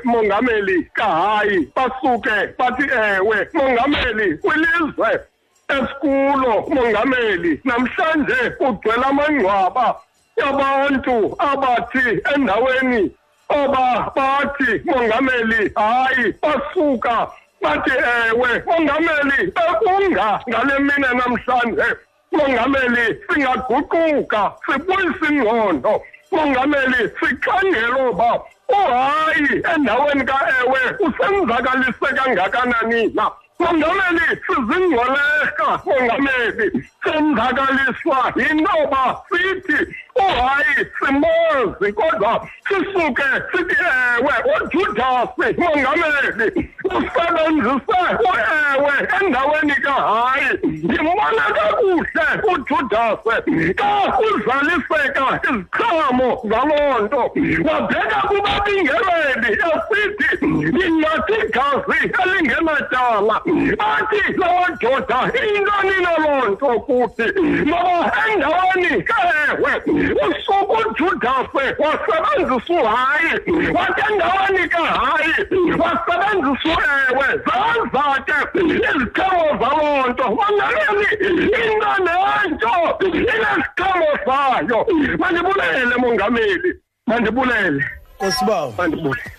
mongameli 0.04 0.84
kahayi 0.92 1.72
basuke 1.76 2.54
bathi 2.58 2.82
ewe 2.82 3.48
mongameli 3.52 4.36
kwilizwe 4.36 5.20
esikulo 5.68 6.52
mongameli 6.68 7.60
namhlanje 7.64 8.50
kugcwele 8.58 9.04
amangcwaba. 9.04 10.00
Yabantu 10.43 11.36
abathi 11.38 12.05
endaweni 12.34 13.11
oba 13.49 14.12
bathi 14.16 14.70
mongameli 14.84 15.72
hayi 15.74 16.34
basuka 16.43 17.28
bathi 17.62 17.90
ewe 17.90 18.62
mongameli 18.66 19.53
bekunga 19.57 20.40
ngale 20.49 20.78
mina 20.78 21.12
namhlanje. 21.18 21.88
Mongameli 22.32 23.05
singaguquka 23.28 24.53
sibuyise 24.64 25.26
ingqondo. 25.30 26.03
Mongameli 26.32 27.11
sikhangele 27.20 28.01
oba 28.09 28.40
uhayi 28.68 29.62
endaweni 29.74 30.24
ka-ewe 30.24 30.80
usenzakalise 31.07 32.09
kangakanani 32.16 33.01
na? 33.14 33.30
Mongameli 33.59 34.26
sizingcweleka 34.47 35.68
mongameli. 35.84 36.66
Senzakaliswa 37.05 38.32
yintoba 38.36 39.22
sithi 39.28 39.94
oh, 40.14 40.22
uhayi 40.22 40.86
simazi 40.98 41.92
kodwa 41.92 42.48
sisuke 42.68 43.22
sithi 43.53 43.76
ewe 44.18 44.34
ujudasi 44.55 45.61
mongameli 45.61 46.70
usebenzise 46.84 47.98
oh, 47.98 48.28
uewe 48.28 49.09
endaweni 49.20 49.74
kahayi 49.74 50.59
ndimbona 50.64 51.42
kakuhle 51.57 52.26
ujudasi. 52.53 53.74
Xa 53.74 54.18
uzaliseka 54.18 55.40
iziqhamo 55.50 56.40
zaloo 56.48 56.98
nto 57.05 57.22
wabheka 57.64 58.16
kubabingeleli 58.28 59.50
esithi 59.53 60.46
ningathi 60.46 61.34
igazi 61.46 61.98
elingenatyala 62.22 63.36
athi 63.78 64.32
loo 64.40 64.66
doda 64.80 65.20
intoni 65.42 65.96
naloo 66.05 66.48
nto 66.50 66.80
kuthi 66.93 67.40
noba 67.64 68.12
endaweni 68.32 69.03
kewe 69.09 69.82
usuku 70.28 70.72
ujudasi 70.88 71.64
wasebenzisa 71.78 72.74
uhayi 72.82 73.32
wathi 73.74 74.03
endaweni 74.12 74.68
kahayi 74.68 75.32
wasebenzisa 75.78 76.68
uewe 76.68 77.26
zenza 77.45 78.24
ke 78.26 78.59
iziqhamo 78.61 79.45
zaloo 79.61 80.09
nto 80.09 80.24
mangaleli 80.36 81.07
into 81.45 81.93
nento 82.05 82.74
ineziqhamo 83.07 84.09
zayo 84.26 84.86
mandibulele 85.18 85.97
mongameli 85.99 86.74
mandibulele 87.07 87.84
kosibawo 88.18 88.74
mandibulele 88.78 89.30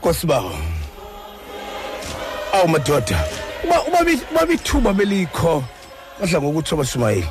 kosibawo 0.00 0.52
awu 2.54 2.68
madoda 2.68 3.18
uba 3.64 3.82
uba 3.88 4.04
bi- 4.04 4.22
uba 4.32 4.46
bithuba 4.46 4.92
belikho 4.92 5.64
badla 6.20 6.40
ngokuthi 6.40 6.74
abashumayeli 6.74 7.28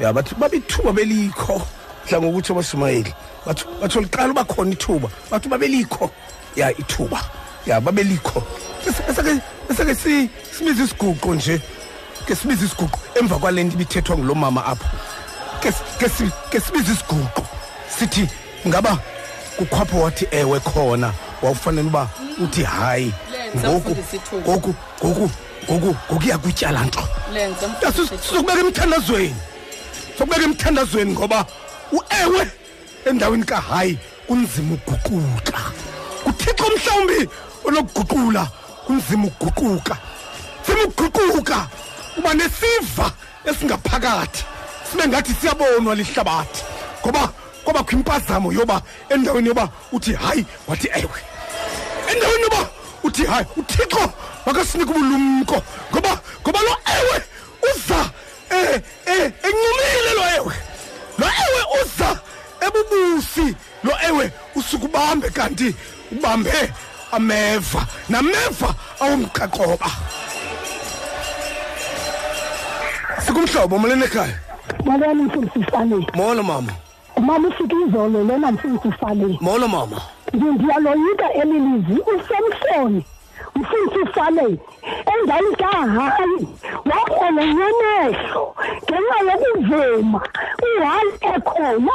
ya 0.00 0.12
bathi 0.12 0.34
babithuba 0.34 0.92
belikho. 0.92 1.62
Badla 2.04 2.20
ngokuthi 2.20 2.52
abashumayeli 2.52 3.14
bathi 3.46 3.64
batho 3.80 4.00
liqala 4.00 4.30
uba 4.32 4.44
khona 4.44 4.72
ithuba 4.72 5.08
bathi 5.30 5.46
uba 5.48 5.58
belikho. 5.58 6.10
Ya 6.56 6.70
ithuba. 6.70 7.20
Ya 7.66 7.80
babelikho 7.80 8.42
esake 9.08 9.40
esake 9.70 9.94
si 9.94 10.30
sibize 10.52 10.82
isiguqo 10.84 11.34
nje. 11.34 11.60
Ke 12.26 12.34
sibize 12.34 12.64
isiguqo 12.64 12.98
emva 13.14 13.38
kwale 13.38 13.64
nto 13.64 13.74
ibithethwa 13.74 14.16
ngulo 14.16 14.34
mama 14.34 14.64
apha 14.66 14.90
ke 15.60 15.72
si- 15.72 15.84
ke 15.98 16.08
si- 16.08 16.32
ke 16.50 16.60
sibize 16.60 16.92
isiguqo 16.92 17.42
sithi 17.98 18.28
ngaba 18.66 18.98
kukhwapho 19.58 20.00
wathi 20.00 20.26
ewe 20.30 20.60
khona. 20.60 21.12
Wawufanele 21.42 21.88
uba 21.88 22.08
uthi 22.42 22.62
hayi 22.64 23.12
ngoku 23.56 23.96
ngoku 24.46 24.74
ngoku 25.04 25.30
ngoku 25.70 25.94
ngokuya 26.12 26.38
kutyala 26.38 26.84
nto. 26.84 27.02
Lenza 27.32 27.66
Ya, 27.82 27.90
sis- 27.90 28.18
sizokubeka 28.22 28.60
emthandazweni 28.60 29.34
sizokubeka 30.12 30.42
emthandazweni 30.44 31.12
ngoba 31.12 31.46
uewe 31.92 32.50
endaweni 33.06 33.44
kahayi 33.44 33.98
kunzima 34.26 34.74
uguquka 34.74 35.60
kuthixo 36.24 36.64
mhlawumbi 36.76 37.28
onokuguqula 37.64 38.46
kunzima 38.86 39.26
uguquka 39.26 39.96
nzima 40.62 40.82
uguquka 40.84 41.68
uba 42.18 42.34
nesiva 42.34 43.12
esingaphakathi. 43.44 44.44
Sibe 44.90 45.08
ngathi 45.08 45.34
siyabonwa 45.40 45.94
lihlabathi 45.94 46.62
ngoba 47.02 47.32
kwabakho 47.64 47.92
impazamo 47.92 48.52
yoba 48.52 48.82
endaweni 49.08 49.48
yoba 49.48 49.68
uthi 49.92 50.12
hayi 50.14 50.44
wathi 50.68 50.88
ewe. 50.94 51.20
Endaweni 52.12 52.42
yoba 52.42 52.68
uthi 53.04 53.24
hayi 53.24 53.46
uthixo 53.56 54.12
makasinike 54.50 54.90
ubulumko 54.90 55.62
ngoba 55.92 56.20
ngoba 56.42 56.60
lo 56.66 56.74
ewe 56.98 57.16
uza 57.70 58.10
eh 58.50 58.82
eh 59.06 59.32
encumile 59.46 60.12
lo 60.18 60.24
ewe. 60.36 60.54
Lo 61.18 61.26
ewe 61.26 61.62
uza 61.82 62.20
ebubusi. 62.66 63.56
Lo 63.84 63.92
ewe 64.08 64.32
usukubambe 64.54 65.30
kanti 65.30 65.74
ubambe 66.12 66.72
ameva. 67.12 67.86
Nameva 68.08 68.74
awumqaqoba. 69.00 69.90
Sikumhlobo 73.26 73.78
molweni 73.78 74.04
ekhaya? 74.04 74.38
Molweni 74.84 75.22
mfundisifaleni 75.22 76.06
molo 76.14 76.42
mama. 76.42 76.72
Mama 77.20 77.48
ufike 77.48 77.76
izolo 77.88 78.24
lena 78.24 78.52
mfundisifaleni 78.52 79.38
molo 79.40 79.68
mama. 79.68 80.00
Ndiyaloyika 80.32 81.32
eli 81.32 81.58
lizwi 81.60 82.02
usemsoni 83.54 83.60
mfundisifaleni 83.60 84.58
endaweni 85.14 85.56
kahayi 85.56 86.48
wabona 86.90 87.42
nyenehlo 87.46 88.54
ngenxa 88.90 89.18
yokuvuma. 89.28 90.20
Uhayi 90.62 91.12
ekhona 91.34 91.94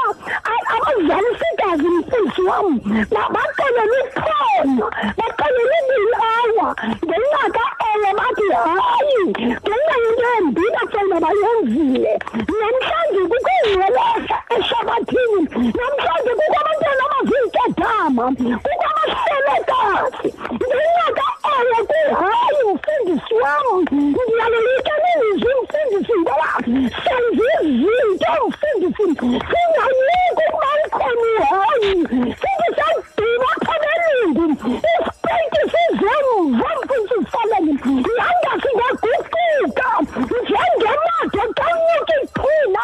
A- 0.51 0.65
abazalisikazi 0.75 1.87
mfundisi 1.87 2.41
wam 2.41 2.79
ba- 3.11 3.29
baxelele 3.33 3.97
uphondo 4.05 4.85
baxelele 5.17 5.75
ibilawa 5.81 6.75
ngenxa 7.05 7.43
ka-ele 7.55 8.09
bathi 8.19 8.47
hayi 8.63 9.21
ngenxa 9.27 9.95
yento 10.03 10.27
embi 10.37 10.61
bafela 10.75 11.17
bayenzile. 11.23 12.13
Namhlanje 12.59 13.21
kukho 13.31 13.53
iwelehla 13.71 14.37
eshabathini 14.57 15.41
namhlanje 15.77 16.31
kukho 16.39 16.57
abantwana 16.61 17.03
abaziinkedama 17.07 18.23
kukho 18.63 18.87
abahlelekazi. 18.89 20.29
Ngenxa 20.53 21.05
ka-ele 21.45 21.79
kuhayi 22.09 22.61
mfundisi 22.73 23.33
wam 23.43 23.81
ndiyaloyika 23.81 24.93
nilizwi 25.03 25.53
mfundisi 25.63 26.13
ngoba 26.19 26.49
senze 27.03 27.49
izinto 27.61 28.33
mfundisi 28.47 29.03
singayiki 29.49 30.43
ukuba 30.47 30.69
ukhona 30.85 31.25
uhayi 31.37 31.91
sithi 32.39 32.69
saduma 32.77 33.51
phamelindi 33.65 34.71
isipeki 34.75 35.61
sizemva 35.71 36.69
mfundisi 36.83 37.17
faleni 37.31 37.73
yanga 38.17 38.51
singaguquka 38.61 39.89
njengemado 40.43 41.43
kanyuka 41.57 42.15
iqhina 42.23 42.83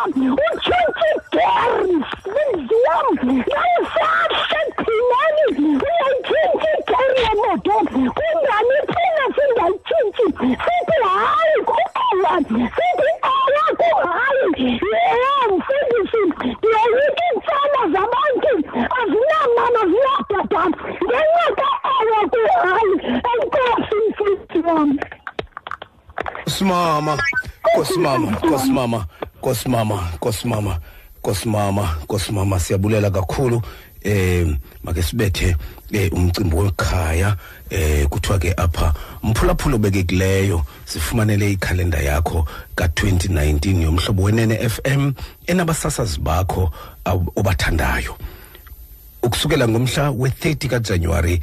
utshintshi 0.53 1.09
igeri 1.15 1.93
mfundisi 1.95 2.75
wam 2.85 3.07
yayisahle 3.53 4.61
qhineni 4.77 5.45
uyayitshintshi 5.85 6.69
igeri 6.79 7.17
yemoto 7.25 7.75
kungani 8.17 8.77
thina 8.91 9.25
singayitshintshi 9.35 10.23
sithi 10.63 10.97
hayi 11.13 11.57
ku-ewa 11.67 12.33
sithi 12.47 13.09
ewa 13.31 13.65
kuhayi 13.79 14.67
ye 14.81 15.33
mfundisi 15.55 16.19
ndiyoyika 16.27 17.23
iintsana 17.25 17.81
zabantu 17.93 18.51
azinamama 18.99 19.81
zinabhada 19.91 20.63
ngenxa 21.03 21.47
ka-ewa 21.59 22.21
kuhayi 22.31 22.95
enkosi 23.31 23.95
mfundisi 24.09 24.59
wam 24.67 24.89
simama 26.45 27.13
kosimama 27.91 28.35
kosimama 28.39 29.05
kosimama 29.41 30.09
kosimama 30.19 30.79
kosimama 31.21 31.95
kosimama 32.07 32.59
siyabulela 32.59 33.11
kakhulu 33.11 33.61
eh 34.03 34.47
make 34.83 35.01
sibethe 35.03 35.55
eh, 35.91 36.13
umcimbi 36.13 36.55
wekhaya 36.55 37.35
eh 37.69 38.07
kuthiwa 38.07 38.39
ke 38.39 38.53
apha 38.57 38.93
mphulaphula 39.23 39.75
obekekileyo 39.75 40.63
sifumanele 40.85 41.51
ikhalenda 41.51 41.99
yakho 41.99 42.47
ka-2019 42.75 43.81
yomhlobo 43.81 44.23
wenene 44.23 44.69
FM 44.69 45.11
enabasasazi 45.47 46.19
bakho 46.19 46.71
obathandayo. 47.35 48.17
Ukusukela 49.23 49.67
ngomhla 49.67 50.11
we-30 50.11 50.67
kajanuwari 50.67 51.41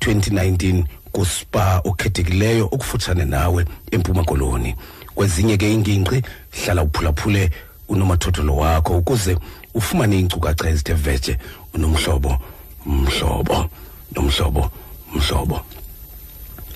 2019 0.00 0.84
kuspa 1.12 1.80
okhethekileyo 1.84 2.64
okufutshane 2.72 3.24
nawe 3.24 3.64
empuma 3.90 4.24
koloni. 4.24 4.74
Kwezinye 5.20 5.56
ke 5.56 5.72
ingingqi 5.72 6.22
hlala 6.64 6.82
uphulaphule 6.82 7.50
unomathotholo 7.88 8.56
wakho 8.56 8.98
ukuze 8.98 9.36
ufumane 9.74 10.16
iinkcukacha 10.16 10.68
ezithe 10.68 10.94
vetshe 10.94 11.38
unomhlobo 11.74 12.38
mhlobo 12.86 13.68
nomhlobo 14.16 14.70
mhlobo. 15.14 15.60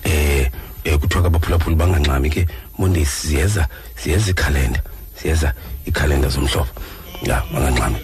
Eh 0.03 0.51
eh 0.83 0.97
kuthiwa 0.99 1.21
ke 1.23 1.27
abaphulaphuli 1.27 1.75
bangangxami 1.75 2.29
ke 2.29 2.47
monday 2.77 3.05
siyeza 3.05 3.67
siyeza 3.95 4.31
ikhalenda 4.31 4.81
siyeza 5.21 5.53
ikhalenda 5.85 6.29
zomhlobo. 6.29 6.69
Ya 7.25 7.41
bangangxami 7.53 7.97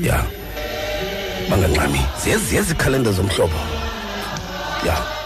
ya 0.00 0.24
bangangxami 1.50 2.00
ziyeza 2.24 2.72
ikhalenda 2.72 3.12
zomhlobo. 3.12 3.56
Ya. 4.86 4.96
Unga- 4.96 5.21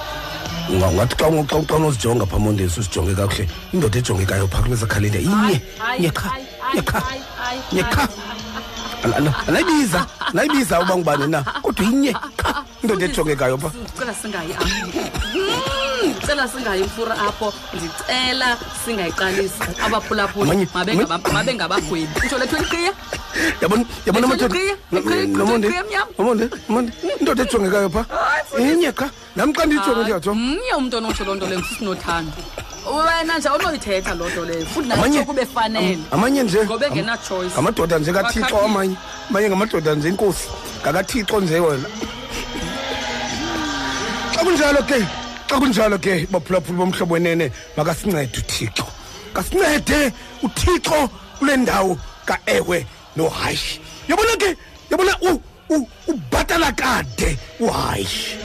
ungathi 0.71 1.17
xa 1.17 1.27
unga- 1.29 1.47
xa- 1.47 1.67
xa 1.67 1.75
unozijonga 1.77 2.27
phaa 2.27 2.39
mondays 2.39 2.79
uzijonge 2.79 3.15
kakuhle 3.15 3.49
indoda 3.73 3.99
ejongekayo 3.99 4.49
phaa 4.49 4.63
kuleza 4.63 4.87
khalenda 4.87 5.19
inye 5.19 5.61
inye 5.99 6.11
kha 6.11 6.31
inye 6.73 6.83
kha 6.83 7.03
inye 7.73 7.83
kha 7.83 8.09
Ala- 9.05 9.17
ala- 9.17 9.35
anayibiza 9.49 10.07
anayibiza 10.33 10.81
uba 10.81 10.97
ngubani 10.97 11.27
na 11.27 11.43
kodwa 11.43 11.85
inye 11.85 12.13
kha 12.37 12.65
indoda 12.87 13.05
ejongekayo 13.07 13.59
phaa 13.59 13.73
cela 13.99 14.15
singayi 14.15 14.55
Mm, 15.35 16.13
ndicela 16.17 16.49
singayi 16.49 16.83
mfura 16.85 17.15
apho. 17.19 17.53
Ndicela 17.75 18.57
singayiqalisi. 18.85 19.61
Abaphulaphuli 19.85 20.51
Amanye- 20.51 20.69
mabe 20.75 20.93
mabe 21.33 21.55
ngabagwebi. 21.55 22.09
Utsho 22.25 22.39
lethu 22.39 22.57
eliqhiya? 22.57 22.93
Yabona 23.61 23.85
yabona 24.07 24.27
Lethu 24.27 24.45
amadoda 24.45 24.57
eliqhiya, 24.57 24.77
eliqhiya, 24.93 25.27
nomonde? 25.39 25.67
eliqhiya 25.67 25.85
emnyama. 25.85 26.11
nomonde 26.19 26.45
nomonde. 26.69 26.93
Indoda 27.21 27.43
ejongekayo 27.43 27.89
pha 27.91 28.03
inye 28.61 28.93
ka 28.93 29.11
nam 29.37 29.53
xa 29.53 29.67
ndiyijonge 29.67 30.03
ndiyajonga 30.03 30.41
mnye 30.41 30.73
umntu 30.79 30.97
onotsho 30.97 31.25
loo 31.25 31.35
nto 31.35 31.47
leyo 31.47 31.61
msisinothando 31.61 32.33
wena 32.87 33.39
nje 33.39 33.49
awunoyithetha 33.49 34.15
loo 34.15 34.29
nto 34.31 34.45
leyo. 34.45 34.67
Futhi 34.67 34.93
Amanye- 34.93 35.21
nayo 35.25 35.33
befanele 35.33 35.95
am- 35.95 36.05
amanye 36.13 36.43
nje 36.43 36.61
ngoba 36.65 36.87
engena-choice 36.87 37.53
ngamadoda 37.55 37.99
nje 37.99 38.13
kathixo 38.13 38.41
Wakhathile. 38.55 38.65
amanye. 38.71 38.97
Amanye 39.31 39.49
ngamadoda 39.49 39.95
nje 39.95 40.09
inkosi. 40.09 40.49
Ngakathixo 40.83 41.41
nje 41.41 41.61
wena. 41.61 41.89
xa 41.89 42.16
kunjalo 44.47 44.83
ke 44.87 44.99
xa 45.49 45.57
kunjalo 45.61 45.99
ke 45.99 46.27
baphulaphuli 46.31 46.79
bomhlobo 46.79 47.15
wenene 47.15 47.51
makasincede 47.77 48.39
uthixo. 48.39 48.87
Kasincede 49.35 50.13
uthixo 50.43 51.11
kule 51.39 51.57
ndawo 51.57 51.99
kaewe 52.27 52.87
nohayi. 53.17 53.81
Yabona 54.09 54.37
ke 54.39 54.57
yabona 54.91 55.13
u- 55.23 55.43
u- 55.71 55.89
ubhatala 56.09 56.73
kade 56.73 57.39
uhayi. 57.61 58.39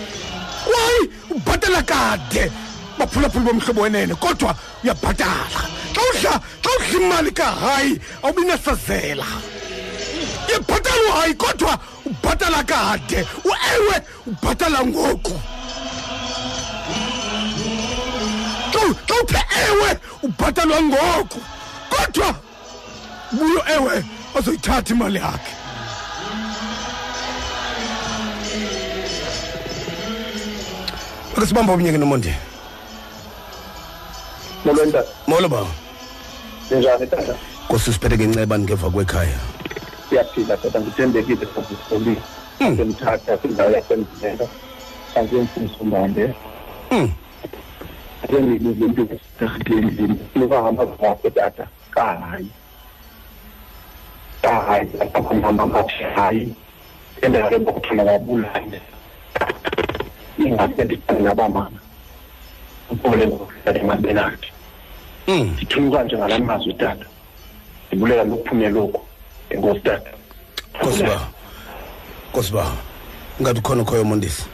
Wayi 0.72 1.02
ubhatala 1.30 1.82
kade? 1.84 2.52
Baphulaphuli 2.98 3.46
bomhlobo 3.46 3.82
wenene 3.82 4.16
kodwa 4.16 4.56
uyabhatala. 4.84 5.62
Xa 5.94 6.02
udla 6.10 6.34
xa 6.64 6.70
udla 6.78 7.00
imali 7.00 7.32
kahayi 7.32 8.00
awubi 8.24 8.42
nasazela 8.46 9.26
uyabhatala 10.50 11.02
uhayi 11.10 11.34
kodwa 11.34 11.80
ubhatala 12.06 12.64
kade. 12.64 13.26
Uewe 13.46 14.02
ubhatala 14.28 14.86
ngoku 14.86 15.40
xa 19.28 19.38
xa 19.38 19.42
uthe 19.42 19.42
ewe! 19.72 19.98
Ubhatalwa 20.24 20.82
ngoku 20.82 21.40
kodwa 21.90 22.36
buyo 23.32 23.62
ewe 23.76 24.04
azoyithatha 24.38 24.94
imali 24.94 25.20
yakhe. 25.20 25.54
Ake 31.38 31.46
sibamba 31.46 31.74
omnye 31.74 31.92
ke 31.92 31.98
nomonde. 31.98 32.36
Molweni 34.66 34.92
tata 34.92 35.10
molo 35.28 35.50
ba 35.50 35.66
ninjani 36.72 37.08
tata. 37.08 37.36
Nkosi 37.66 37.94
siphethe 37.94 38.18
ngenceba 38.18 38.60
ngeva 38.60 38.90
kwekhaya. 38.90 39.40
Siyaphila 40.10 40.58
tata. 40.58 40.80
Ngithembekile 40.80 41.48
sazisolile 41.56 42.22
semthatha 42.60 43.38
kwindawo 43.38 43.72
yasemzela 48.32 48.60
sasemfundisi 48.60 48.86
umbambe 48.86 49.20
njengilizempilo 49.42 49.78
endlini 49.78 50.20
lukahamba 50.36 50.86
zakhe 50.86 51.30
tata 51.30 51.68
kahayi 51.92 52.52
kahayi 54.42 54.90
abamama 55.14 55.66
bathi 55.66 56.04
hayi 56.16 56.56
endaweni 57.22 57.66
bokuthina 57.66 58.04
babulale 58.06 58.82
ingase 60.38 60.84
ndicane 60.84 61.20
nabamama 61.20 61.80
ubole 62.92 63.28
ngokuhlala 63.28 63.80
emabenakhe 63.80 64.52
ndithuluka 65.28 66.04
nje 66.04 66.18
ngala 66.18 66.40
mazwi 66.40 66.74
tata 66.74 67.06
ndibulela 67.88 68.24
lokuphume 68.24 68.70
lokhu 68.70 69.02
enkosi 69.50 69.80
tata 69.80 70.12
nkosi 70.80 71.04
ba 71.04 71.28
nkosi 72.30 72.52
ba 72.54 72.72
ingathi 73.40 73.60
ukhona 73.60 73.82
ukhoyo 73.82 74.04
mondisi. 74.04 74.46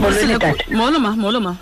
Sibulisile 0.00 0.38
tata. 0.38 0.64
molo 0.70 0.98
ma 0.98 1.14
molo 1.14 1.40
ma. 1.40 1.56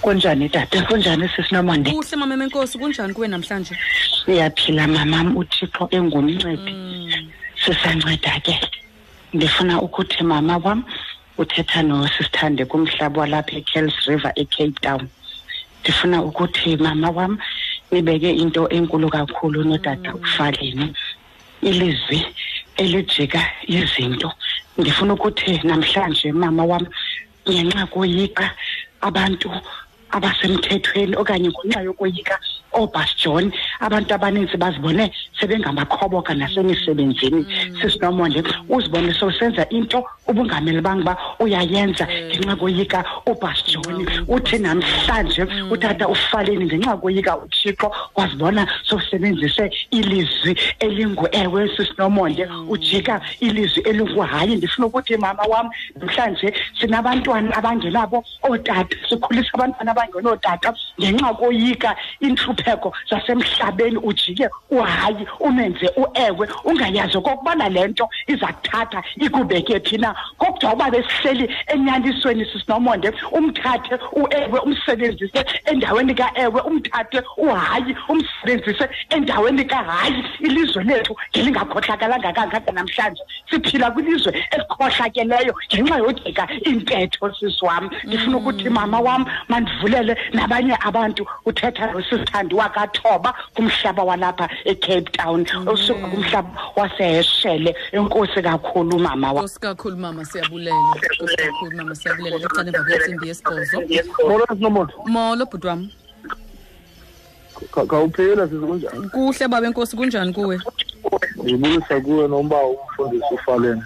Kunjani 0.00 0.48
tata 0.48 0.82
kunjani 0.88 1.28
sisinomonde 1.36 1.90
kuhle 1.90 2.16
mamema 2.16 2.44
enkosi 2.44 2.78
kunjani 2.78 3.12
kuwe 3.12 3.28
namhlanje? 3.28 3.76
Siyaphila 4.24 4.88
mamam 4.88 5.36
uthixo 5.36 5.88
engumncedi. 5.90 6.72
Sisanceda 7.62 8.40
ke. 8.40 8.58
Ndifuna 9.34 9.82
ukuthi 9.82 10.24
mama 10.24 10.56
wam 10.64 10.82
uthetha 11.36 11.82
nosisithande 11.82 12.64
kumhlaba 12.64 13.20
walapha 13.20 13.56
ekells 13.56 13.94
river 14.06 14.32
ecape 14.36 14.80
town. 14.80 15.06
Ndifuna 15.82 16.22
ukuthi 16.22 16.76
mama 16.76 17.10
wam 17.10 17.38
nibeke 17.90 18.30
into 18.30 18.66
enkulu 18.68 19.10
kakhulu 19.10 19.62
notata 19.64 20.14
ufaleni 20.14 20.94
ilizwi 21.60 22.24
elijika 22.76 23.44
izinto. 23.66 24.32
Ndifuna 24.78 25.14
ukuthi 25.14 25.60
namhlanje 25.64 26.32
mama 26.32 26.64
wam 26.64 26.86
ngenxa 27.48 27.86
koyika 27.86 28.46
abantu 29.00 29.50
abasemthethweni 30.10 31.16
okanye 31.16 31.48
ngenxa 31.50 31.80
yokoyika 31.82 32.38
oobas 32.74 33.16
john 33.16 33.52
abantu 33.80 34.14
abaninzi 34.14 34.56
bazibone 34.56 35.12
sebengamakhoboka 35.40 36.34
nasemisebenzini 36.34 37.46
sisinomonde 37.80 38.42
uzibone 38.68 39.14
sowusenza 39.14 39.68
into 39.70 40.04
ubungameli 40.28 40.80
banga 40.80 41.04
uba 41.04 41.16
uyayenza 41.38 42.06
ngenxa 42.06 42.56
koyika 42.56 43.04
ubas 43.26 43.58
john 43.66 44.06
uthi 44.28 44.58
namhlanje 44.58 45.42
utata 45.70 46.08
ufaleni 46.08 46.64
ngenxa 46.64 46.96
koyika 46.96 47.36
uthixo 47.36 47.92
wazibona 48.16 48.66
sowusebenzise 48.84 49.70
ilizwi 49.90 50.56
elingu 50.78 51.28
ewe 51.32 51.68
sisinomonde 51.76 52.48
ujika 52.68 53.20
ilizwi 53.40 53.82
elinguhayi 53.82 54.56
ndifuna 54.56 54.86
ukuthi 54.86 55.16
mama 55.16 55.42
wam 55.42 55.70
namhlanje 55.96 56.54
sinabantwana 56.80 57.56
abangenabo 57.56 58.24
ootata 58.42 58.96
sikhulisa 59.08 59.50
abantwana 59.54 59.90
abangenootata 59.90 60.74
ngenxa 61.00 61.34
koyika 61.34 61.96
intlupheko 62.20 62.63
zasemhlabeni 63.10 63.96
ujike 63.96 64.48
uhayi 64.70 65.26
umenze 65.40 65.90
uewe 65.96 66.48
ungayazi 66.64 67.16
okokubana 67.16 67.68
le 67.68 67.88
nto 67.88 68.08
iza 68.26 68.46
kuthatha 68.46 69.02
ikubeke 69.16 69.80
phi 69.80 69.98
na. 69.98 70.14
Kodwa 70.38 70.72
uba 70.72 70.90
besihleli 70.90 71.54
enyanisweni 71.66 72.44
sisinomonde 72.44 73.12
umthathe 73.32 73.98
uewe 74.12 74.58
umsebenzise 74.60 75.44
endaweni 75.64 76.14
kaewe 76.14 76.60
umthathe 76.60 77.22
uhayi 77.36 77.96
umsebenzise 78.08 78.88
endaweni 79.10 79.64
kahayi. 79.64 80.24
Ilizwe 80.40 80.84
lethu 80.84 81.16
ngelingakhohlakalanga 81.30 82.32
kangaka 82.32 82.72
namhlanje. 82.72 83.22
Siphila 83.50 83.90
kwilizwe 83.90 84.46
elikhohlakeleyo 84.50 85.54
ngenxa 85.74 85.96
yojika 85.98 86.48
intetho 86.64 87.34
sisi 87.34 87.64
wam 87.64 87.90
ndifuna 88.04 88.36
ukuthi 88.36 88.68
mama 88.68 89.00
wam 89.00 89.26
mandivulele 89.48 90.16
nabanye 90.32 90.76
abantu 90.80 91.26
uthetha 91.44 91.92
nosisithandi 91.92 92.53
wakathoba 92.54 93.34
kumhlaba 93.54 94.02
walapha 94.04 94.48
ecape 94.64 95.10
town. 95.12 95.46
Osuka 95.66 96.08
kumhlaba 96.08 96.50
waseheshele 96.76 97.76
enkosi 97.92 98.42
kakhulu 98.42 98.98
mama 98.98 99.32
wam 99.32 99.44
nkosi 99.44 99.60
kakhulu 99.60 99.96
mama 99.96 100.24
siyabulela. 100.24 100.94
Nkosi 101.14 101.36
kakhulu 101.36 101.76
mama 101.76 101.94
siyabulela. 101.94 102.38
Lecala 102.38 102.68
emva 102.68 102.84
kwentsimbi 102.84 103.28
yesibhozo. 103.28 103.82
Molo 104.28 104.46
sinomoto 104.46 104.94
molo 105.06 105.46
bhuti 105.46 105.66
wam 105.66 105.90
khawuphila 107.88 108.48
sizikunjani 108.48 109.08
kuhle 109.08 109.48
baba 109.48 109.66
enkosi 109.66 109.96
kunjani 109.96 110.32
kuwe? 110.32 110.60
Ndibulisa 111.42 112.00
kuwe 112.00 112.28
nomba 112.28 112.56
umfundisi 112.64 113.34
ufaleni 113.34 113.82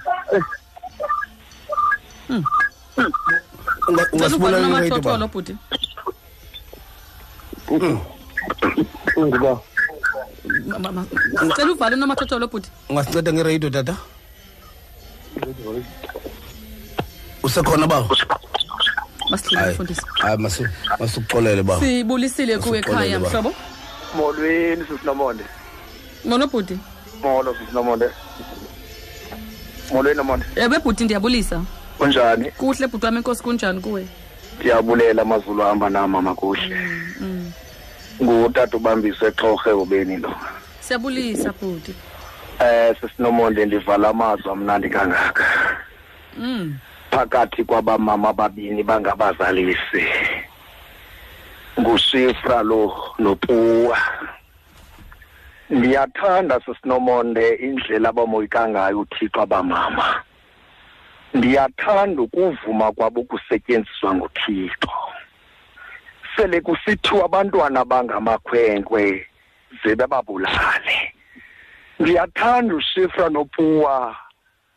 cela 4.19 4.37
uvale 4.37 4.61
nomathotholo 4.61 5.29
bhuti? 5.29 5.57
Unguba 9.17 9.61
Ma- 10.67 10.79
ma- 10.79 10.93
ma- 10.93 11.07
cela 11.57 11.73
uvale 11.73 11.97
nomathotholo 11.97 12.47
bhuti. 12.49 12.71
Ungasinceda 12.89 13.33
ngeradio 13.33 13.71
tata? 13.71 13.97
Usekhona 17.43 17.87
ba 17.87 18.05
masidlule 19.31 19.61
hayi 19.63 19.75
mfundisi. 19.75 20.03
hayi 20.21 20.37
masu- 20.39 20.69
masukuxolele 20.99 21.63
ba 21.63 21.79
sibulisile 21.81 22.59
kuwe 22.59 22.79
ekhaya 22.79 23.19
Masuxolele, 23.19 23.19
ba. 23.19 23.29
mhlobo? 23.29 23.55
Molweni 24.17 24.85
sisinomonde 24.89 25.45
molo 26.25 26.47
bhuti. 26.47 26.79
Molo 27.23 27.55
sisinomonde 27.55 28.09
molweni 29.93 30.17
nomonde. 30.17 30.47
Ebe 30.57 30.79
bhuti 30.79 31.05
ndiyabulisa. 31.05 31.61
Kunjani? 31.99 32.51
Kuhle 32.51 32.87
bhuti 32.87 33.05
wam 33.07 33.17
enkosi 33.17 33.43
kunjani 33.43 33.81
kuwe? 33.81 34.07
Ndiyabulela 34.59 35.23
amazulu 35.23 35.63
ahamba 35.63 35.91
nama 35.91 36.23
makuhle. 36.23 36.77
Mm. 37.21 37.53
Ngutata 38.23 38.77
ubambise 38.77 39.27
exhorhe 39.27 39.73
ubeni 39.73 40.17
lo. 40.17 40.35
Siyabulisa 40.81 41.53
bhuti 41.53 41.95
eh 42.61 42.97
sisinomonde 43.01 43.67
ndivala 43.67 44.09
amazwi 44.09 44.51
amnandi 44.51 44.89
kangaka. 44.91 45.45
Mm. 46.39 46.79
phakathi 47.11 47.65
kwabamama 47.65 48.29
ababini 48.29 48.83
bangabazalisi. 48.83 50.05
Ngushifra 51.81 52.63
lo 52.63 53.15
nopuwa. 53.19 53.99
Ndiyathanda 55.71 56.61
sisinomonde 56.61 57.55
indlela 57.55 58.09
abamoyika 58.09 58.69
ngayo 58.69 59.01
uthixo 59.01 59.41
abamama. 59.41 60.23
Ndiyathanda 61.35 62.23
ukuvuma 62.23 62.93
kwabo 62.93 63.21
ukusetyenziswa 63.21 64.15
nguthixo. 64.15 64.91
Sele 66.39 66.61
kusithiwa 66.61 67.25
abantwana 67.25 67.85
bangamakhwenkwe 67.85 69.27
ze 69.83 69.97
bebabulale 69.97 71.13
ndiyathanda 71.99 72.75
ushifra 72.75 73.29
nopuwa 73.29 74.17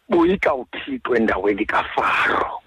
boyika 0.10 0.56
uthixo 0.56 1.16
endaweni 1.16 1.66
kafaro. 1.66 2.62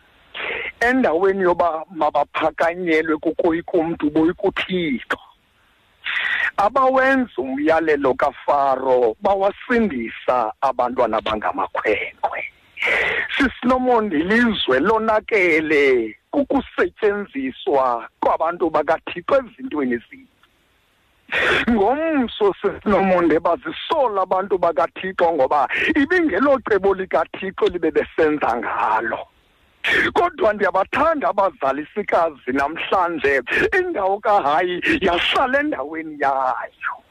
Endaweni 0.80 1.42
yoba 1.42 1.84
mabaphakanyelwe 1.90 3.16
kukoyika 3.16 3.72
umntu 3.72 4.10
boyika 4.10 4.42
uthixo. 4.42 5.18
Abawenza 6.56 7.32
umyalelo 7.38 8.14
kafaro 8.14 9.16
bawasindisa 9.20 10.52
abantwana 10.60 11.20
bangamakhwenkwe. 11.20 12.53
Sisinomondi 13.36 14.16
ilizwe 14.16 14.80
lonakele 14.80 16.16
kukusetyenziswa 16.30 18.08
kwabantu 18.20 18.70
bakathixo 18.70 19.34
ezintweni 19.36 19.94
ezinye 19.94 20.34
ngomso 21.70 22.54
sesinomonde 22.60 23.40
bazisola 23.40 24.22
abantu 24.22 24.58
bakathixo 24.58 25.32
ngoba 25.32 25.68
ibingelocebo 25.96 26.94
likathixo 26.94 27.66
libe 27.72 27.90
besenza 27.90 28.56
ngalo. 28.56 29.18
Kodwa 30.12 30.52
ndiyabathanda 30.52 31.28
abazalisikazi 31.28 32.50
namhlanje 32.52 33.42
indawo 33.78 34.18
kahayi 34.20 34.80
yahlala 35.00 35.60
endaweni 35.60 36.16
yayo. 36.20 37.03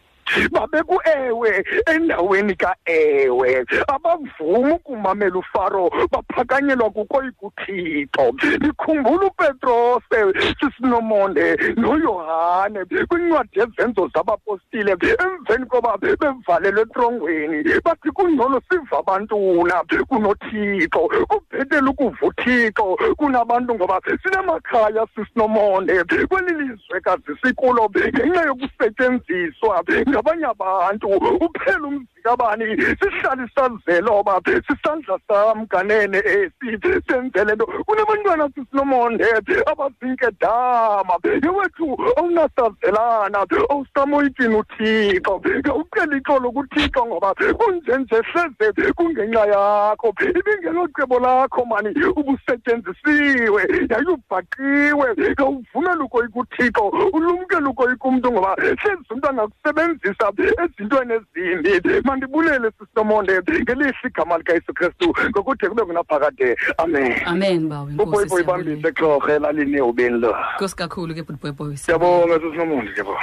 Babeku 0.51 1.01
ewe 1.05 1.65
endaweni 1.95 2.55
ka-ewe 2.55 3.65
abavumi 3.87 4.71
ukumamela 4.71 5.37
ufaro 5.37 5.91
baphakanyelwa 6.11 6.89
kukoyika 6.89 7.37
uthixo 7.41 8.33
ndikhumbula 8.57 9.27
upetrose 9.27 10.17
sisinomonde 10.59 11.57
noyohane 11.77 12.85
kwincwadi 12.85 13.59
yezenzo 13.59 14.09
zabapostile 14.15 14.91
emveni 14.91 15.65
koba 15.65 15.97
bevalelwe 15.97 16.81
etrongweni 16.81 17.63
bathi 17.85 18.11
kungcono 18.11 18.61
siva 18.69 18.99
abantuna 18.99 19.83
kunothixo 20.07 20.99
kubhetele 21.27 21.89
ukuva 21.89 22.27
uthixo 22.27 22.97
kunabantu 23.17 23.75
ngoba 23.75 24.01
sinamakhaya 24.23 25.07
sisinomonde. 25.15 26.03
Kweli 26.03 26.53
lizwekazi 26.53 27.37
sikulo 27.43 27.89
ngenxa 27.89 28.41
yokusetyenziswa 28.41 29.83
uyabanyabana 30.13 30.99
uphela 31.45 31.87
umzikabani 32.23 32.65
sihlale 33.01 33.47
sazeloba 33.55 34.41
sisandla 34.45 35.19
sam 35.27 35.67
kanene 35.67 36.17
esi. 36.17 36.77
Senzele 37.07 37.55
nto. 37.55 37.65
Kunabantwana 37.65 38.49
sisinomonde 38.55 39.25
abazinkedama 39.65 41.15
yewethu 41.23 41.97
awunasazelana 42.17 43.45
awusamoyikini 43.69 44.55
uthixo? 44.55 45.41
Ngawucela 45.59 46.17
ixolo 46.17 46.51
kuthixo 46.51 47.05
ngoba 47.05 47.33
kunjenje 47.33 48.15
hleze 48.15 48.93
kungenxa 48.93 49.45
yakho. 49.45 50.13
Ibingelocebo 50.21 51.19
lakho 51.19 51.65
mani 51.65 51.89
ubusetyenzisiwe 52.05 53.61
yayubhaqiwe. 53.89 55.07
Ngawuvumela 55.33 56.03
ukoyika 56.03 56.39
uthixo 56.39 56.87
ulumkele 57.13 57.67
ukoyika 57.67 58.07
umntu 58.07 58.31
ngoba 58.31 58.55
hlezi 58.55 59.03
umntu 59.11 59.29
angakusebenzisa 59.29 60.31
ezintweni 60.63 61.13
ezimbi 61.13 61.81
mandibulele 62.13 62.71
sisinomonde 62.79 63.41
ngelihle 63.61 63.93
igama 64.05 64.37
likayesu 64.37 64.73
kristu. 64.73 65.15
Ngokude 65.29 65.69
kube 65.69 65.85
kunaphakade 65.85 66.55
amen. 66.77 67.13
Amen 67.25 67.65
ibambise 67.65 68.91
xorhe 68.91 69.35
elalini 69.35 69.77
eubeni 69.77 70.19
lo. 70.19 70.35
Nkosi 70.55 70.75
kakhulu 70.75 71.15
ke 71.15 71.23
bhutbweboy 71.23 71.75
siyabonga. 71.75 72.39
Sisinomonde 72.39 72.93
siyabonga. 72.93 73.19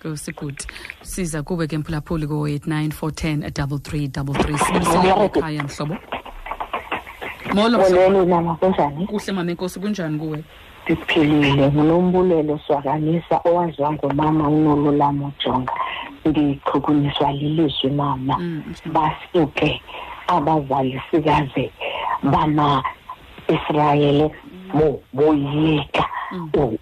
Nkosi 0.00 0.32
good. 0.32 0.58
Siza 1.02 1.42
kuwe 1.42 1.66
ke 1.66 1.78
mphulaphuli 1.78 2.26
ko-89 2.26 2.88
410 2.88 3.50
double 3.50 3.78
three 3.78 4.08
double 4.08 4.34
three. 4.34 4.58
Sibuyisele 4.58 5.62
mhlobo. 5.62 5.96
Molo 7.54 8.26
mama 8.26 8.56
kunjani? 8.56 9.06
Kuhle 9.06 9.32
mama 9.32 9.50
enkosi 9.50 9.80
kunjani 9.80 10.18
kuwe 10.18 10.44
ndiphilile 10.84 11.68
ngunombulelo 11.68 12.58
swakanisa 12.66 13.40
owaziwa 13.44 13.92
ngumama 13.92 14.48
unololamo 14.48 15.32
jonga 15.44 15.72
ndichukunyiswa 16.24 17.32
lilizwi 17.32 17.90
mama. 17.90 18.36
Basuke 18.86 19.82
abazalisikazi 20.26 21.70
bama-israyele 22.22 24.30
bo- 24.74 25.02
boyika. 25.12 26.04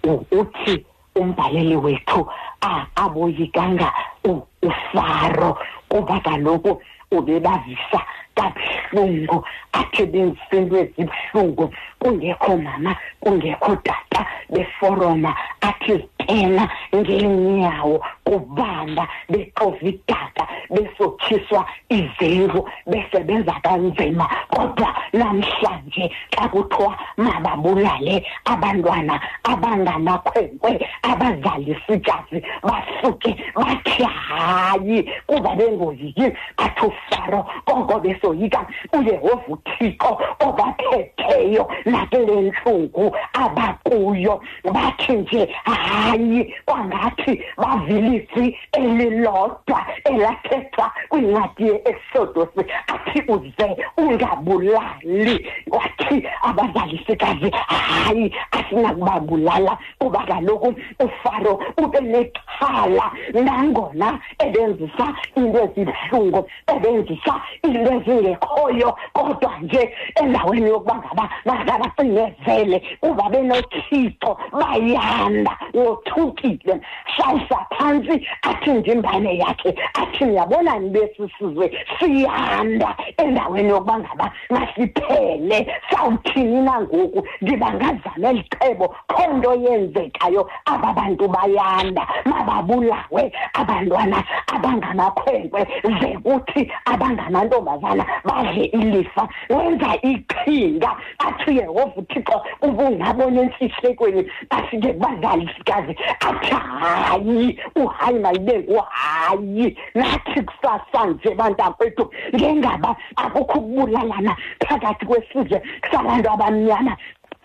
U- 0.03 0.25
uthi 0.31 0.85
umbhaleli 1.15 1.75
wethu 1.75 2.27
a- 2.61 2.85
aboyikanga 2.95 3.93
u- 4.25 4.47
ufaro 4.61 5.57
kuba 5.89 6.19
kaloku 6.19 6.81
ubebavisa 7.11 8.01
kabuhlungu. 8.35 9.45
Athi 9.73 10.05
benzisa 10.05 10.55
into 10.57 10.77
ezibuhlungu 10.77 11.73
kungekho 11.99 12.57
mama 12.57 12.95
kungekho 13.19 13.75
tata 13.75 14.25
beforoma 14.49 15.35
athi 15.61 15.93
zitena 16.29 16.69
ngeenyawo 16.95 18.01
kubanda 18.23 19.07
bexova 19.29 19.81
idaka 19.81 20.47
besotshiswa 20.69 21.65
izengu 21.89 22.69
besebenza 22.87 23.53
kanzima. 23.63 24.29
Kodwa 24.49 24.95
namhlanje 25.13 26.11
xa 26.31 26.47
kuthiwa 26.49 26.97
mababulale 27.17 28.25
abantwana 28.45 29.19
abangamakhwenkwe 29.43 30.87
abazalisikazi 31.01 32.43
basuke 32.63 33.35
bathi 33.55 34.03
hayi 34.03 35.03
kuba 35.27 35.55
bengoyiki 35.55 36.31
athi 36.57 36.85
ufaro 36.85 37.45
koko 37.65 37.99
besoyika 37.99 38.65
uyehova 38.93 39.53
uthixo 39.59 40.17
obaphetheyo 40.39 41.71
nakule 41.85 42.41
ntlungu 42.41 43.15
abakuyo. 43.33 44.41
Bathi 44.73 45.13
nje 45.13 45.55
hayi 45.63 46.55
kwangathi 46.65 47.43
bavilizwi 47.57 48.57
elilodwa 48.71 49.85
elathethwa 50.03 50.91
kwincwadi 51.09 51.67
ye-exodosi 51.67 52.65
athi 52.87 53.21
uze 53.27 53.77
ungabulali. 53.97 55.51
Wathi 55.67 56.27
abazalisikazi 56.41 57.49
hayi 57.51 58.35
asinakubabulala 58.51 59.77
kuba 59.99 60.19
kaloku 60.19 60.73
ufaro 60.99 61.63
ube 61.77 61.99
nexhala 62.01 63.11
nangona 63.33 64.19
ebenzisa 64.39 65.15
into 65.35 65.59
ezibuhlungu 65.63 66.49
ebenzisa 66.67 67.41
into 67.63 67.91
ezingekhoyo 67.93 68.97
kodwa 69.13 69.48
nje 69.61 69.95
endaweni 70.15 70.69
yokuba 70.69 70.95
ngaba 70.95 71.29
makabacinezele 71.45 72.97
kuba 73.01 73.29
benothixo 73.29 74.37
bayanda 74.51 75.57
ngothukile 75.75 76.79
hlalisa 77.05 77.65
phantsi 77.77 78.27
athi 78.41 78.69
ndimbane 78.69 79.37
yakhe 79.37 79.75
athi 79.93 80.25
ndiyabona 80.25 80.79
nibesi 80.79 81.29
sizwe 81.37 81.85
siyanda 81.99 82.95
endaweni 83.17 83.69
yokuba 83.69 83.99
ngaba 83.99 84.31
masiphele 84.49 85.79
sawuthini 85.91 86.61
na 86.61 86.81
ngoku 86.81 87.27
ndibangazama 87.41 88.29
eli 88.29 88.43
cebo 88.59 88.95
kho 89.07 89.33
nto 89.33 89.53
yenzekayo 89.53 90.49
aba 90.65 90.93
bantu 90.93 91.27
bayanda 91.27 92.07
mababulawe 92.25 93.31
abantwana 93.53 94.23
abangamakhwenkwe 94.47 95.67
ze 95.99 96.17
kuthi 96.23 96.71
abangamantombazana 96.85 98.05
badle 98.25 98.63
ilifa 98.65 99.27
wenza 99.49 99.95
iqhinga 100.01 100.91
athi 101.19 101.57
yehova 101.57 101.93
uthixo 101.95 102.41
ubungabona 102.61 103.41
emfihlekweni 103.41 104.31
afike 104.49 104.93
kubazalisikazi 104.93 105.95
athi 106.27 106.53
hayi 106.53 107.59
uhayi 107.75 108.19
mayibe 108.19 108.59
nguhayi. 108.59 109.77
Nathi 109.95 110.41
kusasa 110.41 111.05
nje 111.05 111.35
bantakwethu 111.35 112.11
ngengaba 112.35 112.95
akukho 113.15 113.59
ukubulalana 113.59 114.35
phakathi 114.67 115.05
kwesizwe 115.05 115.61
sabantu 115.91 116.29
abamnyama 116.31 116.97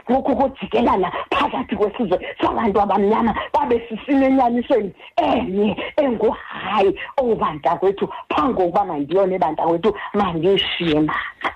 kukho 0.06 0.34
kujikelana 0.36 1.12
phakathi 1.30 1.76
kwesizwe 1.76 2.34
sabantu 2.40 2.80
abamnyama 2.80 3.34
babe 3.52 3.82
sisinenyanisweni 3.88 4.92
enye 5.16 5.76
enguhayi. 5.96 6.98
Obantakwethu 7.16 8.08
phambi 8.28 8.54
kokuba 8.54 8.84
mandiyone 8.84 9.38
bantakwethu 9.38 9.94
mandishiye 10.14 11.00
mama 11.00 11.53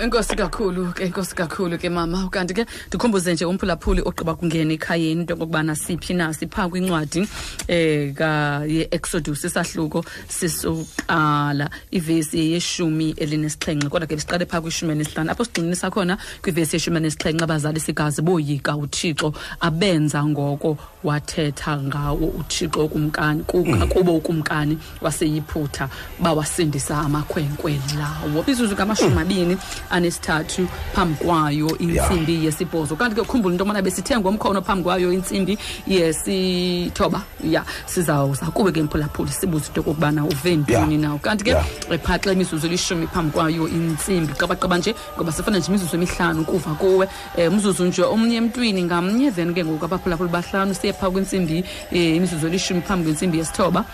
enkosi 0.00 0.36
kakhulu 0.36 0.92
ke 0.94 1.04
enkosi 1.04 1.34
kakhulu 1.34 1.78
ke 1.78 1.88
mama. 1.90 2.28
Kanti 2.30 2.54
ke 2.54 2.66
ndikhumbuze 2.88 3.32
nje 3.34 3.44
umphulaphuli 3.44 4.00
ogqiba 4.02 4.34
kungena 4.34 4.72
ekhayeni 4.72 5.20
into 5.20 5.34
okokubana 5.34 5.76
siphi 5.76 6.14
na 6.14 6.32
sipha 6.32 6.68
kwincwadi 6.68 7.28
eh 7.68 8.14
ka 8.14 8.64
ye-exodus 8.66 9.44
isahluko 9.44 10.04
sisuqala 10.28 11.70
ivesi 11.90 12.52
yeshumi 12.52 13.10
elinesixhenxe 13.16 13.88
kodwa 13.88 14.06
ke 14.08 14.16
siqale 14.18 14.46
phaa 14.46 14.60
kwishumi 14.60 14.92
elesihlanu 14.92 15.30
apho 15.30 15.44
sigxininisa 15.44 15.90
khona 15.90 16.16
kwivesi 16.42 16.76
yeshumi 16.76 16.96
elinesixhenxe 16.96 17.44
abazali 17.44 17.80
sigazi 17.80 18.22
boyika 18.22 18.76
uthixo 18.76 19.32
abenza 19.60 20.24
ngoko 20.24 20.78
wathetha 21.04 21.76
ngawo 21.76 22.26
uthixo 22.40 22.84
ukumkani 22.84 23.42
kuka- 23.44 23.86
kubo 23.86 24.16
ukumkani 24.16 24.78
waseyiphutha 25.00 25.88
bawasindisa 26.20 26.98
amakhwenkwe 26.98 27.80
lawo. 27.98 28.44
Izuzu 28.46 28.74
ngamashumi 28.74 29.12
amabini 29.12 29.56
anesithathu 29.90 30.68
phambi 30.94 31.14
kwayo 31.14 31.78
intsimbi 31.78 32.44
yesibhozo. 32.44 32.96
Kanti 32.96 33.16
ke 33.16 33.22
khumbula 33.22 33.52
into 33.54 33.64
yobana 33.64 33.82
besithe 33.82 34.18
ngomkhono 34.18 34.62
phambi 34.62 34.82
kwayo 34.82 35.12
intsimbi 35.12 35.58
yesithoba. 35.86 37.22
Ya 37.44 37.64
sizawuza. 37.86 38.46
Kube 38.52 38.72
ke 38.72 38.82
mphulaphuli 38.82 39.30
sibuze 39.30 39.68
into 39.68 39.80
yokokubana 39.80 40.24
uve 40.24 40.56
ntoni 40.56 40.98
nawo 40.98 41.18
kanti 41.18 41.44
ke 41.44 41.54
phaa 41.98 42.18
xa 42.18 42.32
imizuzu 42.32 42.66
elishumi 42.66 43.06
phambi 43.06 43.30
kwayo 43.32 43.68
intsimbi 43.68 44.32
qabaqaba 44.32 44.78
nje 44.78 44.94
ngoba 45.16 45.32
sifuna 45.32 45.58
nje 45.58 45.68
imizuzu 45.68 45.96
emihlanu 45.96 46.44
kuva 46.44 46.74
kuwe. 46.74 47.08
Um 47.38 47.60
umzuzu 47.60 47.84
nje 47.84 48.02
omnye 48.02 48.36
emntwini 48.36 48.82
ngamnye 48.82 49.30
then 49.30 49.54
ke 49.54 49.64
ngoku 49.64 49.84
abaphulaphuli 49.84 50.30
bahlanu 50.30 50.74
siye 50.74 50.92
phaa 50.92 51.10
kwintsimbi 51.10 51.64
um 51.92 51.98
imizuzu 51.98 52.46
elishumi 52.46 52.80
phambi 52.80 53.04
kwentsimbi 53.04 53.38
yesithoba 53.38 53.84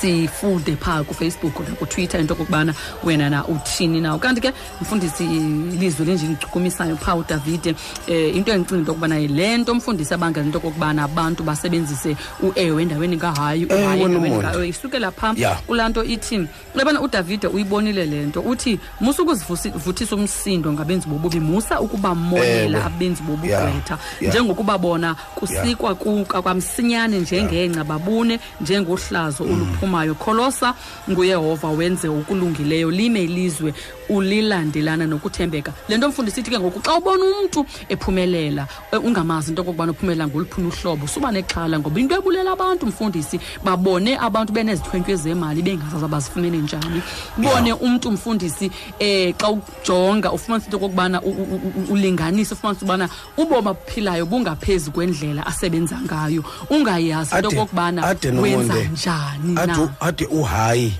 sifunde 0.00 0.76
phaa 0.76 1.02
kufacebook 1.04 1.68
nakutwitter 1.68 2.20
into 2.20 2.34
okokubana 2.34 2.74
wena 3.04 3.30
na 3.30 3.44
uthini 3.46 4.00
nawo 4.00 4.18
kanti 4.18 4.40
ke 4.40 4.52
mfundisi 4.80 5.24
ilizwi 5.24 6.06
linje 6.06 6.26
lichukumisayo 6.26 6.96
phaa 6.96 7.14
udavide 7.14 7.70
um 8.08 8.14
into 8.36 8.52
endicinga 8.52 8.78
into 8.78 8.92
yokubana 8.92 9.16
yile 9.18 9.58
nto 9.58 9.74
mfundisi 9.74 10.14
abangela 10.14 10.46
into 10.46 10.58
okokubana 10.58 11.02
abantu 11.04 11.42
basebenzise 11.42 12.16
uewe 12.42 12.82
endaweni 12.82 13.16
kahayi 13.16 13.66
Ewe, 13.68 13.82
uhayi 13.84 14.02
endaweni 14.02 14.28
Nomonde. 14.30 14.48
kaewe 14.50 14.68
isukela 14.68 15.10
phaa 15.10 15.34
Ya. 15.36 15.54
kulaa 15.66 15.88
nto 15.88 16.04
ithi 16.04 16.46
uyabona 16.74 17.00
udavide 17.00 17.46
uyibonile 17.46 18.06
le 18.06 18.26
nto 18.26 18.40
uthi 18.40 18.78
musa 19.00 19.22
ukuzivuthisa 19.22 20.16
umsindo 20.16 20.72
ngabenzi 20.72 21.08
bobubi 21.08 21.40
musa 21.40 21.80
ukubamolela 21.80 22.78
Ewe. 22.78 22.86
abenzi 22.86 23.22
bobu 23.22 23.46
Ya. 23.46 23.60
gqwetha 23.60 23.98
Ya. 24.20 24.28
njengokuba 24.30 24.78
bona 24.78 25.14
kusikwa 25.34 25.94
kuka 25.94 26.42
kwamsinyane 26.42 27.18
njengengca 27.20 27.84
babune 27.84 28.40
njengohlazo 28.60 29.44
oluphumayo 29.82 30.14
kholosa 30.14 30.74
nguyehova 31.10 31.70
wenze 31.70 32.08
okulungileyo 32.08 32.90
lime 32.90 33.22
ilizwe. 33.24 33.74
Ulilandelana 34.16 35.06
nokuthembeka. 35.06 35.72
Le 35.88 35.96
nto 35.96 36.08
mfundisi 36.08 36.40
ithi 36.40 36.50
ke 36.50 36.58
ngoku 36.58 36.80
xa 36.80 36.94
ubona 36.98 37.24
umntu 37.24 37.66
ephumelela 37.88 38.66
eh, 38.92 39.04
ungamazi 39.04 39.50
into 39.50 39.62
okokubana 39.62 39.92
uphumelela 39.92 40.26
ngoluphina 40.28 40.68
uhlobo 40.68 41.06
suba 41.06 41.32
nexhala 41.32 41.78
ngoba 41.78 42.00
into 42.00 42.14
ebulela 42.14 42.52
abantu 42.52 42.86
mfundisi 42.86 43.40
babone 43.64 44.16
abantu 44.18 44.52
benezithwentywe 44.52 45.16
zemali 45.16 45.62
bengazazi 45.62 46.04
abazifumene 46.04 46.58
njani. 46.58 47.02
Bone 47.38 47.72
umntu 47.72 48.10
mfundisi 48.12 48.70
um 49.00 49.32
xa 49.38 49.50
ujonga 49.50 50.32
ufumanisa 50.32 50.66
into 50.66 50.76
okokubana 50.76 51.22
u- 51.22 51.30
u- 51.30 51.60
u- 51.88 51.92
ulinganise 51.92 52.54
ufumanisa 52.54 52.84
ubana 52.84 53.08
ubomi 53.36 53.68
abuphilayo 53.68 54.26
bungaphezu 54.26 54.90
kwendlela 54.92 55.46
asebenza 55.46 55.96
ngayo. 56.04 56.44
Ungayazi 56.70 57.34
into 57.36 57.48
Ade- 57.48 57.56
okokubana 57.58 58.02
ade 58.06 58.28
wenza 58.30 58.74
Nomonde, 58.74 58.88
njani 58.92 59.56
ade 59.58 59.72
na. 59.72 59.82
U- 59.82 59.90
ade 60.00 60.26
uhayi 60.26 60.92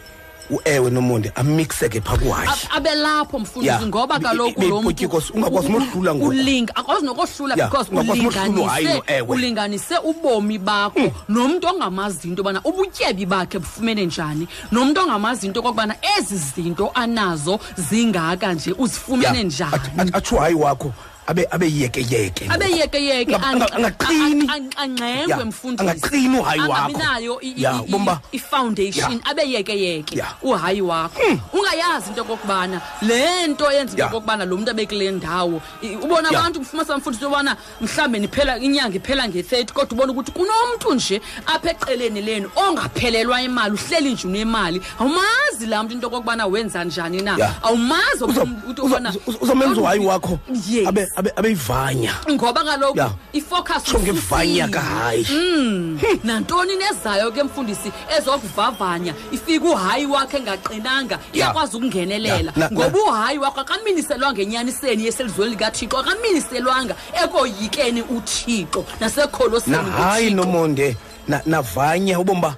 uewe 0.50 0.90
nomonde 0.90 1.32
amikseke 1.34 2.00
phaa 2.00 2.16
kuhayi 2.16 2.48
Ab- 2.48 2.76
abe 2.76 2.94
lapho 2.94 3.38
mfundisi 3.38 3.66
Ya. 3.74 3.86
ngoba 3.86 4.18
Be- 4.18 4.24
kaloku 4.24 4.60
be- 4.60 4.68
lo 4.68 4.80
Potiko, 4.82 5.16
mntu 5.20 5.32
ungakwazi 5.34 5.68
nohlula 5.68 6.14
ngoku. 6.14 6.26
ulinga 6.28 6.76
akwazi 6.76 7.06
nokohlula 7.06 7.54
Ya, 7.56 7.66
because 7.68 7.90
ungakwazi 7.90 8.22
nohlula 8.22 8.62
uhayi 8.62 8.86
ulinganise 8.86 8.94
no-ewe. 8.94 9.28
ulinganise 9.28 9.94
ubomi 10.04 10.58
bakho 10.58 11.00
nomntu 11.28 11.66
ongamaziyo 11.68 12.30
into 12.30 12.40
yobana 12.42 12.60
ubutyebi 12.64 13.26
bakhe 13.26 13.58
bufumene 13.58 14.06
njani 14.06 14.48
nomntu 14.72 15.00
ongamaziyo 15.00 15.46
into 15.48 15.60
okokubana 15.60 15.94
ezi 16.18 16.36
zinto 16.36 16.90
anazo 16.94 17.58
zingaka 17.76 18.52
nje 18.52 18.74
uzifumene 18.78 19.44
njani 19.44 20.10
atsho 20.12 20.36
uhayi 20.36 20.54
wakho 20.54 20.92
abe 21.26 21.46
abe 21.50 21.66
yekeyeke 21.70 22.48
abeyekeyeke 22.50 23.34
Anga- 23.36 23.66
anga- 23.66 23.72
angaqini. 23.76 24.48
angxengwe 24.76 25.28
Ya, 25.28 25.44
mfundisi 25.44 25.82
angaqini 25.90 26.38
uhayi 26.38 26.60
wakho. 26.60 26.72
angabinayo 26.74 27.40
i- 27.40 27.46
i- 27.56 27.62
Ya, 27.62 27.72
i- 27.72 27.78
ubomba- 27.92 28.20
i- 28.32 28.36
i-foundation. 28.36 29.12
Ya. 29.12 29.26
abeyekeyeke 29.30 30.18
Ya. 30.18 30.26
uhayi 30.42 30.80
wakho. 30.82 31.20
Ungayazi 31.52 32.08
into 32.08 32.22
okokubana 32.22 32.80
le 33.02 33.46
nto 33.46 33.72
yenza 33.72 33.92
into 33.92 34.06
okokubana 34.06 34.44
lo 34.44 34.56
mntu 34.56 34.70
abekule 34.70 35.10
ndawo. 35.10 35.60
I- 35.82 35.96
ubona 35.96 36.28
Ya. 36.30 36.38
abantu 36.38 36.60
ufumasa 36.60 36.98
mfundisi 36.98 37.24
yobana 37.24 37.56
mhlawumbe 37.80 38.18
niphela 38.18 38.58
inyanga 38.58 38.96
iphela 38.96 39.28
nge-thirty 39.28 39.72
kodwa 39.72 39.92
ubona 39.92 40.12
ukuthi 40.12 40.32
kunomntu 40.32 40.94
nje 40.94 41.20
apha 41.46 41.70
eqeleni 41.70 42.20
lenu 42.22 42.50
ongaphelelwa 42.56 43.42
imali 43.42 43.74
uhleli 43.74 44.12
nje 44.12 44.26
unemali. 44.28 44.80
Awumazi 44.98 45.66
laa 45.66 45.82
mntu 45.82 45.94
into 45.94 46.06
okokubana 46.06 46.46
wenza 46.46 46.84
njani 46.84 47.22
na. 47.22 47.36
Ya. 47.38 47.54
awumazi 47.62 48.24
Uzo- 48.24 48.42
ukuthi 48.42 48.80
ubana 48.80 49.14
uzomenza 49.40 49.80
uhayi 49.80 50.00
wakho. 50.06 50.38
Yes. 50.68 50.88
Abe 51.22 51.30
abe 51.30 51.38
abeyivanya 51.38 52.14
ngoba 52.30 52.64
kaloku 52.64 52.98
Ya. 52.98 53.10
ifocus 53.32 53.82
Tsho 53.84 53.98
ngevanya 54.00 54.64
ususile. 54.66 54.68
kahayi. 54.68 55.26
Mm. 55.30 55.98
nantoni 56.24 56.76
nezayo 56.76 57.30
ke 57.32 57.42
mfundisi 57.42 57.92
ezokuvavanya 58.18 59.14
ifika 59.32 59.68
uhayi 59.68 60.06
wakhe 60.06 60.36
engaqinanga 60.36 61.14
Ya. 61.14 61.20
iyakwazi 61.32 61.76
ukungenelela 61.76 62.52
Ya. 62.56 62.58
Na- 62.58 62.70
ngoba 62.70 62.98
uhayi 62.98 63.38
wakho 63.38 63.60
akaminiselwanga 63.60 64.42
enyaniseni 64.42 65.04
yeselizweni 65.04 65.50
likathixo 65.50 65.98
akaminiselwanga 65.98 66.94
ekoyikeni 67.24 68.02
uthixo 68.02 68.84
nasekholoseni 69.00 69.76
nahayi 69.76 70.30
kuThixo. 70.30 70.36
nomonde 70.36 70.96
na- 71.28 71.42
navanya 71.46 72.18
ubomba 72.20 72.56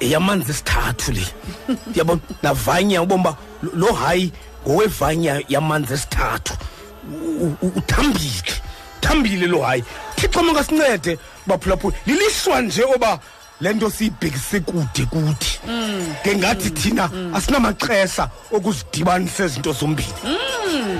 yamanzi 0.00 0.50
esithathu 0.50 1.12
le 1.12 1.26
yabona 1.94 2.20
navanya 2.42 3.02
ubomba 3.02 3.36
lo- 3.62 3.72
lo 3.74 3.92
hayi 3.92 4.32
ngowevanya 4.66 5.42
yamanzi 5.48 5.94
esithathu 5.94 6.54
U- 6.54 6.56
u- 6.56 6.75
uthambile 7.62 8.54
thambile 9.00 9.46
lo 9.46 9.62
hayi. 9.62 9.84
Thixo 10.16 10.42
makasincede 10.42 11.18
baphulaphula. 11.46 11.96
Lilishwa 12.06 12.62
nje 12.62 12.84
oba 12.94 13.18
le 13.60 13.72
nto 13.72 13.90
siyibhekise 13.90 14.60
kude 14.60 15.06
kuthi. 15.10 15.60
Ke 16.22 16.36
ngathi 16.36 16.70
thina 16.70 17.10
asinamaxesha 17.34 18.30
okuzidibanisa 18.52 19.44
ezinto 19.44 19.72
zombini 19.72 20.12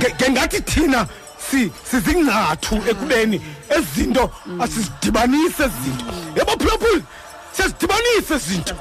ke 0.01 0.11
ke 0.19 0.31
ngathi 0.31 0.61
thina 0.61 1.07
si 1.51 1.71
sizingcathu 1.91 2.75
ekubeni 2.91 3.41
ezinto 3.77 4.31
asizidibanise 4.61 5.65
ezinto 5.65 6.05
yabaphulaphuli 6.37 7.03
siyazidibanisa 7.57 8.35
ezinto 8.35 8.75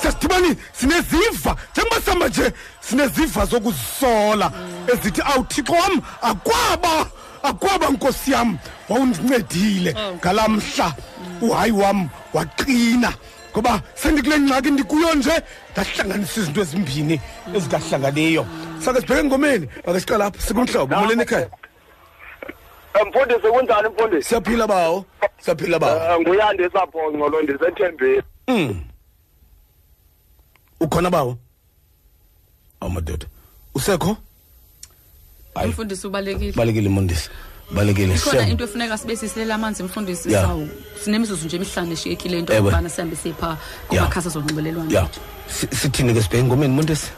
siyasidibanisa 0.00 0.56
sineziva. 0.72 1.56
Njengoba 1.72 2.00
sihamba 2.04 2.28
nje 2.28 2.52
sineziva 2.80 3.46
zokuzisola. 3.46 4.52
Ezithi 4.92 5.22
awu 5.22 5.44
thixo 5.44 5.72
wam 5.72 6.02
akwaba 6.22 7.06
akwaba 7.42 7.88
nkosi 7.88 8.32
yam 8.32 8.58
wawundincedile 8.88 9.94
ngalaa 10.16 10.48
mhla 10.48 10.94
uhayi 11.40 11.72
wam 11.72 12.08
waqina. 12.34 13.12
Ngoba 13.52 13.80
sendikule 13.94 14.38
ngxaki 14.38 14.70
ndikuyo 14.70 15.14
nje 15.14 15.42
ndahlanganisa 15.72 16.40
izinto 16.40 16.60
ezimbini 16.60 17.20
ezingahlanganiyo 17.54 18.46
sake 18.84 19.00
sibheke 19.00 19.20
engomeni 19.20 19.68
ake 19.86 20.00
siqala 20.00 20.26
apha 20.26 20.40
sikumhlobo 20.46 20.96
molweni 20.96 21.22
ekhaya. 21.22 21.48
Mfundisi 23.08 23.48
kunjani 23.52 23.88
mfundisi? 23.88 24.28
Siyaphila 24.28 24.66
bawo 24.66 25.04
siyaphila 25.40 25.78
bawo. 25.78 25.96
Eh, 25.96 26.20
nguyandisa 26.20 26.86
phonco 26.92 27.42
ndisethembeni 27.42 28.22
Mm. 28.48 28.80
ukhona 30.80 31.10
bawo? 31.10 31.38
Awumadoda 32.80 33.26
usekho? 33.74 34.16
Hayi. 35.54 35.68
umfundisi 35.68 36.06
ubalekile. 36.06 36.52
Balekile 36.52 36.88
mondisi 36.88 37.30
balekile 37.70 38.14
ikhona 38.14 38.48
into 38.48 38.64
efuneka 38.64 38.98
sibe 38.98 39.16
sisilela 39.16 39.54
amanzi 39.54 39.82
mfundisi 39.82 40.32
Ya. 40.32 40.42
sawu. 40.42 40.68
Sinemizuzu 41.04 41.46
nje 41.46 41.56
emihlanu 41.56 41.92
eshiyekile 41.92 42.38
into 42.38 42.52
Ewe. 42.52 42.62
okubana 42.62 42.88
sihambe 42.88 43.16
sipha 43.16 43.56
kumakhasi 43.88 44.28
azonxibelelwano 44.28 44.90
ya. 44.90 45.08
Si- 45.48 45.66
sithini 45.76 46.14
ke 46.14 46.22
sibheke 46.22 46.38
engomeni 46.44 46.74
mondisi 46.74 47.10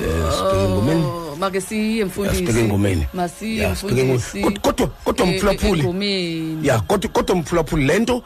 Eh, 0.00 0.32
sibheke 0.32 0.64
engomeni. 0.64 1.04
Oh, 1.34 1.36
make 1.36 1.60
siye 1.60 2.04
mfundisi. 2.04 2.36
Sibheke 2.36 2.60
engomeni. 2.60 3.06
Masiye 3.14 3.68
mfundisi. 3.68 4.40
Kod- 4.42 4.60
kodwa 4.60 4.86
kodwa 5.04 5.26
Eh, 5.26 5.34
mphulaphuli. 5.36 5.80
engomeni. 5.80 6.68
Ya 6.68 6.80
kodwa 6.80 7.10
kodwa 7.10 7.36
mphulaphuli 7.36 7.84
lento 7.86 8.22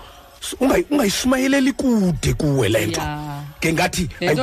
ungayishumayeleli 0.61 1.73
kude 1.73 2.35
kuwe 2.35 2.69
lento 2.69 3.01
ke 3.61 3.73
ngathi 3.73 4.09
Ya. 4.21 4.35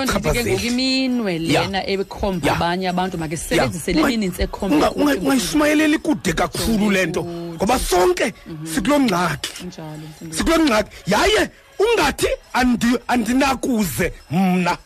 lena 1.61 1.87
ekhomba 1.87 2.51
abanye 2.55 2.89
abantu 2.89 3.17
make 3.17 3.31
Ya. 3.31 3.37
sisebenzise 3.37 3.93
le 3.93 4.03
minintsi 4.03 4.41
ekhomba 4.41 4.91
ungayishumayeleli 4.91 5.97
kude 5.97 6.33
kakhulu 6.33 6.91
lento 6.91 7.23
ngoba 7.23 7.79
sonke 7.79 8.33
sikulo 8.73 8.99
ngxaki 8.99 9.65
Njalo, 9.67 9.97
mfundisi. 10.11 10.37
sikulo 10.37 10.59
ngxaki 10.65 11.11
yaye 11.11 11.49
ungathi 11.79 12.27
andi- 12.53 12.99
andinakuze 13.07 14.13
mna. 14.31 14.77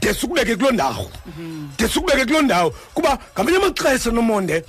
De 0.00 0.14
sikubeke 0.14 0.56
kuloo 0.56 0.72
ndawo. 0.72 1.10
De 1.78 1.88
sikubeke 1.88 2.24
kuloo 2.24 2.42
ndawo. 2.42 2.70
Kuba 2.94 3.18
ngamanye 3.34 3.56
amaxesha 3.56 4.10
nomonde 4.10 4.64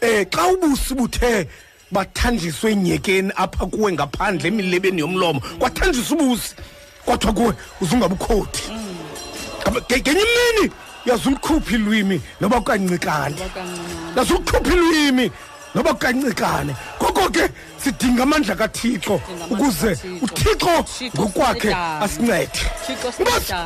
eh 0.00 0.26
xa 0.30 0.46
ubusi 0.52 0.94
buthe 0.94 1.48
bathanjiswe 1.92 2.72
enyekeni 2.72 3.32
apha 3.36 3.66
kuwe 3.66 3.92
ngaphandle 3.92 4.48
emilebeni 4.48 5.00
yomlomo 5.00 5.40
kwathanjiswa 5.58 6.16
ubusi 6.18 6.54
kwathiwa 7.04 7.32
kuwe 7.32 7.54
uzungabukhothi 7.80 8.62
Ngaba- 9.62 9.80
ngenye 10.00 10.20
imini 10.20 10.72
yazulukhupha 11.06 11.74
ilwimi 11.74 12.20
noba 12.40 12.60
kukancikane 12.60 13.36
yazulukhupha 14.16 14.72
ilwimi? 14.74 15.30
Noba 15.74 15.92
kukancikane 15.94 16.74
ngoko 17.02 17.28
ke 17.30 17.48
sidinga 17.82 18.22
amandla 18.22 18.54
kathixo 18.56 19.20
ukuze 19.50 19.98
uthixo 20.22 20.84
ngokwakhe 21.16 21.74
asincede. 22.04 22.60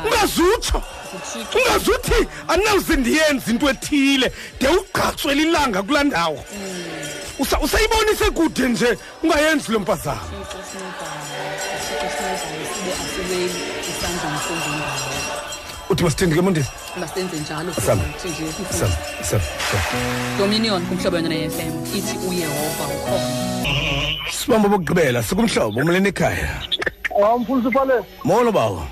Ungazutsho. 0.05 0.83
Ungazuthi 1.55 2.27
andinawuze 2.47 2.95
ndiyenze 2.95 3.51
into 3.51 3.69
ethile 3.69 4.31
de 4.59 4.67
ugqatswela 4.67 5.41
ilanga 5.41 5.83
kulaa 5.83 6.03
ndawo. 6.03 6.43
Usa- 7.39 7.59
usayibonise 7.59 8.29
kude 8.31 8.67
nje 8.67 8.97
ungayenzi 9.23 9.71
lo 9.71 9.79
mpazamo. 9.79 10.21
Uthi 15.89 16.03
masithendike 16.03 16.41
mondesi 16.41 16.69
masenze 16.99 17.39
njalo 17.39 17.73
Sam. 17.73 17.99
futhi 17.99 18.27
nje 18.29 18.51
sam 18.71 18.89
sam 19.21 19.39
sam 19.71 19.81
dominion 20.37 20.85
kumhlobo 20.85 21.17
yona 21.17 21.35
fm 21.49 21.71
ithi 21.97 22.15
uyehova 22.29 22.85
ukhona. 22.95 23.29
Sibamba 24.31 24.69
bokugqibela 24.69 25.23
sikumhlobo 25.23 25.79
umleni 25.79 26.09
ekhaya. 26.09 26.49
Awumfundisi 27.23 27.67
ufale 27.67 27.93
molo 28.23 28.51
bawo. 28.51 28.83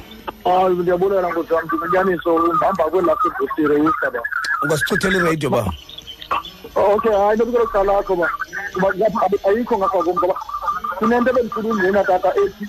Hayi 0.46 0.76
ndiyabulela 0.76 1.30
nkosi 1.30 1.54
wam 1.54 1.66
ndinenyaniso 1.66 2.40
ndihamba 2.40 2.84
kwelasedosire 2.92 3.76
usaba 3.90 4.20
ungasichithela 4.64 5.18
iradio 5.18 5.50
ba 5.50 5.66
okay 6.76 7.12
hayi 7.12 7.34
into 7.34 7.46
bikelo 7.46 7.66
kuqala 7.66 7.94
lakho 7.94 8.16
ba. 8.16 8.28
Kuba 8.74 8.88
ngapha 8.96 9.26
abe- 9.26 9.42
ayikho 9.50 9.78
ngapha 9.78 9.98
kum 10.04 10.16
ngoba 10.18 10.36
kunento 11.00 11.30
ebendifuna 11.30 11.70
ungena 11.70 12.04
tata 12.04 12.30
ethi 12.46 12.66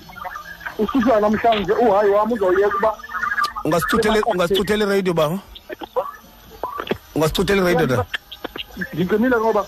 ususwa 0.78 1.20
namhlanje 1.20 1.72
uhayi 1.72 2.10
wam 2.10 2.32
uzoyeka 2.32 2.76
uba 2.78 2.90
ungasichithela 3.64 4.22
ungasichithela 4.26 4.84
iradio 4.84 5.14
bawo 5.14 5.38
ungasichithela 7.14 7.70
iradio 7.70 7.86
da 7.86 8.04
ndiqinile 8.92 9.36
ngoba 9.36 9.64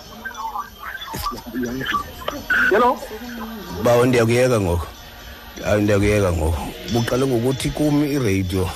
hello? 2.70 2.98
Bawo 3.82 4.06
ndiyakuyeka 4.06 4.60
ngoku. 4.60 4.86
Hayi 5.64 5.82
ndiyakuyeka 5.82 6.32
ngoku. 6.32 6.60
Buqale 6.92 7.26
ngokuthi 7.26 7.70
kumi 7.70 8.12
iradio. 8.12 8.70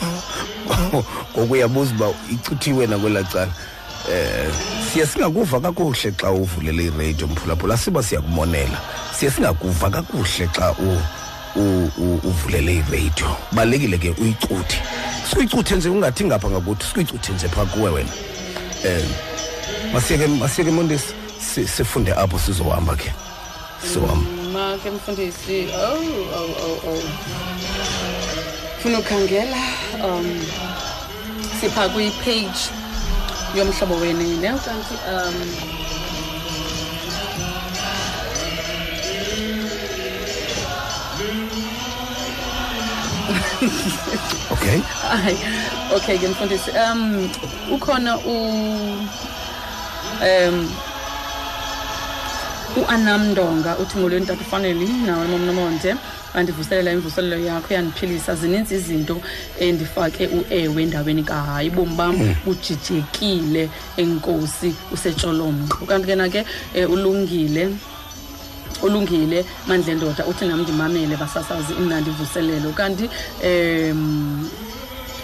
Ngoku 1.36 1.52
uyabuza 1.52 1.94
uba 1.94 2.06
ichithiwe 2.32 2.86
nakwelaa 2.86 3.22
cala. 3.22 3.52
Eh 4.10 4.52
siye 4.92 5.06
singakuva 5.06 5.60
kakuhle 5.60 6.12
xa 6.12 6.30
uvulele 6.30 6.84
iradio 6.84 7.26
mphulaphula. 7.26 7.76
Siba 7.76 8.02
siyakumonela. 8.02 8.80
Siye 9.18 9.30
singakuva 9.30 9.90
kakuhle 9.90 10.48
xa 10.52 10.72
u, 10.72 11.00
uvulele 11.56 12.74
iradio. 12.74 13.36
Balekile 13.52 13.98
ke 13.98 14.10
uyicuthe. 14.20 14.78
Sikuyicuthe 15.30 15.76
nje 15.76 15.88
ungathi 15.88 16.24
ngapha 16.24 16.50
ngakuthi 16.50 16.86
sikuyicuthe 16.86 17.32
nje 17.32 17.48
phaa 17.48 17.64
kuwe 17.64 17.90
wena. 17.90 18.10
Um 18.84 19.08
masiyeke 19.92 20.26
masiyeke 20.26 20.70
mondesi 20.70 21.14
si- 21.54 21.68
sifunde 21.68 22.12
apho 22.12 22.38
sizohamba 22.38 22.96
ke. 22.96 23.12
Sizohamba. 23.82 24.30
Make 24.52 24.90
mfundisi 24.90 25.66
oh 25.74 25.98
oh 26.36 26.50
oh 26.66 26.90
oh. 26.90 27.02
Funa 28.82 28.98
ukhangela 28.98 29.56
um 30.04 30.40
sipha 31.60 31.88
kwi-page 31.88 32.70
yomhlobo 33.56 33.94
wenu 33.94 34.40
ne 34.40 34.48
kanti 34.48 34.94
um 35.08 35.34
okay. 44.52 44.78
Hayi 45.08 45.38
okay 45.96 46.18
ke 46.18 46.28
mfundisi 46.28 46.70
um 46.70 47.30
ukhona 47.72 48.18
u 48.18 48.34
um 50.22 50.68
uanamndonga 52.76 53.76
uthi 53.78 53.98
molweni 53.98 54.26
tata 54.26 54.40
ufanele 54.40 54.86
nawe 55.06 55.26
momnomonde 55.26 55.94
andivuselela 56.34 56.92
imvuselelo 56.92 57.44
yakho 57.44 57.74
yandiphilisa 57.74 58.34
zininzi 58.34 58.74
izinto 58.74 59.20
endifake 59.60 60.26
u-ewe 60.26 60.82
endaweni 60.82 61.22
kahayi. 61.22 61.70
Bomi 61.70 61.94
bam 61.96 62.16
Mm. 62.16 62.34
bujijekile 62.44 63.70
enkosi 63.96 64.74
usetsholomo 64.92 65.68
ukanti 65.82 66.06
ke 66.06 66.14
na 66.16 66.28
ke 66.28 66.44
um 66.74 66.92
ulungile 66.92 67.68
ulungile 68.84 69.44
mandla 69.66 69.92
endoda 69.92 70.26
uthi 70.26 70.44
nam 70.44 70.62
ndimamele 70.62 71.16
basasazi 71.16 71.72
imnandi 71.78 72.10
ivuselelo 72.10 72.72
kanti 72.72 73.10
um 73.44 74.48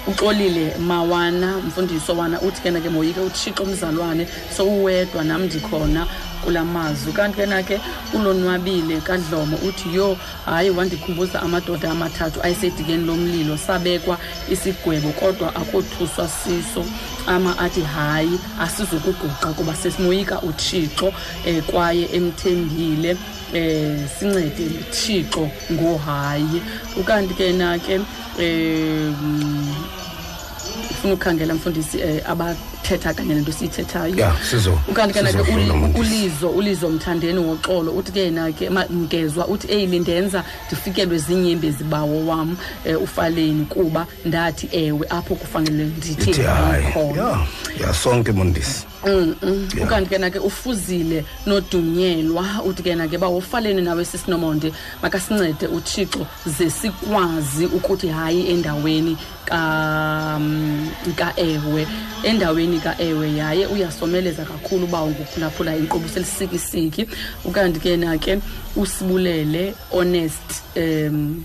uxolile 0.06 0.76
mawana 0.78 1.58
mfundiso 1.58 2.16
wana 2.16 2.40
uthi 2.40 2.62
ke 2.62 2.70
na 2.70 2.80
ke 2.80 2.88
moyike 2.88 3.20
uthixo 3.20 3.62
umzalwane 3.62 4.26
sowuwedwa 4.56 5.24
nam 5.24 5.42
ndikhona 5.44 6.06
kula 6.44 6.64
mazwi. 6.64 7.12
Kanti 7.12 7.36
ke 7.36 7.46
na 7.46 7.62
ke 7.62 7.80
ulonwabile 8.14 9.00
kadlomo 9.00 9.56
uthi 9.56 9.94
yho 9.94 10.16
hayi 10.44 10.70
wandikhumbuza 10.70 11.42
amadoda 11.42 11.90
amathathu 11.90 12.42
ayesedikeni 12.42 13.04
lomlilo 13.06 13.56
sabekwa 13.56 14.18
isigwebo 14.50 15.08
kodwa 15.08 15.56
akothuswa 15.56 16.28
siso. 16.28 16.84
Ama 17.26 17.58
athi 17.58 17.80
hayi 17.80 18.40
asizukuguqa 18.60 19.52
kuba 19.52 19.74
sesimoyika 19.74 20.42
uthixo 20.42 21.12
um 21.46 21.60
kwaye 21.62 22.08
emthembile. 22.12 23.16
Eh 23.54 23.98
sincede 24.18 24.64
uthixo 24.80 25.48
ngohayi. 25.72 26.62
Ukanti 27.00 27.34
ke 27.34 27.52
na 27.52 27.78
ke 27.78 28.00
um 28.38 29.74
ufuna 30.90 31.14
ukukhangela 31.14 31.54
mfundisi 31.54 31.98
um 32.02 32.20
abathetha 32.26 33.14
kanye 33.14 33.34
nento 33.34 33.52
siyithethayo? 33.52 34.16
Ya 34.16 34.32
sizo 34.50 34.78
ukanti 34.88 35.14
ke 35.14 35.22
na 35.22 35.32
ke 35.32 35.38
sizofunda, 35.38 35.74
uli- 35.74 35.80
Mondesi. 35.80 36.00
ulizo 36.00 36.48
ulizo 36.50 36.88
mthandeni 36.88 37.38
woxolo. 37.38 37.92
Uthi 37.92 38.12
ke 38.12 38.30
na 38.30 38.52
ke 38.52 38.70
ma- 38.70 38.86
mngezwa 38.90 39.46
uthi 39.46 39.72
eyili 39.72 39.98
ndenza 39.98 40.44
ndifikelwe 40.66 41.18
zinyembezi 41.18 41.84
bawo 41.84 42.26
wam 42.26 42.56
um 42.86 42.96
ufaleni 43.02 43.64
kuba 43.64 44.06
ndathi 44.24 44.68
ewe 44.72 45.06
apho 45.10 45.34
kufanele 45.34 45.84
ndithi 45.84 46.30
ithi 46.30 46.42
hayi 46.42 46.82
hayi 46.82 46.92
khona 46.92 47.22
ya 47.22 47.86
ya 47.86 47.94
sonke 47.94 48.32
mondisi 48.32 48.84
Mm, 49.06 49.34
mm. 49.42 49.68
Yeah. 49.74 49.86
ukanti 49.86 50.10
ke 50.10 50.18
na 50.18 50.30
ke 50.30 50.38
ufuzile 50.38 51.24
nodunyelwa 51.46 52.62
uthi 52.64 52.82
ke 52.82 52.94
na 52.94 53.08
ke 53.08 53.18
bawufaleni 53.18 53.82
nawe 53.82 54.04
sisinomonde 54.04 54.72
makasincede 55.02 55.66
uthixo 55.66 56.26
ze 56.46 56.70
sikwazi 56.70 57.66
ukuthi 57.66 58.08
hayi 58.08 58.50
endaweni 58.50 59.16
ka 59.44 60.38
mm, 60.40 60.90
ka-ewe 61.16 61.86
endaweni 62.22 62.78
ka-ewe 62.78 63.36
yaye 63.36 63.66
uyasomeleza 63.66 64.44
kakhulu 64.44 64.84
uba 64.84 65.06
nguphulaphula 65.06 65.76
inkqubo 65.76 66.08
selisikisiki 66.08 67.08
ukanti 67.44 67.80
ke 67.80 67.96
na 67.96 68.18
ke 68.18 68.38
usibulele 68.76 69.74
honest 69.90 70.62
um 70.76 71.44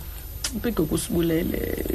upidoku 0.56 0.95
usibulele 0.95 1.86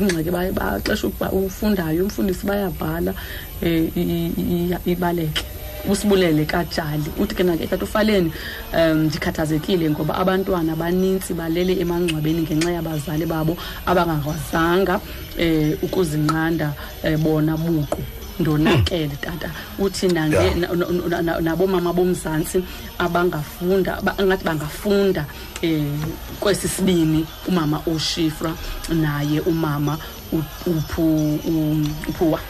ingxaki 0.00 0.30
baye 0.30 0.52
baxesha 0.52 1.06
ukuba 1.06 1.32
ufundayo 1.32 2.04
umfundisi 2.04 2.46
bayabhala 2.46 3.14
um 3.62 4.78
ibaleke. 4.86 5.44
Usibulele 5.88 6.44
kajali. 6.46 7.10
Uthi 7.18 7.34
ke 7.34 7.42
nake 7.42 7.66
kanti 7.66 7.84
ufaleni 7.84 8.32
um 8.72 8.98
ndikhathazekile 9.06 9.90
ngoba 9.90 10.14
abantwana 10.14 10.76
banintsi 10.76 11.34
balele 11.34 11.80
emangcwabeni 11.80 12.42
ngenxa 12.42 12.70
yabazali 12.70 13.26
babo 13.26 13.56
abangakwazanga 13.86 15.00
um 15.38 15.72
ukuzinqanda 15.82 16.72
um 17.04 17.16
bona 17.22 17.56
buqu. 17.56 18.21
Ndonakele 18.40 19.16
tata. 19.20 19.50
Uthi 19.78 20.08
nange 20.08 20.36
Yeah. 20.36 20.56
na- 20.56 20.68
na- 21.08 21.22
na- 21.22 21.40
nabomama 21.40 21.92
bomzantsi 21.92 22.62
abangafunda 22.98 24.00
ba- 24.02 24.18
angathi 24.18 24.44
bangafunda 24.44 25.26
um 25.62 26.14
kwesi 26.40 26.68
sibini 26.68 27.26
umama 27.48 27.80
oshifra 27.86 28.52
naye 28.88 29.40
umama 29.40 29.98
u- 30.32 30.42
uphu- 30.66 31.38
u- 31.44 31.86
uphuwa. 32.08 32.40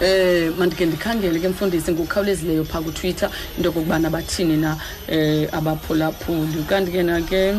Eh 0.00 0.52
mandike 0.58 0.86
ndikhangele 0.86 1.40
ke 1.40 1.48
mfundisi 1.48 1.92
ngokukhawulezileyo 1.92 2.64
phaa 2.64 2.80
kutwitter 2.80 3.30
into 3.56 3.68
okokubana 3.70 4.10
bathini 4.10 4.56
na 4.56 4.76
eh 5.08 5.48
abaphulaphuli. 5.52 6.62
Kanti 6.68 6.92
ke 6.92 7.02
na 7.02 7.20
ke 7.22 7.54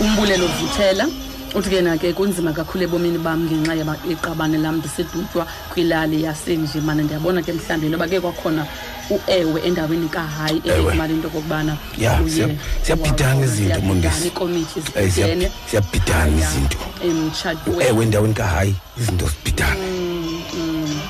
umbulelo 0.00 0.46
vuthela 0.46 1.06
uthi 1.54 1.70
ke 1.70 1.80
na 1.82 1.96
ke 1.96 2.12
kunzima 2.12 2.52
kakhulu 2.52 2.84
ebomini 2.84 3.18
bam 3.18 3.46
ngenxa 3.46 3.74
yaba- 3.74 3.98
yeqabane 4.08 4.58
lam 4.58 4.76
ndisedutywa 4.82 5.46
kwilali 5.72 6.22
yasenjimana 6.22 7.02
ndiyabona 7.02 7.42
ke 7.42 7.52
mhlawumbi 7.52 7.88
noba 7.88 8.08
ke 8.08 8.20
kwakhona 8.20 8.66
uewe 9.10 9.60
endaweni 9.62 10.08
kahayi 10.08 10.62
Ewe. 10.64 10.78
ekumali 10.90 11.14
into 11.14 11.28
okokubana 11.28 11.76
Ya, 11.98 12.20
uye 12.22 12.30
siya- 12.30 12.56
siyabhidana 12.82 13.36
wa- 13.36 13.44
izinto, 13.44 13.64
ziyabhidana, 13.64 13.86
Mondesi. 13.86 14.24
iikomityi 14.24 14.78
Eh, 14.80 14.84
siya- 14.94 15.10
zibhidene 15.10 15.50
siyabhidana 15.70 16.36
izinto 16.42 16.78
emtshatweni 17.04 17.84
ewe 17.88 18.04
endaweni 18.04 18.34
kahayi 18.34 18.74
izinto 18.98 19.26
zibhidana 19.28 19.76
Mm, 19.76 20.42
mm. 20.54 21.00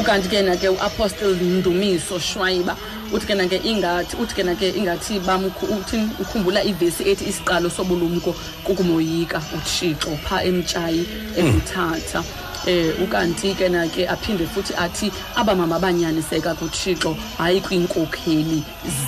ukanti 0.00 0.28
ke 0.28 0.42
na 0.42 0.56
ke 0.56 0.68
uapostle 0.68 1.34
ndumiso 1.34 2.18
shwayiba 2.18 2.76
uthi 3.12 3.26
ke 3.26 3.34
na 3.34 3.46
ke 3.48 3.58
ingathi 3.64 4.16
uthi 4.16 4.34
ke 4.34 4.42
na 4.42 4.54
ke 4.54 4.68
ingathi 4.78 5.18
bam 5.26 5.44
uthini 5.44 6.10
ukhumbula 6.20 6.64
ivesi 6.64 7.02
ethi 7.10 7.24
isiqalo 7.30 7.70
sobulumko 7.70 8.34
kukumoyika 8.64 9.42
uthixo 9.56 10.16
phaa 10.24 10.42
emtshayi 10.42 11.06
emthatha 11.36 12.24
eh 12.66 12.92
ukanti 13.02 13.54
ke 13.54 13.68
na 13.68 13.88
ke 13.88 14.06
aphinde 14.06 14.46
futhi 14.46 14.74
athi 14.76 15.12
abamama 15.36 15.76
abanyaniseka 15.76 16.54
kuthixo 16.54 17.16
hayi 17.38 17.60
kwiinkokheli 17.60 18.62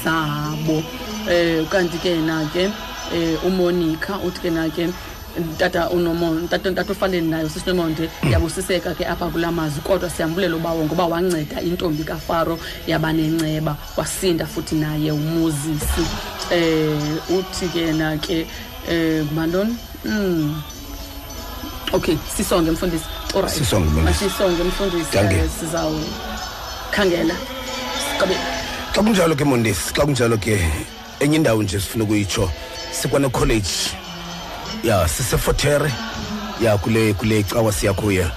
zabo. 0.04 0.82
Eh 1.28 1.62
ukanti 1.62 1.98
ke 1.98 2.16
na 2.16 2.44
ke 2.52 2.70
eh 3.12 3.36
umonica 3.44 4.16
uthi 4.24 4.40
ke 4.40 4.50
na 4.50 4.68
ke 4.70 4.88
tata 5.58 5.90
unomonde 5.90 6.48
tata 6.48 6.72
tata 6.72 6.92
ufaleni 6.92 7.28
nayo 7.30 7.48
sisinomonde 7.48 8.10
yabusiseka 8.30 8.94
ke 8.94 9.06
apha 9.06 9.26
kulaa 9.28 9.52
mazwi 9.52 9.80
kodwa 9.80 10.10
siyambulela 10.10 10.56
ubawo 10.56 10.84
ngoba 10.84 11.06
wanceda 11.06 11.60
intombi 11.60 12.04
kafaro 12.04 12.58
yaba 12.86 13.12
nenceba 13.12 13.76
wasinda 13.96 14.46
futhi 14.46 14.74
naye 14.74 15.12
umozisi 15.12 16.04
eh 16.50 17.38
uthi 17.38 17.68
ke 17.68 17.92
na 17.92 18.16
ke 18.16 18.46
eh 18.88 19.24
ngubantoni 19.24 19.76
mm. 20.04 20.62
okay 21.92 22.16
sisonge 22.36 22.70
mfundisi 22.70 23.04
Alright. 23.34 23.54
Sisonge, 23.54 23.86
Mfundisi. 23.86 24.24
masisonge 24.24 24.62
mfundisi 24.62 25.16
eh, 25.16 25.48
sizawukhangela 25.60 27.34
sigqibele 28.10 28.40
xa 28.94 29.02
kunjalo 29.02 29.34
ke 29.34 29.44
mondesi 29.44 29.94
xa 29.94 30.04
kunjalo 30.04 30.36
ke 30.36 30.60
enye 31.20 31.36
indawo 31.36 31.62
nje 31.62 31.80
sifuna 31.80 32.04
ukuyitsho 32.04 32.50
sikwane-college 32.92 34.01
ya 34.82 35.08
sisefotere 35.08 35.92
ya 36.60 36.78
kule 36.78 37.14
kule 37.14 37.42
cawa 37.42 37.72
siya 37.72 37.92
kuyo 37.92 38.30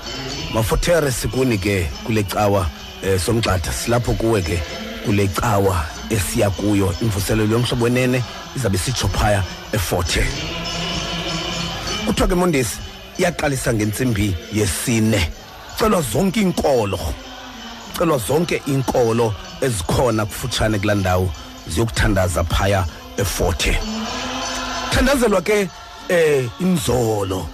mafotere 0.54 1.12
sikuni 1.12 1.58
ke 1.58 1.90
kule 2.04 2.24
cawa 2.24 2.68
eh, 3.04 3.20
somgxatha. 3.20 3.72
Silapho 3.74 4.14
kuwe 4.14 4.42
ke 4.42 4.60
kule 5.06 5.28
cawa 5.28 5.86
esiya 6.10 6.50
kuyo 6.50 6.96
imvuselelo 7.02 7.52
yomhlobo 7.54 7.84
wenene 7.86 8.24
izabe 8.56 8.78
sitsho 8.78 9.08
phaya 9.08 9.44
eforte 9.74 10.26
kuthiwa 12.08 12.28
ke 12.28 12.36
mondesi 12.36 12.78
iyaqalisa 13.18 13.74
ngentsimbi 13.74 14.36
yesine. 14.54 15.32
Celwa 15.80 16.02
zonke 16.02 16.40
iinkolo 16.40 17.00
celwa 17.98 18.18
zonke 18.18 18.62
iinkolo 18.68 19.34
ezikhona 19.62 20.26
kufutshane 20.26 20.80
kulaa 20.80 20.96
ndawo 20.96 21.30
ziyokuthandaza 21.68 22.44
phaya 22.44 22.86
eforte 23.18 23.80
thandazelwa 24.92 25.42
ke 25.42 25.70
eh 26.10 26.50
inzolo. 26.60 27.48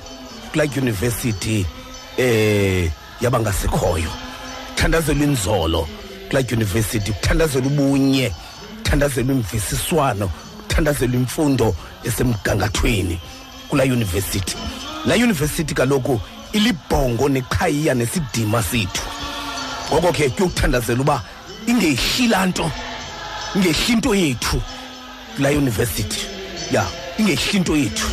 Kulaa 0.51 0.67
dyunivesithi 0.67 1.65
eh 2.17 2.91
yabangasekhoyo 3.21 4.11
kuthandazelwa 4.75 5.23
inzolo. 5.23 5.87
Kulaa 6.29 6.41
dyunivesithi 6.41 7.11
kuthandazelwa 7.11 7.67
ubunye. 7.67 8.31
Kuthandazelwa 8.77 9.33
imvisiswano. 9.35 10.29
Kuthandazelwa 10.67 11.15
imfundo 11.15 11.75
esemgangathweni 12.03 13.19
kulaa 13.69 13.83
yunivesithi 13.83 14.55
laa 15.05 15.15
yunivesithi 15.15 15.73
kaloku 15.73 16.19
ilibhongo 16.53 17.29
neqhayiya 17.29 17.93
nesidima 17.93 18.63
sethu. 18.63 19.03
Ngoko 19.93 20.11
ke 20.11 20.29
kuyokuthandazela 20.29 21.01
uba 21.01 21.21
ingehli 21.67 22.27
laa 22.27 22.45
nto 22.45 22.71
ingehli 23.55 23.93
into 23.93 24.15
yethu 24.15 24.61
kulaa 25.35 25.49
yunivesithi 25.49 26.25
ya 26.71 26.85
ingehli 27.17 27.57
into 27.57 27.75
yethu. 27.75 28.07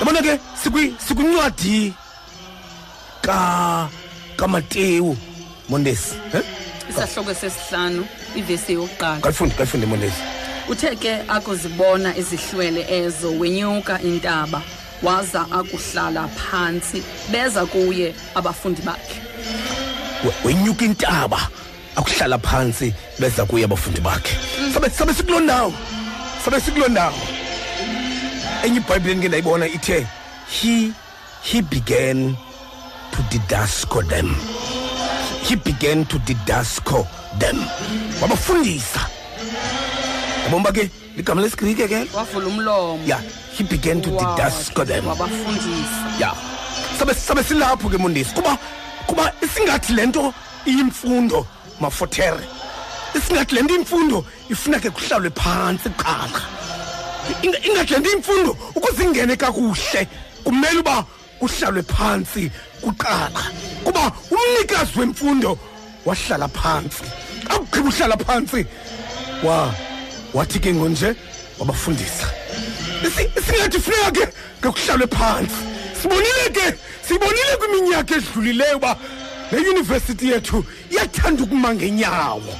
Yabona 0.00 0.22
ke 0.22 0.38
sikwi- 0.62 0.94
sikwincwadi 1.08 1.92
ka 3.22 3.88
kamatewu 4.36 5.16
mondesi 5.68 6.14
eh? 6.34 6.42
isahloko 6.90 7.34
sesihlanu 7.34 8.06
ivesi 8.36 8.72
yokuqala. 8.72 9.20
Kalifunde 9.20 9.54
kalifunde 9.54 9.86
mondesi. 9.86 10.20
Uthe 10.68 10.96
ke 10.96 11.12
akuzibona 11.28 12.16
izihlwele 12.16 12.86
ezo 12.88 13.30
wenyuka 13.38 14.00
intaba 14.02 14.62
waza 15.02 15.46
akuhlala 15.50 16.28
phantsi 16.28 17.02
beza 17.30 17.66
kuye 17.66 18.14
abafundi 18.34 18.82
bakhe. 18.82 19.20
We- 20.24 20.34
wenyuka 20.44 20.84
intaba 20.84 21.48
akuhlala 21.96 22.38
phantsi 22.38 22.94
beza 23.18 23.44
kuye 23.46 23.64
abafundi 23.64 24.00
bakhe. 24.00 24.36
Sabe 24.74 24.90
sabe 24.90 25.14
sikuloo 25.14 25.40
ndawo 25.40 25.72
sabe 26.44 26.60
sikuloo 26.60 26.88
ndawo. 26.88 27.16
Enye 28.64 28.76
ibhayibhileni 28.80 29.22
ke 29.22 29.28
ndayibona 29.28 29.66
ithe 29.66 30.06
he 30.48 30.92
he 31.42 31.60
began 31.62 32.36
to 33.12 33.22
didasco 33.30 34.02
them. 34.08 34.34
He 35.44 35.54
began 35.56 36.04
to 36.06 36.18
didasco 36.18 37.06
them. 37.38 37.56
Wabafundisa. 38.20 39.00
Yabona 40.44 40.56
uba 40.56 40.72
ke 40.72 40.90
ligama 41.16 41.42
lesigrike 41.42 41.88
ke? 41.88 42.00
Wavula 42.16 42.46
umlomo. 42.48 43.06
Ya 43.06 43.18
he 43.56 43.64
began 43.64 44.00
to 44.00 44.10
Wow, 44.10 44.18
didasco 44.36 44.84
them. 44.86 45.04
wabafundisa. 45.04 46.18
Ya. 46.20 46.32
Sabe 46.98 47.14
sabe 47.14 47.42
silapho 47.42 47.88
ke 47.90 47.98
mondisi 47.98 48.34
kuba 48.34 48.58
kuba 49.06 49.32
isingathi 49.42 49.92
lento 49.94 50.32
iyimfundo 50.66 51.46
mafotere. 51.80 52.40
Isingathi 53.14 53.54
lento 53.54 53.74
imfundo 53.74 54.24
ifuna 54.48 54.80
ke 54.80 54.90
kuhlalwe 54.90 55.30
phantsi 55.30 55.90
qala 55.96 56.40
Inga- 57.42 57.58
ingathi 57.66 57.94
lento 57.94 58.10
imfundo 58.12 58.56
ukuze 58.74 59.04
ingene 59.04 59.36
kakuhle. 59.36 60.08
Kumele 60.44 60.78
uba 60.80 61.04
kuhlalwe 61.40 61.82
phantsi 61.82 62.50
kuqala. 62.82 63.42
Kuba 63.84 64.12
umnikazi 64.30 64.98
wemfundo 64.98 65.58
wahlala 66.04 66.48
phantsi 66.48 67.02
akugqiba 67.48 67.88
uhlala 67.88 68.16
phantsi 68.16 68.66
wa 69.42 69.74
wathi 70.34 70.58
ke 70.60 70.72
ngonje 70.74 71.14
wabafundisa. 71.58 72.26
Isi- 73.04 73.30
isingathi 73.38 73.78
funeka 73.80 74.10
ke 74.12 74.26
ke 74.62 74.68
kuhlalwe 74.70 75.06
phantsi 75.06 75.60
sibonile 76.02 76.48
ke 76.52 76.66
sibonile 77.08 77.56
kwiminyaka 77.58 78.14
edlulileyo 78.16 78.76
uba 78.76 78.96
le 79.52 79.58
yunivesithi 79.60 80.28
yethu 80.30 80.64
iyathanda 80.90 81.42
ukuma 81.42 81.74
ngenyawo. 81.74 82.52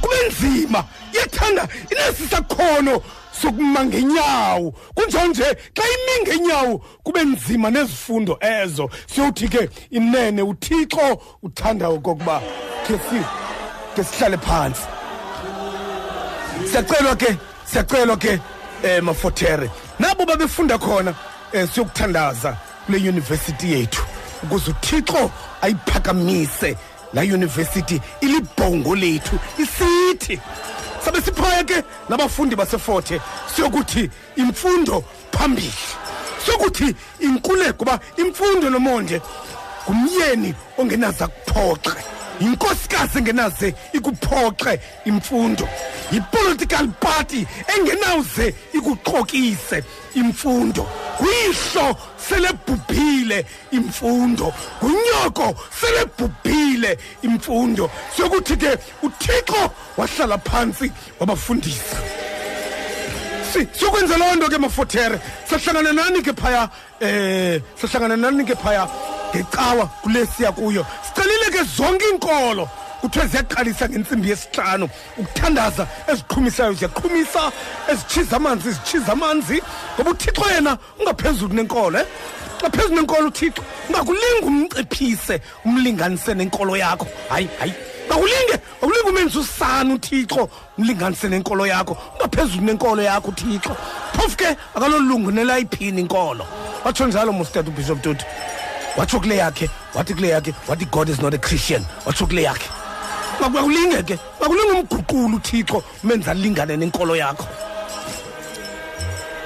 Kube 0.00 0.16
nzima 0.28 0.84
iyathanda 1.14 1.68
inesi 1.90 2.28
sakhono 2.30 3.02
sokuma 3.42 3.84
ngenyawo. 3.84 4.74
Kunjalo 4.94 5.28
nje 5.28 5.44
xa 5.74 5.82
imi 5.94 6.14
ngenyawo 6.22 6.78
kube 7.02 7.24
nzima 7.24 7.70
nezifundo 7.70 8.38
ezo. 8.40 8.90
Siyothi 9.06 9.48
ke 9.48 9.68
inene 9.90 10.42
uthixo 10.42 11.22
uthanda 11.42 11.88
okokuba 11.88 12.40
si 12.86 13.22
ke 13.94 14.04
sihlale 14.04 14.36
phantsi 14.38 14.82
siyacelwa 16.70 17.16
ke 17.16 17.36
siyacelwa 17.64 18.16
ke 18.16 18.40
eh 18.82 19.02
mafotere 19.02 19.70
nabo 19.98 20.26
babefunda 20.26 20.78
khona 20.78 21.14
eh 21.52 21.68
siyokuthandaza 21.68 22.56
kule 22.86 22.98
yunivesithi 22.98 23.72
yethu 23.72 24.02
ukuze 24.42 24.70
uthixo 24.70 25.30
ayiphakamise 25.62 26.76
la 27.12 27.22
yunivesithi 27.22 28.00
ilibhongo 28.20 28.94
lethu 28.96 29.38
isithi. 29.58 30.40
Sabe 31.04 31.20
siphaya 31.20 31.64
ke 31.64 31.84
nabafundi 32.08 32.56
baseforte 32.56 33.20
siyokuthi 33.54 34.10
imfundo 34.36 35.04
phambili. 35.32 35.72
Siyokuthi 36.44 36.94
inkuleko 37.20 37.72
kuba 37.72 38.00
imfundo 38.16 38.70
nomonde 38.70 39.20
ngumyeni 39.90 40.54
ongenaza 40.78 41.28
kuphoxe 41.28 41.96
yinkosikazi 42.40 43.18
engenaze 43.18 43.74
ikuphoxe 43.92 44.80
imfundo. 45.04 45.68
Yipolitical 46.12 46.88
party 47.00 47.46
engenawuze 47.76 48.54
ikuxokise 48.74 49.84
imfundo. 50.14 50.88
Kuyihlo 51.20 51.96
selebhubhile 52.28 53.44
imfundo. 53.72 54.52
Ngunyoko 54.82 55.54
selebhubhile 55.80 56.98
imfundo. 57.22 57.90
Siyokuthi 58.16 58.56
ke 58.56 58.78
uthixo 59.02 59.70
wahlala 59.96 60.38
phantsi 60.38 60.90
wabafundisa. 61.20 61.96
Si- 63.52 63.68
siyokwenza 63.78 64.16
loo 64.16 64.34
nto 64.36 64.48
ke 64.48 64.58
mafotere 64.58 65.18
sahlangana 65.50 65.92
nani 65.92 66.22
ke 66.22 66.32
phaya 66.32 66.70
eh 67.00 67.60
sahlangana 67.80 68.16
nani 68.16 68.44
ke 68.44 68.54
phaya 68.54 68.88
ngecawa 69.34 69.86
kule 70.02 70.26
siya 70.26 70.52
kuyo. 70.52 70.86
Sicalile 71.06 71.50
ke 71.50 71.62
zonke 71.76 72.04
iinkolo 72.04 72.68
kuthiwe 73.00 73.26
ziyaqalisa 73.26 73.88
ngentsimbi 73.88 74.30
yesihlanu 74.30 74.88
ukuthandaza 75.18 75.86
eziqhumisayo 76.08 76.72
ziyaqhumisa 76.72 77.52
ezitshiza 77.90 78.36
amanzi 78.36 78.70
zitshiza 78.70 79.12
amanzi. 79.12 79.62
Ngoba 79.94 80.10
uthixo 80.10 80.50
yena 80.54 80.78
ungaphezulu 81.00 81.54
nenkolo 81.54 81.98
eh? 81.98 82.06
Ngaphezulu 82.62 82.94
nenkolo 82.94 83.28
uthixo. 83.28 83.62
Ungakulinga 83.88 84.46
umnciphise 84.46 85.40
umlinganise 85.64 86.34
nenkolo 86.34 86.76
yakho. 86.76 87.06
Hayi 87.28 87.48
hayi. 87.58 87.74
Makulinge 88.08 88.56
makulinge 88.82 89.08
umenza 89.08 89.40
usana 89.40 89.94
uthixo 89.94 90.48
umlinganise 90.78 91.28
nenkolo 91.28 91.66
yakho. 91.66 91.96
Ungaphezulu 92.14 92.62
nenkolo 92.62 93.02
yakho 93.02 93.28
uthixo. 93.28 93.76
Phofu 94.12 94.36
ke 94.36 94.56
akalolungu 94.74 95.30
nelayiphini 95.30 96.00
inkolo. 96.00 96.46
Watsho 96.84 97.06
njalo 97.06 97.32
mostad 97.32 97.68
ubishop 97.68 98.02
tutu 98.02 98.24
watsho 98.96 99.20
kule 99.20 99.36
yakhe 99.36 99.70
wathi 99.94 100.14
kule 100.14 100.28
yakhe 100.28 100.54
wathi 100.68 100.84
god 100.90 101.08
is 101.08 101.20
not 101.22 101.34
a 101.34 101.38
christian. 101.38 101.84
Watsho 102.04 102.26
kule 102.26 102.42
yakhe. 102.42 102.79
Makulinge 103.48 104.02
ke 104.02 104.18
makulinge 104.40 104.72
umguqula 104.80 105.36
uthixo 105.36 105.82
umenza 106.04 106.30
alingane 106.30 106.76
nenkolo 106.76 107.16
yakho. 107.16 107.46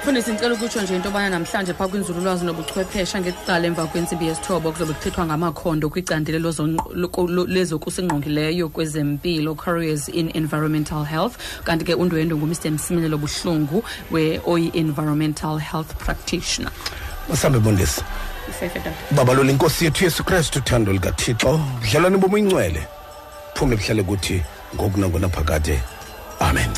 Mfundisi 0.01 0.31
ndicela 0.31 0.53
ukutsho 0.53 0.81
nje 0.81 0.95
into 0.95 1.07
yobana 1.09 1.29
namhlanje 1.29 1.73
phaa 1.73 1.87
kwinzululwazi 1.87 2.45
nobuchwephesha 2.45 3.21
ngekuqala 3.21 3.67
emva 3.67 3.87
kwentsimbi 3.87 4.25
yesithoba 4.27 4.71
kuzobe 4.71 4.93
kuthethwa 4.93 5.25
ngamakhondo 5.25 5.89
kwicandelo 5.89 6.39
lozonq- 6.39 6.93
loko- 6.93 7.27
lo- 7.27 7.47
lezokusingqongileyo 7.47 8.69
kwezempilo 8.69 9.55
careers 9.55 10.07
in 10.09 10.29
environmental 10.33 11.03
health. 11.05 11.33
Kanti 11.63 11.85
ke 11.85 11.93
undwendwe 11.95 12.37
ngumr. 12.37 12.71
Msimenelo 12.71 13.17
buhlungu 13.17 13.83
we-oyi-environmental 14.11 15.57
health 15.59 15.95
practitioner. 15.97 16.71
Masambe 17.29 17.59
bondisi. 17.59 18.01
Ifefe 18.49 18.79
tata. 18.79 18.95
Baba 19.11 19.33
lo 19.33 19.43
lenkosi 19.43 19.85
yethu 19.85 20.03
yesu 20.03 20.23
kristu 20.23 20.59
uthando 20.59 20.93
likathixo 20.93 21.57
budlalwane 21.81 22.17
bomuyingcwele 22.17 22.87
phume 23.55 23.75
buhlale 23.75 24.03
kuthi 24.03 24.43
ngoku 24.75 24.99
nangona 24.99 25.29
phakade. 25.29 25.79
Amen. 26.39 26.69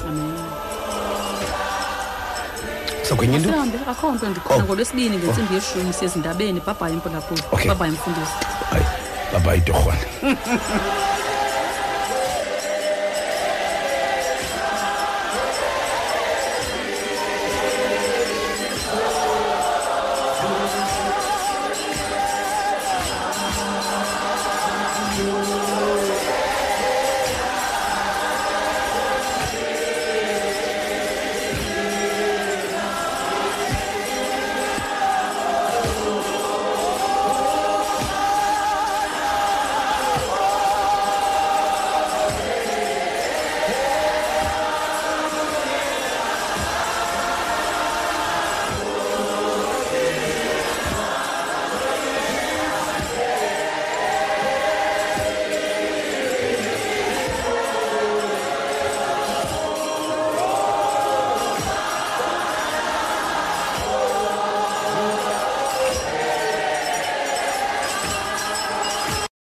Sakwenye 3.03 3.35
into? 3.37 3.49
Sihambe 3.49 3.79
akho 3.89 4.11
nto 4.11 4.29
ndikhona 4.29 4.63
Oh. 4.63 4.65
ngolwesibini 4.65 5.17
ngentsimbi 5.17 5.53
yeshumi 5.55 5.93
siyezindabeni. 5.93 6.59
Babhayi 6.65 6.93
impulaphula 6.93 7.41
Okay. 7.51 7.67
babhayi 7.67 7.91
mfundisi. 7.91 8.31
Hayi 8.71 8.85
baba 9.33 9.55
itorhwane 9.55 10.05